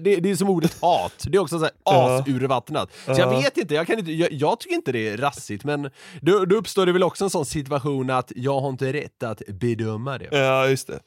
Det, 0.00 0.16
det 0.16 0.30
är 0.30 0.36
som 0.36 0.48
ordet 0.50 0.76
hat, 0.80 1.12
det 1.28 1.36
är 1.36 1.40
också 1.40 1.58
så 1.58 1.64
här 1.64 1.72
Ja. 1.84 2.18
asurvattnat. 2.20 2.88
Så 3.06 3.10
Ja. 3.10 3.18
jag 3.18 3.42
vet 3.42 3.56
inte, 3.56 3.74
jag, 3.74 3.86
kan 3.86 3.98
inte 3.98 4.12
jag, 4.12 4.32
jag 4.32 4.60
tycker 4.60 4.74
inte 4.74 4.92
det 4.92 5.08
är 5.08 5.16
rassigt 5.16 5.64
men 5.64 5.90
då, 6.20 6.44
då 6.44 6.56
uppstår 6.56 6.86
det 6.86 6.92
väl 6.92 7.02
också 7.02 7.24
en 7.24 7.30
sån 7.30 7.46
situation 7.46 8.10
att 8.10 8.32
jag 8.36 8.60
har 8.60 8.68
inte 8.68 8.92
rätt 8.92 9.22
att 9.22 9.42
bedöma 9.48 10.18
det. 10.18 10.28
Ja, 10.32 10.68
just 10.68 10.86
det. 10.86 10.98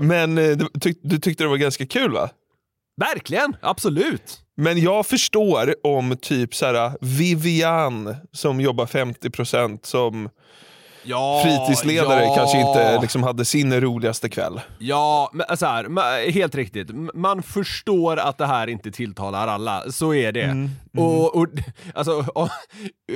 Men 0.00 0.38
eh, 0.38 0.56
du, 0.56 0.68
tyck, 0.80 0.98
du 1.02 1.18
tyckte 1.18 1.44
det 1.44 1.48
var 1.48 1.56
ganska 1.56 1.86
kul 1.86 2.12
va? 2.12 2.30
Verkligen, 3.00 3.56
absolut. 3.62 4.40
Men 4.56 4.78
jag 4.80 5.06
förstår 5.06 5.74
om 5.86 6.16
typ 6.20 6.54
så 6.54 6.66
här 6.66 6.92
Vivian 7.00 8.16
som 8.32 8.60
jobbar 8.60 8.86
50% 8.86 9.78
som 9.82 10.28
Ja, 11.04 11.42
fritidsledare 11.44 12.24
ja. 12.24 12.34
kanske 12.34 12.60
inte 12.60 12.98
liksom 13.00 13.22
hade 13.22 13.44
sin 13.44 13.80
roligaste 13.80 14.28
kväll. 14.28 14.60
Ja, 14.78 15.30
men 15.32 15.56
så 15.56 15.66
här, 15.66 15.84
ma- 15.84 16.30
helt 16.30 16.54
riktigt. 16.54 16.88
Man 17.14 17.42
förstår 17.42 18.16
att 18.16 18.38
det 18.38 18.46
här 18.46 18.66
inte 18.66 18.90
tilltalar 18.90 19.48
alla, 19.48 19.82
så 19.90 20.14
är 20.14 20.32
det. 20.32 20.42
Mm, 20.42 20.70
Och, 20.98 21.36
och 21.36 21.46
alltså, 21.94 22.24
om, 22.34 22.48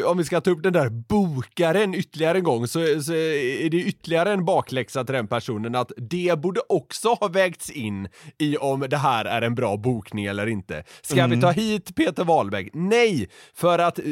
om 0.06 0.18
vi 0.18 0.24
ska 0.24 0.40
ta 0.40 0.50
upp 0.50 0.62
den 0.62 0.72
där 0.72 0.88
bokaren 0.90 1.94
ytterligare 1.94 2.38
en 2.38 2.44
gång 2.44 2.66
så, 2.68 2.78
så 3.02 3.12
är 3.14 3.70
det 3.70 3.76
ytterligare 3.76 4.32
en 4.32 4.44
bakläxa 4.44 5.04
till 5.04 5.14
den 5.14 5.26
personen 5.28 5.74
att 5.74 5.92
det 5.96 6.38
borde 6.38 6.60
också 6.68 7.08
ha 7.20 7.28
vägts 7.28 7.70
in 7.70 8.08
i 8.38 8.56
om 8.56 8.80
det 8.90 8.96
här 8.96 9.24
är 9.24 9.42
en 9.42 9.54
bra 9.54 9.76
bokning 9.76 10.24
eller 10.24 10.46
inte. 10.46 10.84
Ska 11.02 11.14
Mm. 11.20 11.30
vi 11.30 11.40
ta 11.42 11.50
hit 11.50 11.94
Peter 11.96 12.24
Wahlbeck? 12.24 12.68
Nej, 12.72 13.28
för 13.54 13.78
att 13.78 13.98
eh, 13.98 14.04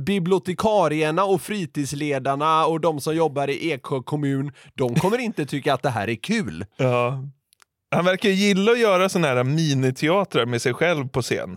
bibliotekarierna 0.00 1.24
och 1.24 1.42
fritidsledarna 1.42 2.66
och 2.66 2.80
de 2.80 2.87
som 3.00 3.16
jobbar 3.16 3.50
i 3.50 3.72
Eksjö 3.72 4.02
kommun, 4.02 4.52
de 4.74 4.94
kommer 4.94 5.18
inte 5.18 5.46
tycka 5.46 5.74
att 5.74 5.82
det 5.82 5.90
här 5.90 6.08
är 6.08 6.14
kul. 6.14 6.64
Ja. 6.76 7.24
Han 7.90 8.04
verkar 8.04 8.28
gilla 8.28 8.72
att 8.72 8.78
göra 8.80 9.08
såna 9.08 9.26
här 9.28 9.44
miniteatrar 9.44 10.46
med 10.46 10.62
sig 10.62 10.74
själv 10.74 11.08
på 11.08 11.22
scen. 11.22 11.56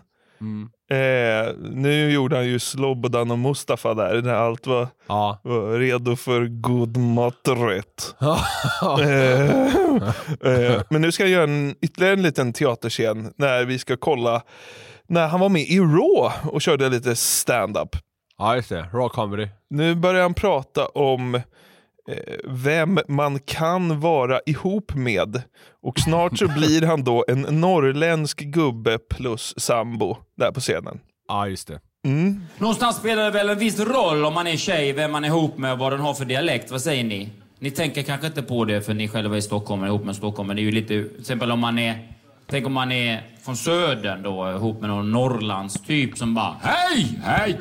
Eh, 0.91 1.53
nu 1.71 2.11
gjorde 2.11 2.35
han 2.35 2.45
ju 2.47 2.59
Slobodan 2.59 3.31
och 3.31 3.39
Mustafa 3.39 3.93
där, 3.93 4.21
när 4.21 4.33
allt 4.33 4.67
var, 4.67 4.87
var 5.43 5.79
redo 5.79 6.15
för 6.15 6.47
god 6.61 6.97
maträtt. 6.97 8.15
eh, 9.01 9.65
eh, 10.53 10.81
men 10.89 11.01
nu 11.01 11.11
ska 11.11 11.23
jag 11.23 11.29
göra 11.29 11.43
en, 11.43 11.75
ytterligare 11.81 12.13
en 12.13 12.21
liten 12.21 12.53
teaterscen 12.53 13.33
när 13.37 13.65
vi 13.65 13.79
ska 13.79 13.97
kolla 13.97 14.41
när 15.07 15.27
han 15.27 15.39
var 15.39 15.49
med 15.49 15.61
i 15.61 15.79
Raw 15.79 16.31
och 16.43 16.61
körde 16.61 16.89
lite 16.89 17.15
stand-up. 17.15 17.95
Ja, 18.41 18.55
just 18.55 18.69
det. 18.69 18.89
Raw 18.93 19.09
comedy. 19.09 19.47
Nu 19.69 19.95
börjar 19.95 20.21
han 20.21 20.33
prata 20.33 20.85
om 20.85 21.35
eh, 21.35 21.41
vem 22.43 22.99
man 23.07 23.39
kan 23.39 23.99
vara 23.99 24.39
ihop 24.45 24.93
med. 24.95 25.41
Och 25.83 25.99
snart 25.99 26.37
så 26.37 26.47
blir 26.57 26.81
han 26.81 27.03
då 27.03 27.25
en 27.27 27.41
norrländsk 27.41 28.39
gubbe 28.39 28.97
plus 28.97 29.53
sambo 29.57 30.17
där 30.37 30.51
på 30.51 30.59
scenen. 30.59 30.99
Ja, 31.27 31.47
just 31.47 31.67
det. 31.67 31.79
Mm. 32.05 32.43
Någonstans 32.57 32.95
spelar 32.95 33.23
det 33.23 33.31
väl 33.31 33.49
en 33.49 33.59
viss 33.59 33.79
roll 33.79 34.25
om 34.25 34.33
man 34.33 34.47
är 34.47 34.57
tjej, 34.57 34.93
vem 34.93 35.11
man 35.11 35.23
är 35.23 35.27
ihop 35.27 35.57
med 35.57 35.73
och 35.73 35.79
vad 35.79 35.91
den 35.91 35.99
har 35.99 36.13
för 36.13 36.25
dialekt. 36.25 36.71
Vad 36.71 36.81
säger 36.81 37.03
ni? 37.03 37.29
Ni 37.59 37.71
tänker 37.71 38.03
kanske 38.03 38.27
inte 38.27 38.41
på 38.41 38.65
det 38.65 38.81
för 38.81 38.93
ni 38.93 39.07
själva 39.07 39.37
är 39.37 39.41
stockholmare 39.41 39.89
ihop 39.89 40.03
med 40.03 40.15
stockholmare. 40.15 40.55
Det 40.55 40.61
är 40.61 40.63
ju 40.63 40.71
lite, 40.71 40.87
till 40.87 41.19
exempel 41.19 41.51
om 41.51 41.59
man 41.59 41.79
är, 41.79 42.07
tänk 42.49 42.65
om 42.65 42.73
man 42.73 42.91
är 42.91 43.23
från 43.43 43.57
södern 43.57 44.23
då 44.23 44.51
ihop 44.51 44.81
med 44.81 44.89
någon 44.89 45.11
norrlands 45.11 45.81
typ 45.81 46.17
som 46.17 46.33
bara 46.33 46.55
Hej, 46.61 47.19
hej! 47.23 47.59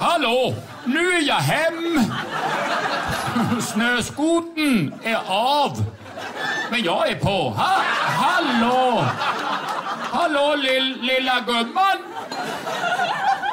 Hallå, 0.00 0.54
nu 0.84 1.12
är 1.12 1.20
jag 1.20 1.34
hem! 1.34 2.00
Snöskoten 3.60 4.94
är 5.02 5.20
av, 5.26 5.84
men 6.70 6.82
jag 6.82 7.08
är 7.08 7.16
på. 7.16 7.50
Ha, 7.50 7.82
hallå! 8.18 9.04
Hallå 10.12 10.54
lill, 10.54 10.98
lilla 11.02 11.40
gumman! 11.40 11.98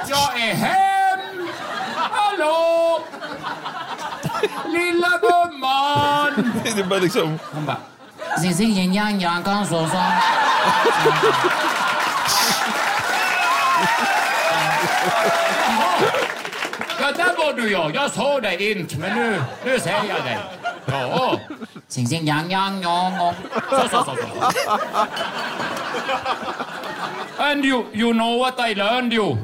Jag 0.08 0.42
är 0.42 0.54
hem! 0.54 1.48
Hallå! 1.96 3.00
Lilla 4.66 5.20
gumman! 5.22 6.52
Det 6.64 6.70
är 6.70 6.84
bara 6.84 7.00
liksom... 7.00 7.40
Hon 7.52 7.66
bara... 7.66 7.78
Yang 8.44 9.22
yang. 9.22 9.44
Ja, 17.02 17.12
där 17.12 17.38
var 17.38 17.54
du 17.54 17.72
ja. 17.72 17.92
Jag 17.94 18.12
såg 18.12 18.42
dig 18.42 18.72
inte, 18.72 18.98
men 18.98 19.16
nu, 19.16 19.42
nu 19.66 19.80
ser 19.80 19.92
jag 19.92 20.24
dig. 20.26 20.38
Ja. 20.86 21.40
Xin 21.90 22.08
xin 22.08 22.28
yang 22.28 22.52
yang 22.52 22.82
yang 22.82 23.14
yang. 23.14 23.36
Så, 23.70 23.90
så, 23.90 24.04
så, 24.04 24.16
så. 24.16 24.78
And 27.38 27.66
you, 27.66 27.86
you 27.94 28.14
know 28.14 28.40
what 28.40 28.60
I 28.60 28.74
learned 28.74 29.14
you. 29.14 29.38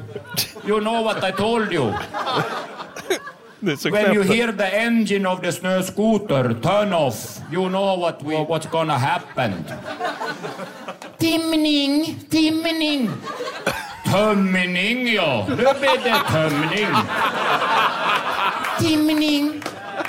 You 0.68 0.80
know 0.80 1.04
what 1.04 1.24
I 1.24 1.32
told 1.32 1.74
you. 1.74 1.94
Det 3.60 3.86
When 3.92 4.14
you 4.14 4.22
hear 4.24 4.52
the 4.52 4.68
engine 4.86 5.26
of 5.26 5.42
the 5.42 5.52
snöskoter 5.52 6.62
turn 6.62 6.94
off, 6.94 7.40
you 7.52 7.70
know 7.70 8.00
what 8.00 8.24
we, 8.24 8.36
what's 8.36 8.70
gonna 8.72 8.98
happen. 8.98 9.66
Timning, 11.18 12.16
timning. 12.30 13.10
Tömning, 14.12 15.14
ja. 15.14 15.46
Nu 15.50 15.56
blir 15.56 16.04
det 16.04 16.22
tömning. 16.32 16.88
Timning. 18.80 19.64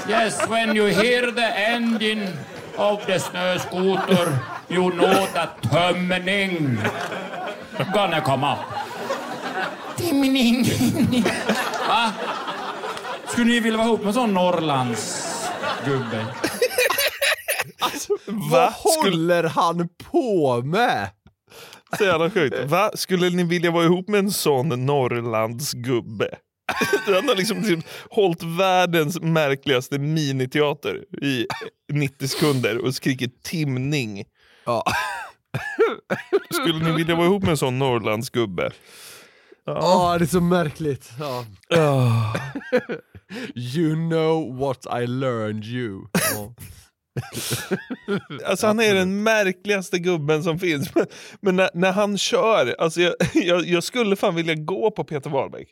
Yes, 0.08 0.48
when 0.48 0.76
you 0.76 0.86
hear 0.86 1.30
the 1.32 1.46
engine 1.72 2.28
of 2.76 3.06
the 3.06 3.18
snöskoter, 3.18 4.38
you 4.68 4.90
know 4.90 5.26
that 5.34 5.62
tömning 5.62 6.78
gonna 7.94 8.20
come 8.20 8.44
up. 8.52 8.58
Timning. 9.96 10.64
Va? 11.88 12.12
Skulle 13.28 13.46
ni 13.46 13.60
vilja 13.60 13.76
vara 13.78 13.88
ihop 13.88 14.00
med 14.00 14.08
en 14.08 14.14
sån 14.14 14.34
Norrlandsgubbe? 14.34 16.24
Vad 18.26 18.72
håller 18.72 19.44
han 19.44 19.88
på 20.10 20.62
med? 20.64 21.08
Så 21.98 22.04
jävla 22.04 22.30
sjukt. 22.30 22.56
Va? 22.66 22.90
Skulle 22.94 23.30
ni 23.30 23.42
vilja 23.42 23.70
vara 23.70 23.84
ihop 23.84 24.08
med 24.08 24.18
en 24.18 24.30
sån 24.30 24.86
Norrlandsgubbe? 24.86 26.28
Han 27.06 27.28
har 27.28 27.36
liksom, 27.36 27.58
liksom 27.58 27.82
hållit 28.10 28.42
världens 28.42 29.20
märkligaste 29.20 29.98
miniteater 29.98 31.04
i 31.24 31.46
90 31.92 32.28
sekunder 32.28 32.84
och 32.84 32.94
skrikit 32.94 33.42
timning. 33.42 34.24
Ja. 34.64 34.84
Skulle 36.50 36.84
ni 36.84 36.92
vilja 36.96 37.14
vara 37.14 37.26
ihop 37.26 37.42
med 37.42 37.50
en 37.50 37.56
sån 37.56 37.78
Norrlandsgubbe? 37.78 38.70
Ja, 39.64 40.16
det 40.18 40.24
är 40.24 40.26
så 40.26 40.40
märkligt. 40.40 41.10
Ja. 41.18 41.44
Ah. 41.76 42.34
you 43.54 43.94
know 43.94 44.58
what 44.58 44.86
I 45.02 45.06
learned 45.06 45.64
you. 45.64 46.06
Ja. 46.34 46.54
Alltså 48.46 48.66
han 48.66 48.80
är 48.80 48.94
den 48.94 49.22
märkligaste 49.22 49.98
gubben 49.98 50.42
som 50.42 50.58
finns. 50.58 50.94
Men, 50.94 51.06
men 51.40 51.56
när, 51.56 51.70
när 51.74 51.92
han 51.92 52.18
kör, 52.18 52.76
alltså 52.78 53.00
jag, 53.00 53.14
jag, 53.34 53.64
jag 53.66 53.84
skulle 53.84 54.16
fan 54.16 54.34
vilja 54.34 54.54
gå 54.54 54.90
på 54.90 55.04
Peter 55.04 55.30
Wahlbeck. 55.30 55.68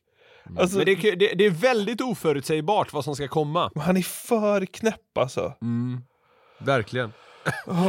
Alltså, 0.59 0.77
Men 0.77 0.87
det, 0.87 0.93
är- 0.93 1.17
det, 1.17 1.35
det 1.35 1.45
är 1.47 1.51
väldigt 1.51 2.01
oförutsägbart 2.01 2.93
vad 2.93 3.05
som 3.05 3.17
ska 3.17 3.29
komma. 3.29 3.71
Han 3.77 3.97
är 3.97 4.03
för 4.03 4.67
knäpp 4.67 5.19
alltså. 5.19 5.53
Mm, 5.63 6.01
verkligen. 6.61 7.13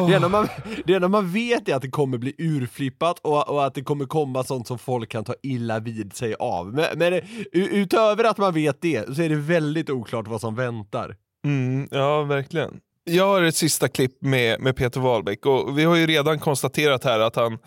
Det, 0.08 0.14
enda 0.14 0.30
man, 0.30 0.47
det 0.86 0.93
enda 0.93 1.08
man 1.08 1.32
vet 1.34 1.70
är 1.70 1.76
att 1.76 1.82
det 1.82 1.89
kommer 1.89 2.18
bli 2.18 2.36
urflippat 2.38 3.20
och, 3.20 3.50
och 3.50 3.66
att 3.66 3.74
det 3.74 3.82
kommer 3.84 4.06
komma 4.06 4.43
sånt 4.43 4.68
som 4.68 4.80
folk 4.80 5.10
kan 5.12 5.24
ta 5.24 5.34
illa 5.43 5.80
vid 5.80 6.14
sig 6.16 6.36
av. 6.39 6.74
Men, 6.74 6.86
men 7.00 7.22
utöver 7.52 8.24
att 8.24 8.38
man 8.38 8.54
vet 8.54 8.82
det 8.82 9.16
så 9.16 9.22
är 9.22 9.30
det 9.30 9.36
väldigt 9.36 9.89
oklart 9.89 10.28
vad 10.28 10.41
som 10.41 10.56
väntar. 10.56 11.16
Mm, 11.45 11.88
ja, 11.91 12.24
verkligen. 12.24 12.80
Jag 13.10 13.28
har 13.28 13.41
ett 13.41 13.55
sista 13.55 13.88
klipp 13.88 14.22
med, 14.22 14.62
med 14.62 14.76
Peter 14.76 14.99
Wahlbeck 14.99 15.45
och 15.45 15.78
vi 15.78 15.84
har 15.84 15.95
ju 15.95 16.07
redan 16.07 16.39
konstaterat 16.39 17.03
här 17.03 17.20
att 17.20 17.36
han, 17.36 17.57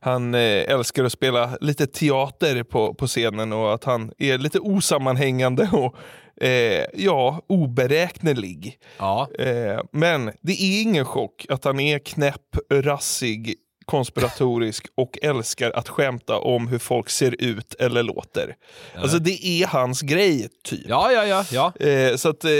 han 0.00 0.34
eh, 0.34 0.40
älskar 0.40 1.04
att 1.04 1.12
spela 1.12 1.56
lite 1.60 1.86
teater 1.86 2.62
på, 2.62 2.94
på 2.94 3.06
scenen 3.06 3.52
och 3.52 3.74
att 3.74 3.84
han 3.84 4.12
är 4.18 4.38
lite 4.38 4.58
osammanhängande 4.58 5.70
och 5.72 5.96
eh, 6.44 6.84
ja, 6.94 7.42
oberäknelig. 7.46 8.78
Ja. 8.98 9.28
Eh, 9.38 9.80
men 9.92 10.32
det 10.40 10.52
är 10.52 10.82
ingen 10.82 11.04
chock 11.04 11.46
att 11.48 11.64
han 11.64 11.80
är 11.80 11.98
knäpp, 11.98 12.56
rassig, 12.70 13.54
konspiratorisk 13.90 14.86
och 14.94 15.18
älskar 15.22 15.70
att 15.70 15.88
skämta 15.88 16.38
om 16.38 16.68
hur 16.68 16.78
folk 16.78 17.10
ser 17.10 17.42
ut 17.42 17.74
eller 17.74 18.02
låter. 18.02 18.56
Alltså 18.96 19.18
det 19.18 19.46
är 19.46 19.66
hans 19.66 20.00
grej, 20.00 20.48
typ. 20.64 20.88
Ja, 20.88 21.12
ja, 21.12 21.26
ja. 21.26 21.44
ja. 21.52 21.86
Eh, 21.86 22.16
så 22.16 22.28
att 22.28 22.44
eh, 22.44 22.50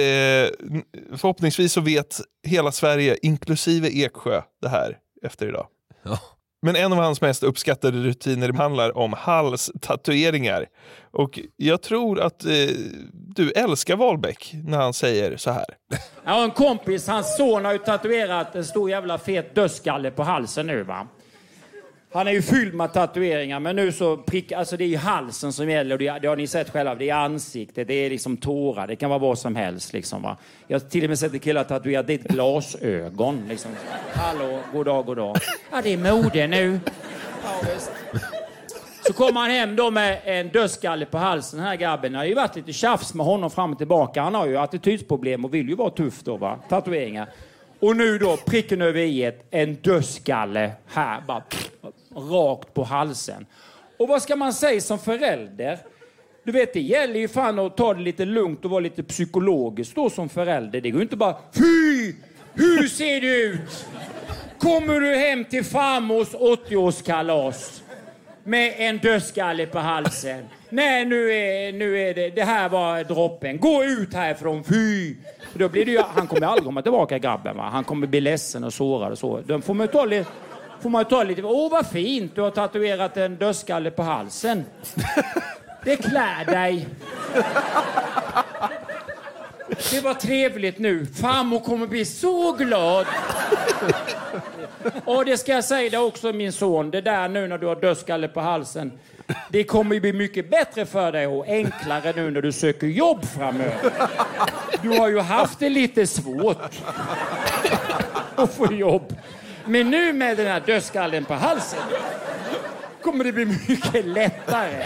förhoppningsvis 1.16 1.72
så 1.72 1.81
vet 1.81 2.20
hela 2.47 2.72
Sverige, 2.72 3.16
inklusive 3.22 3.89
Eksjö, 3.89 4.43
det 4.62 4.68
här 4.68 4.97
efter 5.22 5.49
idag. 5.49 5.66
Men 6.62 6.76
en 6.76 6.93
av 6.93 6.99
hans 6.99 7.20
mest 7.20 7.43
uppskattade 7.43 7.99
rutiner 7.99 8.53
handlar 8.53 8.99
om 8.99 9.12
halstatueringar. 9.12 10.66
Och 11.12 11.41
jag 11.57 11.83
tror 11.83 12.20
att 12.20 12.45
eh, 12.45 12.51
du 13.12 13.51
älskar 13.51 13.97
Wahlbeck 13.97 14.55
när 14.64 14.78
han 14.78 14.93
säger 14.93 15.37
så 15.37 15.51
här. 15.51 15.66
Jag 16.24 16.33
har 16.33 16.45
en 16.45 16.51
kompis, 16.51 17.07
hans 17.07 17.37
son 17.37 17.64
har 17.64 17.72
ju 17.72 17.78
tatuerat 17.78 18.55
en 18.55 18.64
stor 18.64 18.91
jävla 18.91 19.18
fet 19.18 19.55
dödskalle 19.55 20.11
på 20.11 20.22
halsen 20.22 20.66
nu 20.66 20.83
va. 20.83 21.07
Han 22.12 22.28
är 22.28 22.32
ju 22.32 22.42
fylld 22.42 22.74
med 22.74 22.92
tatueringar 22.92 23.61
men 23.61 23.76
nu 23.76 23.92
så 23.92 24.16
prick, 24.16 24.52
alltså 24.52 24.76
det 24.76 24.84
är 24.84 24.88
ju 24.88 24.96
halsen 24.96 25.52
som 25.52 25.70
gäller 25.70 25.98
det, 25.98 26.18
det 26.22 26.28
har 26.28 26.36
ni 26.36 26.46
sett 26.46 26.70
själva. 26.70 26.94
Det 26.94 27.11
är 27.11 27.14
ansiktet, 27.14 27.88
det 27.88 27.94
är 27.94 28.11
liksom 28.11 28.36
tårar, 28.36 28.86
det 28.86 28.96
kan 28.96 29.11
vara 29.11 29.18
vad 29.18 29.38
som 29.38 29.56
helst 29.56 29.92
liksom 29.92 30.22
va. 30.22 30.36
Jag 30.66 30.80
har 30.80 30.88
till 30.88 31.04
och 31.04 31.08
med 31.08 31.18
sett 31.18 31.42
killar 31.42 31.64
tatuera 31.64 32.02
dit 32.02 32.22
glasögon 32.22 33.44
liksom. 33.48 33.70
Hallå, 34.12 34.61
god 34.72 34.86
dag, 34.86 35.06
god 35.06 35.16
dag. 35.16 35.36
Ja 35.72 35.80
det 35.82 35.92
är 35.92 36.12
mode 36.12 36.46
nu. 36.46 36.80
Så 39.06 39.12
kommer 39.12 39.40
han 39.40 39.50
hem 39.50 39.76
då 39.76 39.90
med 39.90 40.20
en 40.24 40.48
dödskalle 40.48 41.06
på 41.06 41.18
halsen, 41.18 41.58
den 41.58 41.68
här 41.68 41.76
grabben. 41.76 42.12
Det 42.12 42.18
har 42.18 42.24
ju 42.24 42.34
varit 42.34 42.56
lite 42.56 42.72
tjafs 42.72 43.14
med 43.14 43.26
honom 43.26 43.50
fram 43.50 43.72
och 43.72 43.78
tillbaka. 43.78 44.22
Han 44.22 44.34
har 44.34 44.46
ju 44.46 44.56
attitydsproblem 44.56 45.44
och 45.44 45.54
vill 45.54 45.68
ju 45.68 45.74
vara 45.74 45.90
tuff 45.90 46.22
då, 46.22 46.36
va? 46.36 46.58
Tatueringar. 46.68 47.28
Och 47.80 47.96
nu 47.96 48.18
då, 48.18 48.36
pricken 48.36 48.82
över 48.82 49.00
i 49.00 49.32
en 49.50 49.74
dödskalle 49.74 50.70
här, 50.86 51.20
bara 51.26 51.42
rakt 52.14 52.74
på 52.74 52.84
halsen. 52.84 53.46
Och 53.96 54.08
vad 54.08 54.22
ska 54.22 54.36
man 54.36 54.52
säga 54.52 54.80
som 54.80 54.98
förälder? 54.98 55.78
Du 56.44 56.52
vet, 56.52 56.72
det 56.72 56.80
gäller 56.80 57.20
ju 57.20 57.28
fan 57.28 57.58
att 57.58 57.76
ta 57.76 57.94
det 57.94 58.00
lite 58.00 58.24
lugnt 58.24 58.64
och 58.64 58.70
vara 58.70 58.80
lite 58.80 59.02
psykologisk 59.02 59.94
då 59.94 60.11
som 60.11 60.28
förälder. 60.28 60.80
Det 60.80 60.90
går 60.90 60.98
ju 60.98 61.02
inte 61.02 61.16
bara 61.16 61.36
Fy! 61.52 62.14
Hur 62.54 62.88
ser 62.88 63.20
du 63.20 63.42
ut? 63.42 63.86
Kommer 64.58 65.00
du 65.00 65.16
hem 65.16 65.44
till 65.44 65.64
farmors 65.64 66.28
80-årskalas 66.28 67.82
med 68.44 68.74
en 68.76 68.98
dödskalle 68.98 69.66
på 69.66 69.78
halsen? 69.78 70.44
Nej, 70.68 71.04
nu 71.04 71.32
är, 71.32 71.72
nu 71.72 72.00
är 72.00 72.14
det, 72.14 72.30
det 72.30 72.44
här 72.44 72.68
var 72.68 73.04
droppen. 73.04 73.58
Gå 73.58 73.84
ut 73.84 74.14
härifrån, 74.14 74.64
fy! 74.64 75.14
Då 75.54 75.68
blir 75.68 75.84
det 75.84 75.90
ju, 75.90 76.00
han 76.14 76.26
kommer 76.26 76.46
aldrig 76.46 76.64
komma 76.64 76.82
tillbaka 76.82 77.18
grabben. 77.18 77.56
Va? 77.56 77.68
Han 77.72 77.84
kommer 77.84 78.06
bli 78.06 78.20
ledsen 78.20 78.64
och 78.64 78.72
sårad 78.72 79.12
och 79.12 79.18
så. 79.18 79.40
Då 79.46 79.61
får 79.61 79.74
man 79.74 79.88
ta 79.88 80.04
lite, 80.04 80.30
får 80.83 80.91
man 80.91 81.03
ju 81.03 81.09
ta 81.09 81.22
lite, 81.22 81.43
åh 81.43 81.70
vad 81.70 81.87
fint, 81.87 82.35
du 82.35 82.41
har 82.41 82.51
tatuerat 82.51 83.16
en 83.16 83.37
dödskalle 83.37 83.91
på 83.91 84.03
halsen. 84.03 84.64
Det 85.85 85.97
klär 85.97 86.45
dig. 86.45 86.89
Det 89.91 90.01
var 90.01 90.14
trevligt 90.14 90.78
nu. 90.78 91.07
Farmor 91.07 91.61
kommer 91.61 91.87
bli 91.87 92.05
så 92.05 92.53
glad. 92.53 93.07
Och 95.05 95.24
det 95.24 95.39
ska 95.39 95.53
jag 95.53 95.64
säga 95.64 95.91
dig 95.91 95.99
också 95.99 96.33
min 96.33 96.53
son. 96.53 96.91
Det 96.91 97.01
där 97.01 97.28
nu 97.28 97.49
när 97.49 97.59
du 97.59 97.66
har 97.66 97.76
dödskalle 97.76 98.28
på 98.28 98.41
halsen. 98.41 98.93
Det 99.49 99.64
kommer 99.64 99.95
ju 99.95 100.01
bli 100.01 100.12
mycket 100.12 100.51
bättre 100.51 100.87
för 100.87 101.12
dig 101.12 101.26
och 101.26 101.47
enklare 101.49 102.12
nu 102.16 102.31
när 102.31 102.43
du 102.43 102.53
söker 102.53 102.87
jobb 102.87 103.24
framöver. 103.24 103.93
Du 104.83 104.89
har 104.89 105.09
ju 105.09 105.20
haft 105.20 105.59
det 105.59 105.68
lite 105.68 106.07
svårt 106.07 106.81
att 108.37 108.55
få 108.55 108.72
jobb. 108.72 109.14
Men 109.66 109.90
nu 109.90 110.12
med 110.12 110.36
den 110.36 110.46
här 110.46 110.62
dödskallen 110.66 111.24
på 111.24 111.34
halsen 111.34 111.80
kommer 113.02 113.24
det 113.24 113.32
bli 113.32 113.44
mycket 113.44 114.04
lättare. 114.04 114.84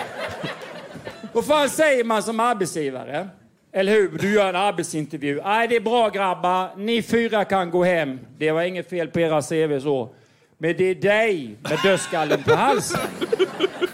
Vad 1.33 1.47
fan 1.47 1.68
säger 1.68 2.05
man 2.05 2.22
som 2.22 2.41
arbetsgivare? 2.41 3.29
Eller 3.72 3.93
hur? 3.93 4.18
Du 4.18 4.35
gör 4.35 4.49
en 4.49 4.57
arbetsintervju. 4.57 5.41
Nej, 5.45 5.68
det 5.68 5.77
är 5.77 5.81
bra 5.81 6.09
grabbar. 6.09 6.77
Ni 6.77 7.03
fyra 7.03 7.45
kan 7.45 7.70
gå 7.70 7.85
hem. 7.85 8.18
Det 8.39 8.51
var 8.51 8.62
inget 8.62 8.91
fel 8.91 9.09
på 9.09 9.20
era 9.20 9.43
CV 9.43 9.81
så. 9.81 10.14
Men 10.59 10.77
det 10.77 10.85
är 10.85 10.95
dig 10.95 11.57
med 11.61 11.79
dödskallen 11.83 12.43
på 12.43 12.55
halsen 12.55 13.01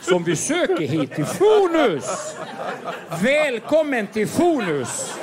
som 0.00 0.24
vi 0.24 0.36
söker 0.36 0.86
hit 0.86 1.14
till 1.14 1.24
Fonus. 1.24 2.36
Välkommen 3.22 4.06
till 4.06 4.28
Fonus. 4.28 5.14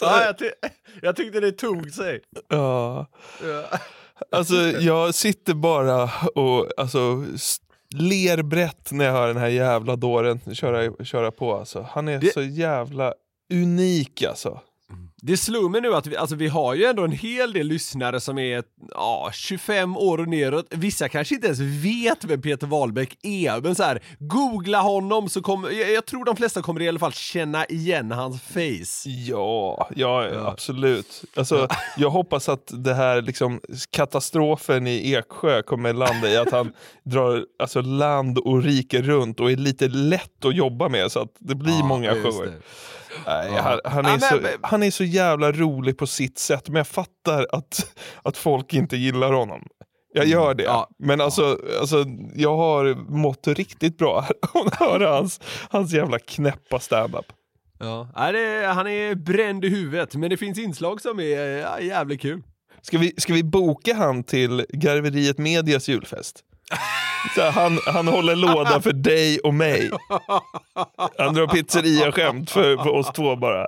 Ja, 0.00 0.24
jag, 0.24 0.38
ty 0.38 0.50
jag 1.02 1.16
tyckte 1.16 1.40
det 1.40 1.52
tog 1.52 1.90
sig. 1.90 2.20
Ja. 2.48 3.06
Ja. 3.44 3.78
Alltså 4.32 4.54
jag 4.80 5.14
sitter 5.14 5.54
bara 5.54 6.10
och 6.34 6.66
alltså, 6.76 7.24
ler 7.94 8.42
brett 8.42 8.92
när 8.92 9.04
jag 9.04 9.12
hör 9.12 9.28
den 9.28 9.36
här 9.36 9.48
jävla 9.48 9.96
dåren 9.96 10.54
köra, 10.54 11.04
köra 11.04 11.30
på. 11.30 11.54
Alltså. 11.54 11.86
Han 11.90 12.08
är 12.08 12.18
Det- 12.18 12.32
så 12.32 12.42
jävla 12.42 13.14
unik 13.52 14.22
alltså. 14.22 14.60
Det 15.22 15.36
slog 15.36 15.70
mig 15.70 15.80
nu 15.80 15.94
att 15.94 16.06
vi, 16.06 16.16
alltså 16.16 16.36
vi 16.36 16.48
har 16.48 16.74
ju 16.74 16.84
ändå 16.84 17.04
en 17.04 17.12
hel 17.12 17.52
del 17.52 17.66
lyssnare 17.66 18.20
som 18.20 18.38
är 18.38 18.62
ja, 18.90 19.30
25 19.32 19.96
år 19.96 20.18
och 20.18 20.28
neråt. 20.28 20.66
Vissa 20.70 21.08
kanske 21.08 21.34
inte 21.34 21.46
ens 21.46 21.60
vet 21.60 22.24
vem 22.24 22.42
Peter 22.42 22.66
Wahlbeck 22.66 23.18
är, 23.22 23.60
men 23.60 23.74
så 23.74 23.82
här, 23.82 24.02
googla 24.18 24.80
honom 24.80 25.28
så 25.28 25.42
kommer, 25.42 25.70
jag, 25.70 25.92
jag 25.92 26.06
tror 26.06 26.24
de 26.24 26.36
flesta 26.36 26.62
kommer 26.62 26.82
i 26.82 26.88
alla 26.88 26.98
fall 26.98 27.12
känna 27.12 27.66
igen 27.66 28.10
hans 28.10 28.42
face. 28.42 29.08
Ja, 29.08 29.88
ja, 29.96 30.46
absolut. 30.46 31.24
Alltså, 31.36 31.68
jag 31.96 32.10
hoppas 32.10 32.48
att 32.48 32.72
det 32.72 32.94
här 32.94 33.22
liksom, 33.22 33.60
katastrofen 33.90 34.86
i 34.86 35.12
Eksjö 35.12 35.62
kommer 35.62 35.92
landa 35.92 36.28
i 36.28 36.36
att 36.36 36.52
han 36.52 36.72
drar 37.04 37.44
alltså, 37.58 37.80
land 37.80 38.38
och 38.38 38.62
rike 38.62 39.02
runt 39.02 39.40
och 39.40 39.50
är 39.50 39.56
lite 39.56 39.88
lätt 39.88 40.44
att 40.44 40.56
jobba 40.56 40.88
med 40.88 41.12
så 41.12 41.20
att 41.20 41.32
det 41.38 41.54
blir 41.54 41.84
många 41.84 42.14
just 42.14 42.38
shower. 42.38 42.52
Nej, 43.26 43.52
han, 43.52 43.80
han, 43.84 44.06
är 44.06 44.18
så, 44.18 44.40
han 44.62 44.82
är 44.82 44.90
så 44.90 45.04
jävla 45.04 45.52
rolig 45.52 45.98
på 45.98 46.06
sitt 46.06 46.38
sätt, 46.38 46.68
men 46.68 46.76
jag 46.76 46.86
fattar 46.88 47.46
att, 47.52 47.94
att 48.22 48.36
folk 48.36 48.74
inte 48.74 48.96
gillar 48.96 49.32
honom. 49.32 49.66
Jag 50.12 50.24
Mm. 50.24 50.32
gör 50.32 50.54
det. 50.54 50.70
Men 50.98 51.20
alltså, 51.20 51.58
alltså, 51.80 52.04
jag 52.34 52.56
har 52.56 52.94
mått 53.10 53.46
riktigt 53.46 53.98
bra 53.98 54.20
här 54.20 54.32
att 54.66 54.74
höra 54.74 55.10
hans, 55.10 55.40
hans 55.70 55.92
jävla 55.92 56.18
knäppa 56.18 56.80
standup. 56.80 57.26
Ja. 57.78 58.08
Han 58.14 58.36
är 58.86 59.14
bränd 59.14 59.64
i 59.64 59.68
huvudet, 59.68 60.14
men 60.14 60.30
det 60.30 60.36
finns 60.36 60.58
inslag 60.58 61.00
som 61.00 61.20
är 61.20 61.80
jävligt 61.80 62.20
kul. 62.20 62.42
Ska 62.82 62.98
vi, 62.98 63.14
ska 63.18 63.32
vi 63.32 63.42
boka 63.42 63.94
han 63.94 64.24
till 64.24 64.66
Garveriet 64.68 65.38
Medias 65.38 65.88
julfest? 65.88 66.44
Så 67.34 67.40
här, 67.40 67.50
han, 67.50 67.78
han 67.86 68.08
håller 68.08 68.36
låda 68.36 68.80
för 68.80 68.92
dig 68.92 69.38
och 69.38 69.54
mig. 69.54 69.90
Han 71.18 71.34
drar 71.34 71.46
pizzeria-skämt 71.46 72.50
för, 72.50 72.76
för 72.76 72.90
oss 72.90 73.12
två 73.14 73.36
bara. 73.36 73.66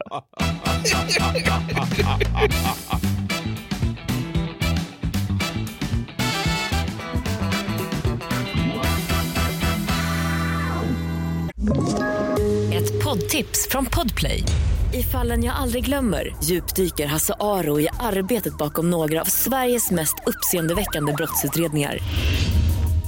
Ett 12.73 13.05
poddtips 13.05 13.69
från 13.71 13.87
Podplay. 13.87 14.45
I 14.93 15.03
fallen 15.03 15.45
jag 15.45 15.57
aldrig 15.57 15.85
glömmer 15.85 16.37
djupdyker 16.45 17.07
Hasse 17.07 17.35
Aro 17.41 17.81
i 17.81 17.89
arbetet 18.01 18.59
bakom 18.59 18.91
några 18.91 19.21
av 19.21 19.25
Sveriges 19.25 19.91
mest 19.91 20.15
uppseendeväckande 20.27 21.13
brottsutredningar. 21.13 21.99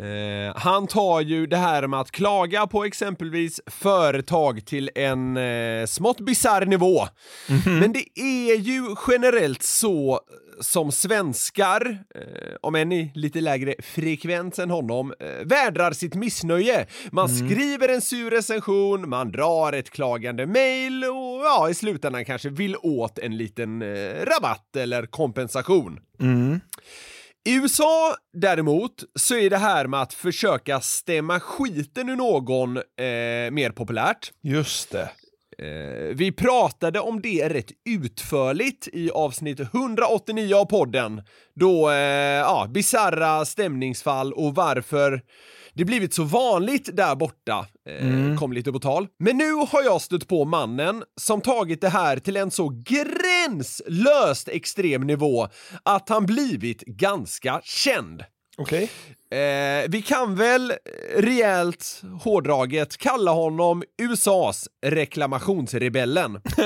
Eh, 0.00 0.56
han 0.56 0.86
tar 0.86 1.20
ju 1.20 1.46
det 1.46 1.56
här 1.56 1.86
med 1.86 2.00
att 2.00 2.10
klaga 2.10 2.66
på 2.66 2.84
exempelvis 2.84 3.60
företag 3.66 4.66
till 4.66 4.90
en 4.94 5.36
eh, 5.36 5.86
smått 5.86 6.20
bisarr 6.20 6.66
nivå. 6.66 7.08
Men 7.80 7.92
det 7.92 8.20
är 8.20 8.56
ju 8.56 8.94
generellt 9.08 9.62
så 9.62 10.20
som 10.60 10.92
svenskar, 10.92 11.98
eh, 12.14 12.54
om 12.60 12.74
än 12.74 12.92
i 12.92 13.10
lite 13.14 13.40
lägre 13.40 13.74
frekvens 13.82 14.58
än 14.58 14.70
honom, 14.70 15.14
eh, 15.20 15.46
vädrar 15.46 15.92
sitt 15.92 16.14
missnöje. 16.14 16.86
Man 17.10 17.28
skriver 17.28 17.88
en 17.88 18.00
sur 18.00 18.30
recension, 18.30 19.08
man 19.08 19.32
drar 19.32 19.72
ett 19.72 19.90
klagande 19.90 20.46
mail 20.46 21.04
och 21.04 21.44
ja, 21.44 21.70
i 21.70 21.74
slutändan 21.74 22.24
kanske 22.24 22.48
vill 22.48 22.76
åt 22.76 23.18
en 23.18 23.36
liten 23.36 23.82
eh, 23.82 24.24
rabatt 24.24 24.76
eller 24.76 25.06
kompensation. 25.06 26.00
Mm. 26.20 26.60
I 27.46 27.54
USA 27.54 28.16
däremot 28.32 29.04
så 29.14 29.36
är 29.36 29.50
det 29.50 29.56
här 29.56 29.86
med 29.86 30.02
att 30.02 30.14
försöka 30.14 30.80
stämma 30.80 31.40
skiten 31.40 32.08
ur 32.08 32.16
någon 32.16 32.76
eh, 32.76 33.50
mer 33.50 33.70
populärt. 33.70 34.32
Just 34.42 34.90
det. 34.90 35.10
Eh, 35.58 36.14
vi 36.14 36.32
pratade 36.32 37.00
om 37.00 37.22
det 37.22 37.48
rätt 37.48 37.70
utförligt 37.88 38.88
i 38.92 39.10
avsnitt 39.10 39.60
189 39.60 40.54
av 40.54 40.64
podden. 40.64 41.22
Då, 41.54 41.90
eh, 41.90 41.96
ja, 41.96 42.66
bizarra 42.70 43.44
stämningsfall 43.44 44.32
och 44.32 44.54
varför 44.54 45.22
det 45.74 45.84
blivit 45.84 46.14
så 46.14 46.22
vanligt 46.24 46.96
där 46.96 47.14
borta 47.14 47.66
eh, 47.88 48.06
Mm. 48.08 48.36
kom 48.38 48.52
lite 48.52 48.72
på 48.72 48.78
tal. 48.78 49.06
Men 49.18 49.36
nu 49.36 49.52
har 49.52 49.82
jag 49.82 50.00
stött 50.00 50.28
på 50.28 50.44
mannen 50.44 51.02
som 51.20 51.40
tagit 51.40 51.80
det 51.80 51.88
här 51.88 52.16
till 52.16 52.36
en 52.36 52.50
så 52.50 52.68
gränslöst 52.68 54.48
extrem 54.48 55.06
nivå 55.06 55.48
att 55.82 56.08
han 56.08 56.26
blivit 56.26 56.80
ganska 56.80 57.60
känd. 57.64 58.24
Okej. 58.56 58.90
Eh, 59.30 59.88
vi 59.88 60.02
kan 60.06 60.34
väl 60.36 60.72
rejält 61.16 62.02
hårdraget 62.22 62.96
kalla 62.96 63.30
honom 63.32 63.82
USAs 64.02 64.68
reklamationsrebellen. 64.86 66.40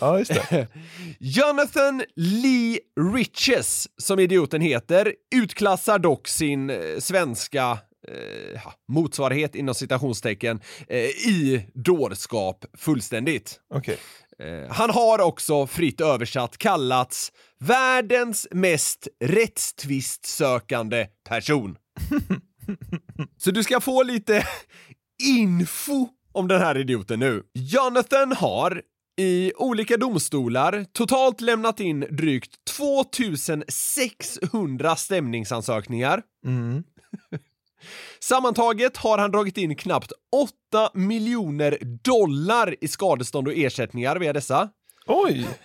ja, 0.00 0.18
just 0.18 0.34
det. 0.50 0.66
Jonathan 1.20 2.02
Lee 2.16 2.78
Riches, 3.14 3.88
som 4.02 4.18
idioten 4.18 4.60
heter, 4.60 5.12
utklassar 5.34 5.98
dock 5.98 6.28
sin 6.28 6.70
eh, 6.70 6.76
svenska 6.98 7.78
eh, 8.08 8.60
motsvarighet 8.88 9.54
inom 9.54 9.74
citationstecken 9.74 10.60
eh, 10.88 11.04
i 11.04 11.66
dårskap 11.74 12.64
fullständigt. 12.78 13.60
Okej. 13.74 13.98
Eh, 14.38 14.70
han 14.70 14.90
har 14.90 15.20
också 15.20 15.66
fritt 15.66 16.00
översatt 16.00 16.58
kallats 16.58 17.32
världens 17.60 18.48
mest 18.50 19.08
rättstvistsökande 19.24 21.06
person. 21.28 21.76
Så 23.36 23.50
du 23.50 23.62
ska 23.62 23.80
få 23.80 24.02
lite 24.02 24.46
info 25.22 26.08
om 26.32 26.48
den 26.48 26.60
här 26.60 26.78
idioten 26.78 27.20
nu. 27.20 27.42
Jonathan 27.54 28.32
har 28.32 28.82
i 29.20 29.52
olika 29.56 29.96
domstolar 29.96 30.86
totalt 30.92 31.40
lämnat 31.40 31.80
in 31.80 32.00
drygt 32.00 32.50
2600 32.76 34.96
stämningsansökningar. 34.96 36.22
Mm. 36.46 36.84
Sammantaget 38.20 38.96
har 38.96 39.18
han 39.18 39.30
dragit 39.30 39.56
in 39.56 39.76
knappt 39.76 40.12
8 40.72 40.90
miljoner 40.94 41.78
dollar 42.04 42.76
i 42.80 42.88
skadestånd 42.88 43.48
och 43.48 43.54
ersättningar 43.54 44.16
via 44.16 44.32
dessa. 44.32 44.68
Oj! 45.06 45.46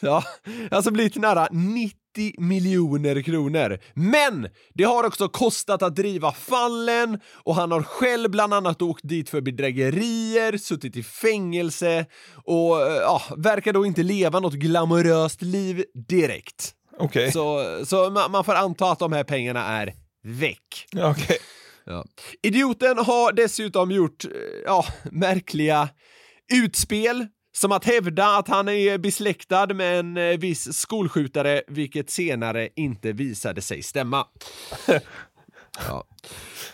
Ja, 0.00 0.24
alltså 0.70 0.90
blivit 0.90 1.16
nära 1.16 1.48
90 1.50 1.94
miljoner 2.38 3.22
kronor. 3.22 3.78
Men 3.94 4.48
det 4.74 4.84
har 4.84 5.04
också 5.04 5.28
kostat 5.28 5.82
att 5.82 5.96
driva 5.96 6.32
fallen 6.32 7.20
och 7.32 7.54
han 7.54 7.72
har 7.72 7.82
själv 7.82 8.30
bland 8.30 8.54
annat 8.54 8.82
åkt 8.82 9.08
dit 9.08 9.30
för 9.30 9.40
bedrägerier, 9.40 10.56
suttit 10.56 10.96
i 10.96 11.02
fängelse 11.02 12.06
och 12.44 12.82
eh, 12.86 12.96
ja, 12.96 13.22
verkar 13.36 13.72
då 13.72 13.86
inte 13.86 14.02
leva 14.02 14.40
något 14.40 14.54
glamoröst 14.54 15.42
liv 15.42 15.84
direkt. 16.08 16.74
Okej. 16.98 17.32
Så, 17.32 17.78
så 17.86 18.10
man, 18.10 18.30
man 18.30 18.44
får 18.44 18.54
anta 18.54 18.90
att 18.90 18.98
de 18.98 19.12
här 19.12 19.24
pengarna 19.24 19.64
är 19.64 19.94
väck. 20.22 20.86
Okej. 20.96 21.38
Ja. 21.88 22.04
Idioten 22.42 22.98
har 22.98 23.32
dessutom 23.32 23.90
gjort 23.90 24.24
eh, 24.24 24.30
ja, 24.64 24.84
märkliga 25.12 25.88
utspel 26.52 27.26
som 27.56 27.72
att 27.72 27.84
hävda 27.84 28.26
att 28.26 28.48
han 28.48 28.68
är 28.68 28.98
besläktad 28.98 29.66
med 29.66 29.98
en 29.98 30.16
eh, 30.16 30.38
viss 30.38 30.78
skolskjutare, 30.78 31.62
vilket 31.68 32.10
senare 32.10 32.68
inte 32.76 33.12
visade 33.12 33.60
sig 33.60 33.82
stämma. 33.82 34.26
Ja. 35.88 36.04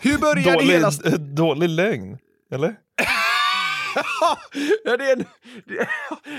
Hur 0.01 0.17
började 0.17 0.53
Dålig, 0.53 0.73
hela... 0.73 0.91
dålig 1.17 1.69
lögn, 1.69 2.17
eller? 2.51 2.67
ja, 4.85 4.97
det, 4.97 5.03
är 5.03 5.17
en, 5.17 5.25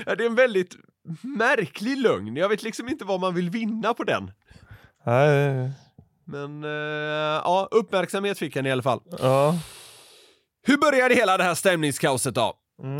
ja, 0.05 0.15
det 0.15 0.23
är 0.23 0.29
en 0.29 0.35
väldigt 0.35 0.75
märklig 1.21 1.97
lögn. 1.97 2.35
Jag 2.35 2.49
vet 2.49 2.63
liksom 2.63 2.89
inte 2.89 3.05
vad 3.05 3.19
man 3.19 3.35
vill 3.35 3.49
vinna 3.49 3.93
på 3.93 4.03
den. 4.03 4.31
Nej. 5.05 5.71
Men 6.27 6.63
eh, 6.63 6.69
ja, 7.43 7.67
uppmärksamhet 7.71 8.39
fick 8.39 8.55
han 8.55 8.65
i 8.65 8.71
alla 8.71 8.83
fall. 8.83 9.01
Ja. 9.19 9.59
Hur 10.67 10.77
började 10.77 11.15
hela 11.15 11.37
det 11.37 11.43
här 11.43 11.55
stämningskaoset 11.55 12.35
då? 12.35 12.53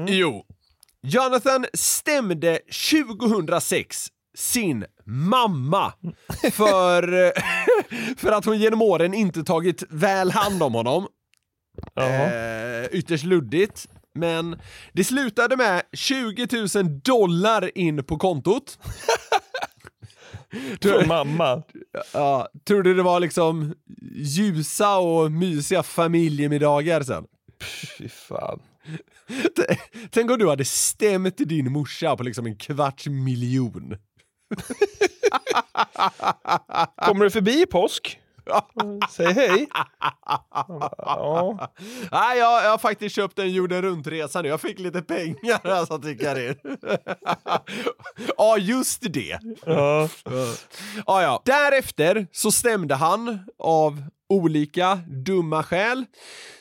Jo, 0.08 0.46
Jonathan 1.02 1.66
stämde 1.74 2.60
2006 2.92 4.08
sin 4.38 4.86
mamma 5.06 5.94
för, 6.52 7.34
för 8.18 8.32
att 8.32 8.46
hon 8.46 8.58
genom 8.58 8.82
åren 8.82 9.14
inte 9.14 9.44
tagit 9.44 9.84
väl 9.90 10.32
hand 10.32 10.64
om 10.64 10.74
honom. 10.74 11.08
Eh, 11.96 12.86
ytterst 12.92 13.24
luddigt. 13.24 13.88
Men 14.16 14.60
det 14.94 15.04
slutade 15.04 15.58
med 15.58 15.82
20 15.94 16.48
000 16.76 17.02
dollar 17.02 17.78
in 17.78 18.04
på 18.04 18.18
kontot. 18.18 18.80
Från 20.82 21.08
mamma. 21.08 21.64
Ja, 22.14 22.48
tror 22.68 22.84
du 22.84 22.94
det 22.94 23.04
var 23.04 23.20
liksom 23.20 23.74
ljusa 24.16 24.98
och 24.98 25.32
mysiga 25.32 25.84
familjemiddagar 25.84 27.02
sen? 27.02 27.26
Fy 27.98 28.10
fan. 28.10 28.60
Tänk 30.10 30.32
om 30.32 30.40
du 30.40 30.50
hade 30.50 30.66
stämt 30.66 31.38
din 31.38 31.72
morsa 31.72 32.18
på 32.18 32.24
liksom 32.24 32.46
en 32.46 32.56
kvarts 32.56 33.08
miljon. 33.08 33.98
Kommer 36.96 37.24
du 37.24 37.32
förbi 37.32 37.62
i 37.62 37.66
påsk? 37.66 38.20
Säg 39.10 39.34
hej. 39.34 39.68
Ja. 40.98 41.70
Nej, 42.12 42.40
jag, 42.40 42.64
jag 42.64 42.70
har 42.72 42.78
faktiskt 42.78 43.16
köpt 43.16 43.40
en 43.40 43.52
jorden 43.52 43.82
runt-resa 43.82 44.42
nu. 44.42 44.48
Jag 44.50 44.62
fick 44.62 44.80
lite 44.80 45.02
pengar 45.02 45.60
här 45.64 45.86
som 45.86 46.02
tickar 46.02 46.40
in. 46.40 46.56
ja, 48.38 48.58
just 48.58 49.14
det. 49.14 49.40
Ja. 49.66 50.10
Ja, 51.06 51.22
ja. 51.22 51.42
Därefter 51.46 52.28
så 52.32 52.52
stämde 52.52 52.96
han 52.96 53.40
av 53.60 54.04
olika 54.30 55.00
dumma 55.26 55.64
skäl 55.64 56.06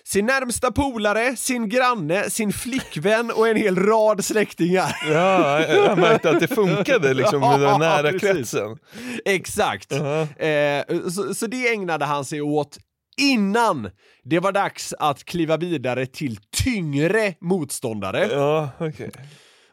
sin 0.04 0.26
närmsta 0.26 0.72
polare, 0.72 1.36
sin 1.36 1.68
granne, 1.68 2.30
sin 2.30 2.52
flickvän 2.52 3.30
och 3.30 3.48
en 3.48 3.56
hel 3.56 3.76
rad 3.76 4.24
släktingar. 4.24 4.96
Ja, 5.12 5.60
jag 5.60 5.98
märkte 5.98 6.30
att 6.30 6.40
det 6.40 6.48
funkade 6.48 7.14
liksom 7.14 7.40
med 7.40 7.60
den 7.60 7.80
nära 7.80 8.12
precis. 8.12 8.20
kretsen. 8.20 8.78
Exakt. 9.24 9.92
Eh, 9.92 10.98
så, 11.10 11.34
så 11.34 11.46
det 11.46 11.68
ägnade 11.68 12.04
han 12.04 12.24
sig 12.24 12.40
åt 12.40 12.78
innan 13.16 13.90
det 14.24 14.38
var 14.38 14.52
dags 14.52 14.94
att 14.98 15.24
kliva 15.24 15.56
vidare 15.56 16.06
till 16.06 16.36
tyngre 16.36 17.34
motståndare. 17.40 18.28
Ja, 18.32 18.70
okej. 18.78 19.10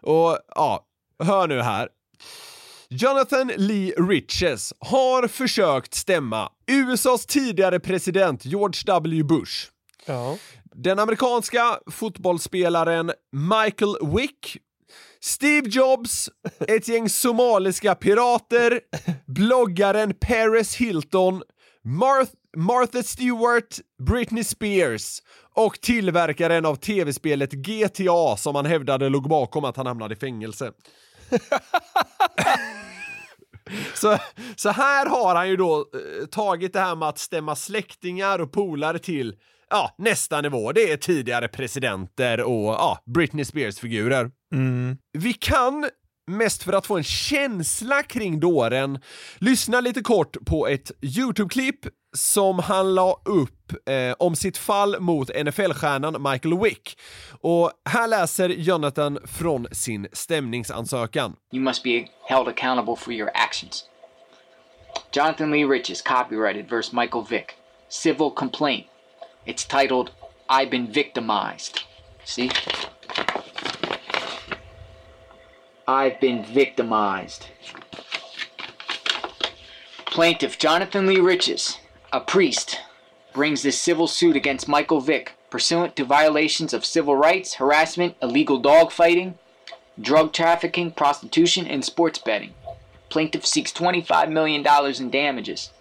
Och 0.01 0.37
ja, 0.55 0.85
hör 1.23 1.47
nu 1.47 1.61
här. 1.61 1.89
Jonathan 2.95 3.51
Lee 3.57 3.93
Riches 3.97 4.73
har 4.79 5.27
försökt 5.27 5.93
stämma 5.93 6.49
USAs 6.67 7.25
tidigare 7.25 7.79
president 7.79 8.45
George 8.45 8.81
W. 8.85 9.23
Bush. 9.23 9.67
Ja. 10.05 10.37
Den 10.75 10.99
amerikanska 10.99 11.79
fotbollsspelaren 11.91 13.11
Michael 13.31 13.95
Wick, 14.17 14.57
Steve 15.21 15.69
Jobs, 15.69 16.29
ett 16.67 16.87
gäng 16.87 17.09
somaliska 17.09 17.95
pirater, 17.95 18.79
bloggaren 19.25 20.13
Paris 20.13 20.75
Hilton, 20.75 21.43
Marth 21.83 22.31
Martha 22.57 23.03
Stewart, 23.03 23.79
Britney 24.07 24.43
Spears 24.43 25.21
och 25.55 25.81
tillverkaren 25.81 26.65
av 26.65 26.75
tv-spelet 26.75 27.51
GTA 27.51 28.37
som 28.37 28.55
han 28.55 28.65
hävdade 28.65 29.09
låg 29.09 29.29
bakom 29.29 29.65
att 29.65 29.77
han 29.77 29.85
hamnade 29.85 30.15
i 30.15 30.17
fängelse. 30.17 30.71
Så, 33.93 34.17
så 34.55 34.69
här 34.69 35.05
har 35.05 35.35
han 35.35 35.49
ju 35.49 35.57
då 35.57 35.79
eh, 35.79 36.25
tagit 36.25 36.73
det 36.73 36.79
här 36.79 36.95
med 36.95 37.09
att 37.09 37.17
stämma 37.17 37.55
släktingar 37.55 38.39
och 38.39 38.51
polare 38.51 38.99
till 38.99 39.35
ja, 39.69 39.95
nästa 39.97 40.41
nivå. 40.41 40.71
Det 40.71 40.91
är 40.91 40.97
tidigare 40.97 41.47
presidenter 41.47 42.41
och 42.41 42.73
ja, 42.73 43.03
Britney 43.15 43.45
Spears-figurer. 43.45 44.31
Mm. 44.53 44.97
Vi 45.13 45.33
kan, 45.33 45.89
mest 46.31 46.63
för 46.63 46.73
att 46.73 46.85
få 46.85 46.97
en 46.97 47.03
känsla 47.03 48.03
kring 48.03 48.39
dåren, 48.39 48.99
lyssna 49.37 49.81
lite 49.81 50.01
kort 50.01 50.37
på 50.45 50.67
ett 50.67 50.91
YouTube-klipp 51.01 51.79
som 52.13 52.59
han 52.59 52.95
la 52.95 53.21
upp 53.25 53.89
eh, 53.89 54.15
om 54.19 54.35
sitt 54.35 54.57
fall 54.57 54.99
mot 54.99 55.29
NFL-stjärnan 55.29 56.31
Michael 56.31 56.59
Wick. 56.59 56.99
Och 57.41 57.71
här 57.89 58.07
läser 58.07 58.49
Jonathan 58.49 59.19
från 59.25 59.67
sin 59.71 60.07
stämningsansökan. 60.13 61.35
You 61.51 61.63
must 61.63 61.83
be 61.83 62.07
held 62.29 62.47
accountable 62.47 62.95
for 62.95 63.13
your 63.13 63.31
actions. 63.33 63.85
Jonathan 65.11 65.51
Lee 65.51 65.65
Riches, 65.65 66.01
copyrighted 66.01 66.69
versus 66.69 66.93
Michael 66.93 67.23
Vick. 67.29 67.51
Civil 67.89 68.31
complaint. 68.31 68.87
It's 69.45 69.67
titled 69.67 70.11
I've 70.49 70.69
been 70.69 70.91
victimized. 70.91 71.79
See? 72.25 72.51
I've 75.87 76.19
been 76.21 76.45
victimized. 76.45 77.47
Plaintiff 80.05 80.57
Jonathan 80.57 81.07
Lee 81.07 81.19
Riches, 81.19 81.79
a 82.13 82.19
priest, 82.19 82.79
brings 83.33 83.63
this 83.63 83.79
civil 83.79 84.07
suit 84.07 84.35
against 84.35 84.67
Michael 84.67 85.01
Vick 85.01 85.31
pursuant 85.49 85.95
to 85.95 86.05
violations 86.05 86.73
of 86.73 86.85
civil 86.85 87.15
rights, 87.15 87.55
harassment, 87.55 88.15
illegal 88.21 88.61
dogfighting, 88.61 89.33
drug 89.99 90.31
trafficking, 90.31 90.91
prostitution, 90.91 91.67
and 91.67 91.83
sports 91.85 92.19
betting. 92.25 92.53
Plaintiff 93.09 93.45
seeks 93.45 93.71
$25 93.71 94.31
million 94.31 94.65
in 95.01 95.11
damages. 95.11 95.71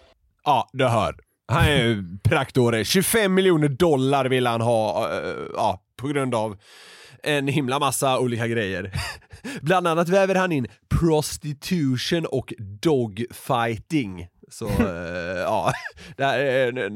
Ja, 0.45 0.69
du 0.73 0.85
hör. 0.85 1.15
Han 1.47 1.65
är 1.65 2.03
praktåre. 2.23 2.85
25 2.85 3.33
miljoner 3.33 3.67
dollar 3.67 4.25
vill 4.25 4.47
han 4.47 4.61
ha, 4.61 5.11
eh, 5.11 5.35
ja, 5.53 5.81
på 5.97 6.07
grund 6.07 6.35
av 6.35 6.57
en 7.23 7.47
himla 7.47 7.79
massa 7.79 8.19
olika 8.19 8.47
grejer. 8.47 8.91
Bland 9.61 9.87
annat 9.87 10.09
väver 10.09 10.35
han 10.35 10.51
in 10.51 10.67
prostitution 10.99 12.25
och 12.25 12.53
dogfighting. 12.81 14.27
Så 14.53 14.65
eh, 14.67 15.39
ja, 15.45 15.71
det, 16.17 16.23
här 16.23 16.39
är, 16.39 16.67
en- 16.79 16.93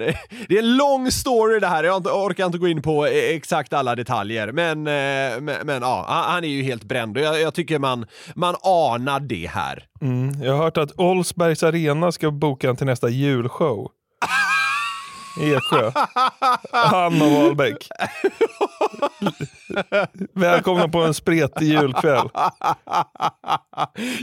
det 0.47 0.55
är 0.55 0.59
en 0.59 0.77
lång 0.77 1.11
story 1.11 1.59
det 1.59 1.67
här. 1.67 1.83
Jag 1.83 1.97
inte- 1.97 2.09
orkar 2.09 2.45
inte 2.45 2.57
gå 2.57 2.67
in 2.67 2.81
på 2.81 3.07
e- 3.07 3.35
exakt 3.35 3.73
alla 3.73 3.95
detaljer. 3.95 4.51
Men, 4.51 4.77
eh, 4.87 5.41
men, 5.41 5.55
men 5.67 5.81
ja, 5.81 6.05
han 6.07 6.37
han 6.37 6.43
är 6.43 6.47
ju 6.47 6.63
helt 6.63 6.83
bränd 6.83 7.17
och 7.17 7.23
jag, 7.23 7.41
jag 7.41 7.53
tycker 7.53 7.79
man, 7.79 8.05
man 8.35 8.55
anar 8.63 9.19
det 9.19 9.47
här. 9.53 9.83
Mm. 10.01 10.43
Jag 10.43 10.53
har 10.53 10.63
hört 10.63 10.77
att 10.77 10.99
Olsbergs 10.99 11.63
Arena 11.63 12.11
ska 12.11 12.31
boka 12.31 12.69
en 12.69 12.75
till 12.75 12.85
nästa 12.85 13.09
julshow. 13.09 13.91
Eksjö. 15.41 15.91
Han 16.71 17.21
och 17.21 17.31
Wahlbeck. 17.31 17.87
Välkomna 20.33 20.87
på 20.87 21.03
en 21.03 21.13
spretig 21.13 21.65
julkväll. 21.67 22.29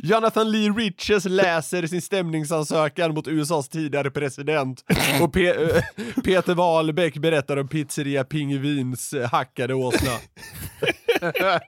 Jonathan 0.03 0.51
Lee 0.53 0.71
Riches 0.71 1.25
läser 1.25 1.87
sin 1.87 2.03
stämningsansökan 2.03 3.15
mot 3.15 3.29
USAs 3.29 3.69
tidigare 3.69 4.11
president 4.11 4.85
och 5.23 5.35
Pe- 5.35 5.77
eh, 5.77 5.83
Peter 6.25 6.55
Wahlbeck 6.55 7.17
berättar 7.17 7.57
om 7.57 7.69
pizzeria 7.69 8.25
Pingvins 8.25 9.13
eh, 9.13 9.31
hackade 9.31 9.75
åsna. 9.75 10.11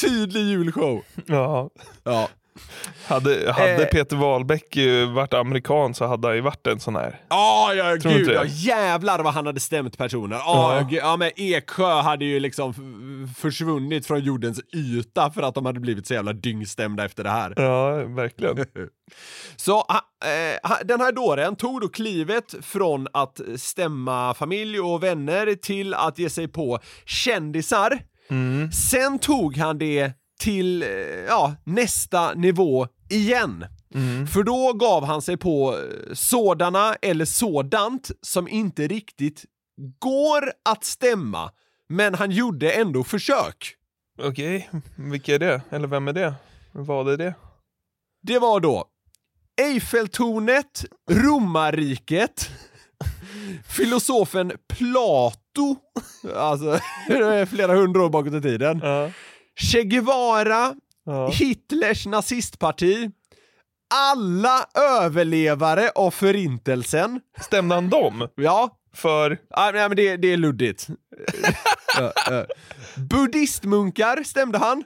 Tydlig 0.00 0.40
julshow. 0.42 1.02
Ja. 1.26 1.70
Ja. 2.04 2.28
Hade, 3.06 3.52
hade 3.52 3.82
Eh. 3.82 3.88
Peter 3.88 4.16
Wahlbeck 4.16 4.76
ju 4.76 5.06
varit 5.06 5.34
amerikan 5.34 5.94
så 5.94 6.06
hade 6.06 6.28
han 6.28 6.36
ju 6.36 6.42
varit 6.42 6.66
en 6.66 6.80
sån 6.80 6.96
här. 6.96 7.20
Ja, 7.28 7.74
ja 7.74 8.00
Tror 8.00 8.12
gud 8.12 8.28
ja, 8.28 8.44
jävlar 8.44 9.18
vad 9.22 9.34
han 9.34 9.46
hade 9.46 9.60
stämt 9.60 9.98
personer. 9.98 10.36
Ja, 10.36 10.76
Ja. 10.80 10.88
ja. 10.90 10.98
ja 10.98 11.16
men 11.16 11.30
Eksjö 11.36 12.00
hade 12.00 12.24
ju 12.24 12.40
liksom 12.40 12.74
försvunnit 13.38 14.06
från 14.06 14.20
jordens 14.20 14.60
yta 14.74 15.30
för 15.30 15.42
att 15.42 15.54
de 15.54 15.66
hade 15.66 15.80
blivit 15.80 16.06
så 16.06 16.14
jävla 16.14 16.32
dyngstämda 16.32 17.04
efter 17.04 17.24
det 17.24 17.30
här. 17.30 17.54
Ja, 17.56 17.90
verkligen. 17.94 18.56
Så 19.56 19.76
eh, 19.78 20.76
den 20.84 21.00
här 21.00 21.12
dåren 21.12 21.56
tog 21.56 21.80
då 21.80 21.88
klivet 21.88 22.54
från 22.62 23.08
att 23.12 23.40
stämma 23.56 24.34
familj 24.34 24.80
och 24.80 25.02
vänner 25.02 25.54
till 25.54 25.94
att 25.94 26.18
ge 26.18 26.30
sig 26.30 26.48
på 26.48 26.78
kändisar. 27.06 27.98
Mm. 28.30 28.72
Sen 28.72 29.18
tog 29.18 29.56
han 29.56 29.78
det 29.78 30.12
till 30.38 30.82
eh, 30.82 30.88
ja, 31.28 31.54
nästa 31.64 32.34
nivå 32.34 32.86
igen. 33.08 33.64
Mm. 33.94 34.26
För 34.26 34.42
då 34.42 34.72
gav 34.72 35.04
han 35.04 35.22
sig 35.22 35.36
på 35.36 35.78
eh, 35.78 36.14
sådana 36.14 36.94
eller 36.94 37.24
sådant 37.24 38.10
som 38.22 38.48
inte 38.48 38.86
riktigt 38.86 39.44
går 39.98 40.52
att 40.64 40.84
stämma, 40.84 41.50
men 41.88 42.14
han 42.14 42.30
gjorde 42.30 42.72
ändå 42.72 43.04
försök. 43.04 43.74
Okej, 44.22 44.70
vilka 44.96 45.34
är 45.34 45.38
det? 45.38 45.62
Eller 45.70 45.88
vem 45.88 46.08
är 46.08 46.12
det? 46.12 46.34
Vad 46.72 47.12
är 47.12 47.16
det? 47.16 47.34
Det 48.22 48.38
var 48.38 48.60
då 48.60 48.84
Eiffeltornet, 49.60 50.84
romarriket, 51.10 52.50
filosofen 53.68 54.52
Plato, 54.68 55.76
alltså 56.36 56.78
flera 57.48 57.74
hundra 57.74 58.04
år 58.04 58.10
bakåt 58.10 58.34
i 58.34 58.40
tiden, 58.40 58.82
Che 59.58 59.84
Guevara, 59.84 60.74
Hitlers 61.32 62.06
nazistparti, 62.06 63.10
alla 63.94 64.66
överlevare 64.74 65.90
av 65.94 66.10
förintelsen. 66.10 67.20
Stämde 67.40 67.74
han 67.74 67.90
dem? 67.90 68.28
Ja. 68.34 68.74
För? 68.94 69.38
Ja, 69.50 69.70
nej, 69.74 69.88
men 69.88 69.96
det, 69.96 70.16
det 70.16 70.32
är 70.32 70.36
luddigt. 70.36 70.86
Ja, 71.98 72.12
ja. 72.30 72.46
Buddhistmunkar 72.96 74.22
stämde 74.24 74.58
han. 74.58 74.84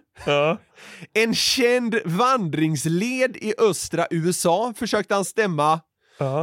En 1.13 1.35
känd 1.35 1.99
vandringsled 2.05 3.37
i 3.37 3.55
östra 3.59 4.07
USA 4.11 4.75
försökte 4.77 5.15
han 5.15 5.25
stämma. 5.25 5.81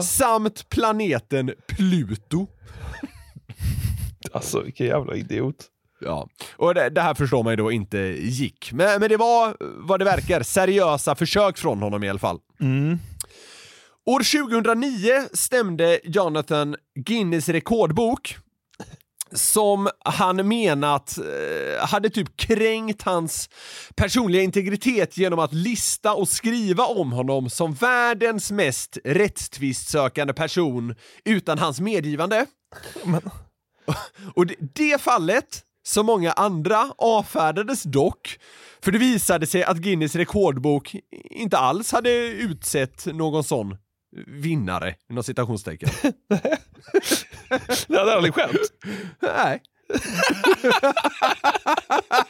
Samt 0.04 0.70
planeten 0.70 1.52
Pluto. 1.68 2.48
Alltså 4.32 4.62
vilken 4.62 4.88
jävla 4.88 5.16
idiot. 5.16 5.66
Ja, 6.00 6.30
och 6.56 6.74
det, 6.74 6.90
det 6.90 7.02
här 7.02 7.14
förstår 7.14 7.44
man 7.44 7.54
ju 7.54 7.58
då 7.58 7.72
inte 7.72 7.98
gick. 8.20 8.72
Men, 8.74 9.00
men 9.00 9.10
det 9.10 9.18
var 9.18 9.58
vad 9.60 10.00
det 10.00 10.06
verkar 10.06 10.44
seriösa 10.44 11.16
försök 11.16 11.58
från 11.58 11.82
honom 11.82 12.04
i 12.04 12.10
alla 12.10 12.20
fall. 12.20 12.40
År 14.06 14.48
2009 14.48 15.28
stämde 15.34 16.00
Jonathan 16.04 16.76
Guinness 16.96 17.50
rekordbok 17.50 18.38
som 19.32 19.90
han 20.06 20.48
menat 20.48 21.18
eh, 21.18 21.88
hade 21.88 22.10
typ 22.10 22.38
kränkt 22.38 23.02
hans 23.02 23.50
personliga 23.96 24.42
integritet 24.42 25.18
genom 25.18 25.40
att 25.40 25.54
lista 25.54 26.14
och 26.14 26.30
skriva 26.30 26.86
om 26.86 27.12
honom 27.12 27.50
som 27.50 27.74
världens 27.74 28.52
mest 28.52 28.98
rättstvistsökande 29.04 30.34
person 30.34 30.96
utan 31.26 31.60
hans 31.60 31.80
medgivande. 31.80 32.46
Och 34.36 34.46
det, 34.46 34.56
det 34.60 35.02
fallet, 35.02 35.64
som 35.84 36.06
många 36.06 36.32
andra, 36.32 36.94
avfärdades 36.98 37.84
dock 37.84 38.40
för 38.82 38.92
det 38.92 38.98
visade 38.98 39.48
sig 39.48 39.64
att 39.64 39.78
Guinness 39.78 40.16
rekordbok 40.16 40.96
inte 41.30 41.58
alls 41.58 41.92
hade 41.92 42.12
utsett 42.28 43.06
någon 43.06 43.44
sån 43.44 43.78
vinnare, 44.28 44.96
inom 45.10 45.24
citationstecken. 45.24 45.90
Det 47.88 47.98
hade 47.98 48.16
aldrig 48.16 48.34
skett. 48.34 48.56
Nej. 49.20 49.62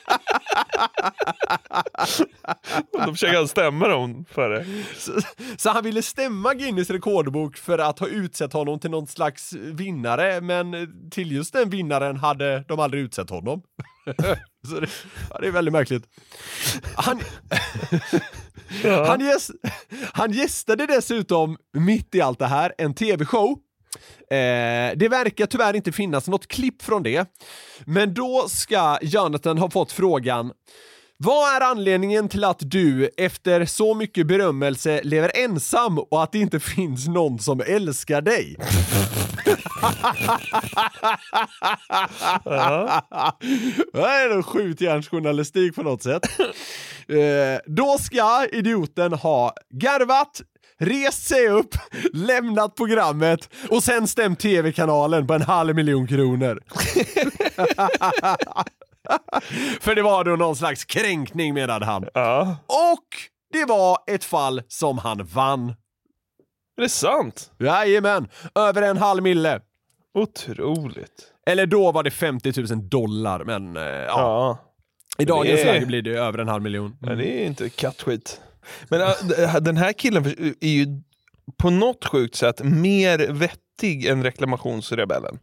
De 2.92 3.14
försöker 3.14 3.46
stämma 3.46 3.88
dem 3.88 4.26
för 4.32 4.50
det. 4.50 4.66
Så, 4.98 5.12
så 5.58 5.70
han 5.70 5.84
ville 5.84 6.02
stämma 6.02 6.54
Guinness 6.54 6.90
rekordbok 6.90 7.58
för 7.58 7.78
att 7.78 8.00
ha 8.00 8.08
utsett 8.08 8.54
honom 8.54 8.80
till 8.80 8.92
någon 8.92 9.08
slags 9.08 9.54
vinnare, 9.54 10.42
men 10.42 10.76
till 11.12 11.32
just 11.32 11.54
den 11.54 11.70
vinnaren 11.70 12.18
hade 12.18 12.64
de 12.68 12.80
aldrig 12.80 13.04
utsett 13.04 13.30
honom. 13.30 13.62
så 14.68 14.80
det, 14.80 14.90
ja, 15.30 15.38
det 15.42 15.48
är 15.48 15.52
väldigt 15.52 15.72
märkligt. 15.72 16.04
Han, 16.96 17.20
han, 19.08 19.20
gäst, 19.20 19.52
han 20.14 20.32
gästade 20.32 20.86
dessutom, 20.86 21.58
mitt 21.74 22.16
i 22.16 22.22
allt 22.22 22.40
det 22.40 22.48
här, 22.48 22.74
en 22.78 22.94
tv-show 22.94 23.60
Eh, 24.32 24.98
det 24.98 25.10
verkar 25.10 25.46
tyvärr 25.46 25.76
inte 25.76 25.92
finnas 25.92 26.28
något 26.28 26.48
klipp 26.48 26.82
från 26.82 27.04
det. 27.04 27.26
Men 27.86 28.14
då 28.14 28.46
ska 28.50 28.98
Jonathan 29.02 29.58
ha 29.58 29.70
fått 29.70 29.92
frågan 29.92 30.52
vad 31.22 31.56
är 31.56 31.62
anledningen 31.62 32.30
till 32.30 32.44
att 32.44 32.60
du 32.60 33.10
efter 33.18 33.66
så 33.66 33.94
mycket 33.94 34.28
berömmelse 34.28 35.02
lever 35.04 35.32
ensam 35.36 36.00
och 36.00 36.24
att 36.24 36.32
det 36.32 36.40
inte 36.40 36.60
finns 36.60 37.08
någon 37.08 37.40
som 37.40 37.62
älskar 37.68 38.22
dig? 38.22 38.56
Det 43.94 44.02
är 44.02 44.30
en 44.36 44.44
skjutjärnsjournalistik 44.44 45.76
på 45.76 45.84
något 45.84 46.04
sätt. 46.04 46.24
Eh, 47.08 47.60
då 47.66 47.98
ska 47.98 48.46
idioten 48.52 49.14
ha 49.14 49.54
garvat, 49.70 50.42
rest 50.80 51.28
sig 51.28 51.48
upp, 51.48 51.76
lämnat 52.14 52.76
programmet 52.76 53.50
och 53.70 53.84
sen 53.84 54.08
stämt 54.08 54.40
tv-kanalen 54.40 55.28
på 55.28 55.34
en 55.34 55.42
halv 55.42 55.76
miljon 55.76 56.08
kronor. 56.08 56.60
För 59.82 59.96
det 59.96 60.02
var 60.02 60.24
då 60.24 60.36
någon 60.36 60.56
slags 60.56 60.86
kränkning 60.86 61.54
menade 61.54 61.86
han. 61.86 62.04
Och 62.66 63.08
det 63.54 63.66
var 63.66 63.98
ett 64.12 64.24
fall 64.24 64.62
som 64.68 64.98
han 64.98 65.26
vann. 65.26 65.70
Är 66.78 66.82
det 66.82 66.90
sant? 66.90 67.52
Jajamän, 67.60 68.28
över 68.56 68.82
en 68.82 68.98
halv 68.98 69.24
mille. 69.24 69.62
Otroligt. 70.14 71.34
Eller 71.50 71.66
då 71.66 71.92
var 71.92 72.04
det 72.04 72.12
50 72.12 72.54
000 72.74 72.90
dollar, 72.90 73.44
men 73.44 73.78
eh, 73.78 73.84
ja. 73.84 74.08
Ja. 74.08 74.58
I 75.18 75.26
dagens 75.26 75.60
är- 75.60 75.66
läge 75.66 75.86
blir 75.86 76.02
det 76.02 76.12
över 76.20 76.38
en 76.40 76.48
halv 76.48 76.64
miljon. 76.64 76.98
Ja, 77.02 77.16
det 77.16 77.42
är 77.42 77.46
inte 77.46 77.70
kattskit. 77.70 78.42
Men 78.90 79.02
äh, 79.02 79.56
den 79.62 79.78
här 79.78 79.94
killen 79.94 80.26
är 80.62 80.68
ju 80.70 80.88
på 81.58 81.70
något 81.70 82.06
sjukt 82.06 82.36
sätt 82.36 82.62
mer 82.64 83.18
vettig 83.32 84.06
än 84.06 84.24
reklamationsrebellen. 84.24 85.40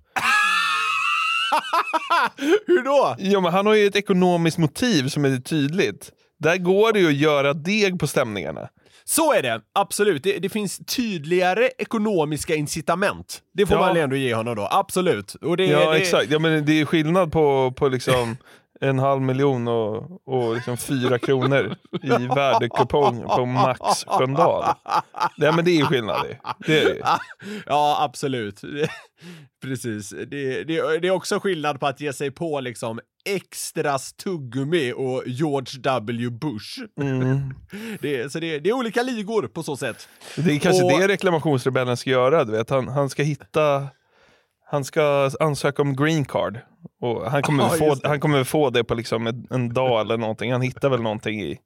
Hur 2.67 2.83
då? 2.85 3.17
Ja, 3.19 3.41
men 3.41 3.53
han 3.53 3.67
har 3.67 3.75
ju 3.75 3.87
ett 3.87 3.97
ekonomiskt 3.97 4.59
motiv 4.59 5.09
som 5.09 5.25
är 5.25 5.37
tydligt. 5.37 6.11
Där 6.39 6.57
går 6.57 6.93
det 6.93 6.99
ju 7.01 7.09
att 7.09 7.15
göra 7.15 7.53
deg 7.55 8.01
på 8.01 8.07
stämningarna. 8.07 8.69
Så 9.05 9.33
är 9.33 9.43
det, 9.43 9.61
absolut. 9.75 10.23
Det, 10.23 10.39
det 10.39 10.49
finns 10.49 10.79
tydligare 10.79 11.71
ekonomiska 11.79 12.55
incitament. 12.55 13.43
Det 13.55 13.67
får 13.67 13.77
Ja. 13.77 13.81
man 13.87 13.97
ändå 13.97 14.17
ge 14.17 14.35
honom 14.35 14.57
då, 14.57 14.69
absolut. 14.71 15.35
Och 15.35 15.57
det, 15.57 15.67
ja, 15.67 15.91
det, 15.91 15.97
exakt. 15.99 16.31
Ja, 16.31 16.39
men 16.39 16.65
det 16.67 16.81
är 16.81 16.85
skillnad 16.85 17.33
på, 17.33 17.73
på 17.77 17.89
liksom 17.89 18.37
en 18.81 18.99
halv 18.99 19.23
miljon 19.23 19.69
och, 19.69 20.21
och 20.27 20.55
liksom 20.55 20.77
fyra 20.77 21.19
kronor 21.19 21.75
i 22.03 22.27
värdekupong 22.35 23.23
på 23.23 23.47
Max 23.47 24.05
Sköndal. 24.07 24.65
Nej, 25.37 25.53
men 25.53 25.65
det 25.65 25.81
är 25.81 25.85
skillnad. 25.85 26.27
Det, 26.67 26.81
är 26.83 26.85
det. 26.85 27.01
Ja, 27.67 27.99
absolut. 28.05 28.61
Precis. 29.63 30.11
Det, 30.11 30.65
det, 30.65 30.99
det 30.99 31.09
är 31.09 31.11
också 31.11 31.41
skillnad 31.41 31.81
på 31.81 31.87
att 31.87 32.01
ge 32.01 32.13
sig 32.13 32.31
på 32.31 32.61
liksom 32.61 33.01
extras 33.29 34.13
tuggummi 34.13 34.93
och 34.97 35.23
George 35.27 35.81
W. 35.81 36.31
Bush. 36.31 36.79
Mm. 37.01 37.55
Det, 38.01 38.33
så 38.33 38.39
det, 38.41 38.59
det 38.59 38.69
är 38.71 38.73
olika 38.75 39.03
ligor 39.03 39.43
på 39.49 39.63
så 39.63 39.77
sätt. 39.77 40.09
Det 40.37 40.53
är 40.55 40.59
kanske 40.59 40.85
Och- 40.85 40.91
det 41.01 41.09
reklamationsrebellen 41.09 41.97
ska 41.97 42.11
göra. 42.11 42.45
Du 42.45 42.53
vet. 42.53 42.71
Han, 42.71 42.89
han 42.89 43.11
ska 43.11 43.23
hitta... 43.23 43.87
Han 44.69 44.85
ska 44.85 45.31
ansöka 45.41 45.83
om 45.83 45.97
green 45.97 46.25
card. 46.25 46.59
Och 47.01 47.31
han, 47.31 47.43
kommer 47.43 47.63
Ja, 47.63 47.69
få, 47.69 47.97
han 48.05 48.21
kommer 48.21 48.45
få 48.45 48.71
det 48.71 48.85
på 48.85 48.95
liksom 48.95 49.27
en, 49.27 49.47
en 49.51 49.75
dag 49.75 50.01
eller 50.01 50.17
någonting. 50.17 50.53
Han 50.53 50.61
hittar 50.61 50.89
väl 50.89 51.03
någonting 51.03 51.41
i 51.41 51.59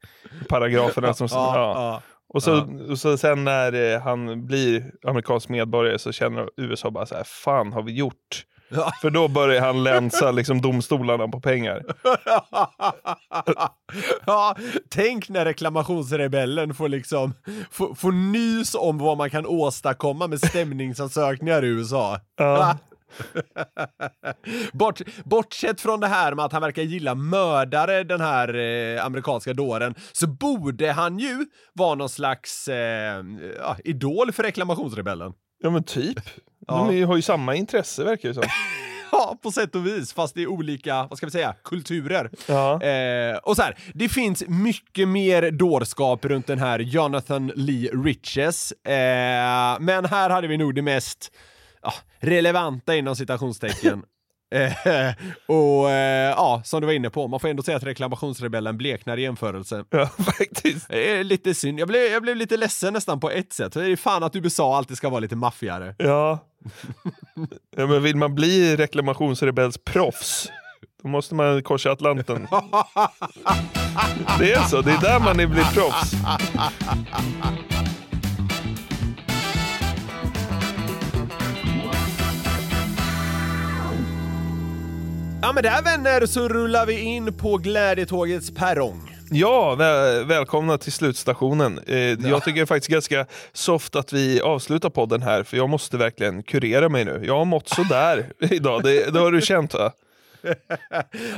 paragraferna. 0.48 1.14
Som, 1.14 1.28
Ja, 1.30 1.56
ja, 1.56 1.74
ja. 1.74 2.02
Och 2.34 2.42
så, 2.42 2.68
och 2.90 2.98
så 2.98 3.16
sen 3.16 3.44
när 3.44 3.94
eh, 3.94 4.00
han 4.00 4.46
blir 4.46 4.92
amerikansk 5.06 5.48
medborgare 5.48 5.98
så 5.98 6.12
känner 6.12 6.48
USA 6.56 6.90
bara 6.90 7.06
så 7.06 7.14
här, 7.14 7.24
fan 7.24 7.72
har 7.72 7.82
vi 7.82 7.92
gjort? 7.92 8.44
För 9.00 9.10
då 9.10 9.28
börjar 9.28 9.60
han 9.60 9.82
länsa 9.82 10.30
liksom 10.30 10.60
domstolarna 10.60 11.28
på 11.28 11.40
pengar. 11.40 11.82
ja, 14.26 14.56
tänk 14.90 15.28
när 15.28 15.44
reklamationsrebellen 15.44 16.74
får 16.74 16.88
liksom 16.88 17.34
får, 17.70 17.94
får 17.94 18.12
nys 18.12 18.74
om 18.74 18.98
vad 18.98 19.16
man 19.16 19.30
kan 19.30 19.46
åstadkomma 19.46 20.26
med 20.26 20.40
stämningsansökningar 20.40 21.64
i 21.64 21.68
USA. 21.68 22.20
Ja. 22.36 22.78
Bort, 24.72 25.00
bortsett 25.24 25.80
från 25.80 26.00
det 26.00 26.06
här 26.06 26.34
med 26.34 26.44
att 26.44 26.52
han 26.52 26.62
verkar 26.62 26.82
gilla 26.82 27.14
mördare, 27.14 28.04
den 28.04 28.20
här 28.20 28.54
eh, 28.54 29.04
amerikanska 29.04 29.52
dåren, 29.52 29.94
så 30.12 30.26
borde 30.26 30.92
han 30.92 31.18
ju 31.18 31.46
vara 31.72 31.94
någon 31.94 32.08
slags 32.08 32.68
eh, 32.68 33.24
ja, 33.58 33.76
idol 33.84 34.32
för 34.32 34.42
reklamationsrebellen. 34.42 35.32
Ja 35.62 35.70
men 35.70 35.84
typ. 35.84 36.20
Ja. 36.66 36.74
De 36.74 37.02
är, 37.02 37.06
har 37.06 37.16
ju 37.16 37.22
samma 37.22 37.54
intresse 37.54 38.04
verkar 38.04 38.28
det 38.28 38.34
som. 38.34 38.44
Ja, 39.12 39.38
på 39.42 39.50
sätt 39.50 39.74
och 39.74 39.86
vis, 39.86 40.12
fast 40.12 40.36
i 40.36 40.46
olika, 40.46 41.06
vad 41.10 41.16
ska 41.16 41.26
vi 41.26 41.30
säga, 41.30 41.54
kulturer. 41.64 42.30
Ja. 42.46 42.82
Eh, 42.82 43.36
och 43.36 43.56
så 43.56 43.62
här, 43.62 43.78
det 43.94 44.08
finns 44.08 44.44
mycket 44.48 45.08
mer 45.08 45.50
dårskap 45.50 46.24
runt 46.24 46.46
den 46.46 46.58
här 46.58 46.78
Jonathan 46.78 47.52
Lee 47.54 47.90
Riches, 48.04 48.72
eh, 48.72 49.80
men 49.80 50.04
här 50.04 50.30
hade 50.30 50.48
vi 50.48 50.56
nog 50.56 50.74
det 50.74 50.82
mest 50.82 51.32
ja, 51.82 51.92
relevanta 52.18 52.96
inom 52.96 53.16
citationstecken. 53.16 54.02
Eh, 54.52 55.12
och 55.46 55.90
eh, 55.90 56.30
ja, 56.30 56.62
som 56.64 56.80
du 56.80 56.86
var 56.86 56.94
inne 56.94 57.10
på, 57.10 57.28
man 57.28 57.40
får 57.40 57.48
ändå 57.48 57.62
säga 57.62 57.76
att 57.76 57.82
reklamationsrebellen 57.82 58.78
bleknar 58.78 59.16
i 59.16 59.22
jämförelse. 59.22 59.84
Ja, 59.90 60.06
faktiskt. 60.06 60.88
Det 60.88 61.10
är 61.10 61.24
lite 61.24 61.54
synd. 61.54 61.80
Jag 61.80 61.88
blev, 61.88 62.02
jag 62.02 62.22
blev 62.22 62.36
lite 62.36 62.56
ledsen 62.56 62.92
nästan 62.92 63.20
på 63.20 63.30
ett 63.30 63.52
sätt. 63.52 63.72
Det 63.72 63.86
är 63.86 63.96
fan 63.96 64.22
att 64.22 64.36
USA 64.36 64.76
alltid 64.76 64.96
ska 64.96 65.08
vara 65.08 65.20
lite 65.20 65.36
maffigare. 65.36 65.94
Ja. 65.98 66.38
ja 67.76 67.86
men 67.86 68.02
vill 68.02 68.16
man 68.16 68.34
bli 68.34 68.76
reklamationsrebells 68.76 69.78
proffs 69.78 70.50
då 71.02 71.08
måste 71.08 71.34
man 71.34 71.62
korsa 71.62 71.90
Atlanten. 71.90 72.48
Det 74.38 74.52
är 74.52 74.62
så, 74.68 74.82
det 74.82 74.92
är 74.92 75.00
där 75.00 75.20
man 75.20 75.36
blir 75.36 75.74
proffs. 75.74 76.12
Ja 85.42 85.52
men 85.52 85.62
där 85.62 85.82
vänner 85.82 86.26
så 86.26 86.48
rullar 86.48 86.86
vi 86.86 87.00
in 87.00 87.34
på 87.36 87.56
glädjetågets 87.56 88.50
perrong. 88.50 89.16
Ja, 89.30 89.74
väl, 89.74 90.24
välkomna 90.24 90.78
till 90.78 90.92
slutstationen. 90.92 91.80
Eh, 91.86 91.96
Jag 91.98 92.44
tycker 92.44 92.66
faktiskt 92.66 92.90
ganska 92.90 93.26
soft 93.52 93.96
att 93.96 94.12
vi 94.12 94.40
avslutar 94.40 94.90
podden 94.90 95.22
här, 95.22 95.42
för 95.42 95.56
jag 95.56 95.68
måste 95.68 95.96
verkligen 95.96 96.42
kurera 96.42 96.88
mig 96.88 97.04
nu. 97.04 97.22
Jag 97.24 97.36
har 97.38 97.44
mått 97.44 97.68
sådär 97.68 98.32
idag, 98.50 98.82
det, 98.82 99.10
det 99.12 99.18
har 99.20 99.32
du 99.32 99.40
känt 99.40 99.74
va? 99.74 99.92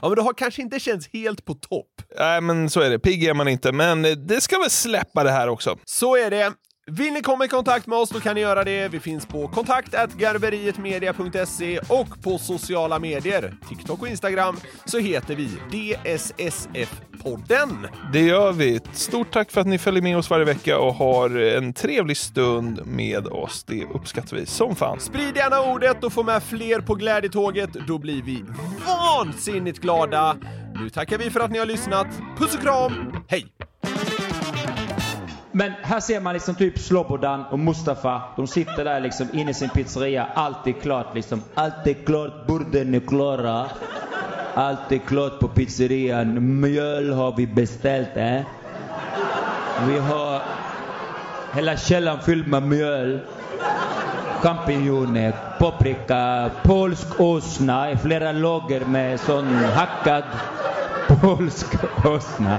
ja 0.03 0.09
men 0.09 0.14
du 0.14 0.22
har 0.22 0.32
kanske 0.34 0.62
inte 0.62 0.80
känts 0.80 1.09
helt 1.12 1.44
på 1.44 1.55
topp. 1.55 2.03
Nej 2.18 2.40
men 2.40 2.70
så 2.70 2.80
är 2.80 2.90
det, 2.90 2.98
pigg 2.98 3.24
är 3.24 3.34
man 3.34 3.48
inte, 3.48 3.72
men 3.72 4.03
det 4.26 4.40
ska 4.40 4.59
väl 4.59 4.70
släppa 4.70 5.24
det 5.24 5.30
här 5.30 5.48
också. 5.48 5.78
Så 5.84 6.16
är 6.16 6.30
det. 6.30 6.53
Vill 6.87 7.12
ni 7.12 7.22
komma 7.22 7.45
i 7.45 7.49
kontakt 7.49 7.87
med 7.87 7.99
oss 7.99 8.11
då 8.11 8.20
kan 8.20 8.35
ni 8.35 8.41
göra 8.41 8.64
det. 8.64 8.89
Vi 8.89 9.01
finns 9.01 9.26
på 9.26 9.49
kontakt 9.49 9.95
garberietmedia.se 10.16 11.78
och 11.78 12.22
på 12.22 12.39
sociala 12.39 12.99
medier, 12.99 13.55
TikTok 13.68 14.03
och 14.03 14.09
Instagram, 14.09 14.57
så 14.85 14.99
heter 14.99 15.37
vi 15.37 15.49
DSSF-podden. 15.70 17.89
Det 18.12 18.20
gör 18.20 18.53
vi. 18.53 18.80
Stort 18.93 19.33
tack 19.33 19.51
för 19.51 19.61
att 19.61 19.66
ni 19.66 19.78
följer 19.78 20.03
med 20.03 20.16
oss 20.16 20.30
varje 20.30 20.45
vecka 20.45 20.78
och 20.78 20.95
har 20.95 21.39
en 21.39 21.72
trevlig 21.72 22.16
stund 22.16 22.87
med 22.87 23.26
oss. 23.26 23.64
Det 23.64 23.85
uppskattar 23.85 24.37
vi 24.37 24.47
som 24.47 24.76
fan. 24.76 25.01
Sprid 25.01 25.37
gärna 25.37 25.72
ordet 25.72 26.05
och 26.05 26.12
få 26.12 26.22
med 26.22 26.43
fler 26.43 26.80
på 26.80 26.95
glädjetåget. 26.95 27.72
Då 27.72 27.99
blir 27.99 28.22
vi 28.22 28.45
vansinnigt 28.87 29.80
glada. 29.80 30.37
Nu 30.83 30.91
tackar 30.91 31.18
vi 31.18 31.30
för 31.30 31.41
att 31.41 31.51
ni 31.51 31.59
har 31.59 31.66
lyssnat. 31.66 32.07
Puss 32.39 32.55
och 32.55 32.61
kram, 32.61 32.93
hej! 33.28 33.47
Men 35.53 35.72
här 35.82 36.00
ser 36.00 36.20
man 36.20 36.34
liksom 36.34 36.55
typ 36.55 36.78
Slobodan 36.78 37.44
och 37.50 37.59
Mustafa. 37.59 38.22
De 38.36 38.46
sitter 38.46 38.84
där 38.84 39.00
liksom 39.00 39.28
inne 39.32 39.50
i 39.50 39.55
sin 39.55 39.68
pizzeria. 39.68 40.26
Allt 40.34 40.66
är 40.66 40.72
klart 40.72 41.14
liksom. 41.14 41.42
Allt 41.55 41.86
är 41.86 41.94
klart, 41.94 42.46
borden 42.46 42.94
är 42.94 43.00
klara. 43.00 43.66
Allt 44.55 44.92
är 44.92 44.98
klart 44.98 45.40
på 45.40 45.48
pizzerian. 45.48 46.61
Mjöl 46.61 47.12
har 47.12 47.36
vi 47.36 47.46
beställt, 47.46 48.16
eh. 48.16 48.40
Vi 49.86 49.98
har 49.98 50.42
hela 51.55 51.76
källaren 51.76 52.20
fylld 52.20 52.48
med 52.48 52.62
mjöl. 52.62 53.20
Champinjoner, 54.40 55.34
paprika, 55.59 56.50
polsk 56.62 57.20
åsna, 57.20 57.96
flera 58.03 58.32
lager 58.32 58.80
med 58.84 59.20
sån 59.20 59.55
hackad 59.55 60.24
polsk 61.20 61.66
åsna. 62.05 62.59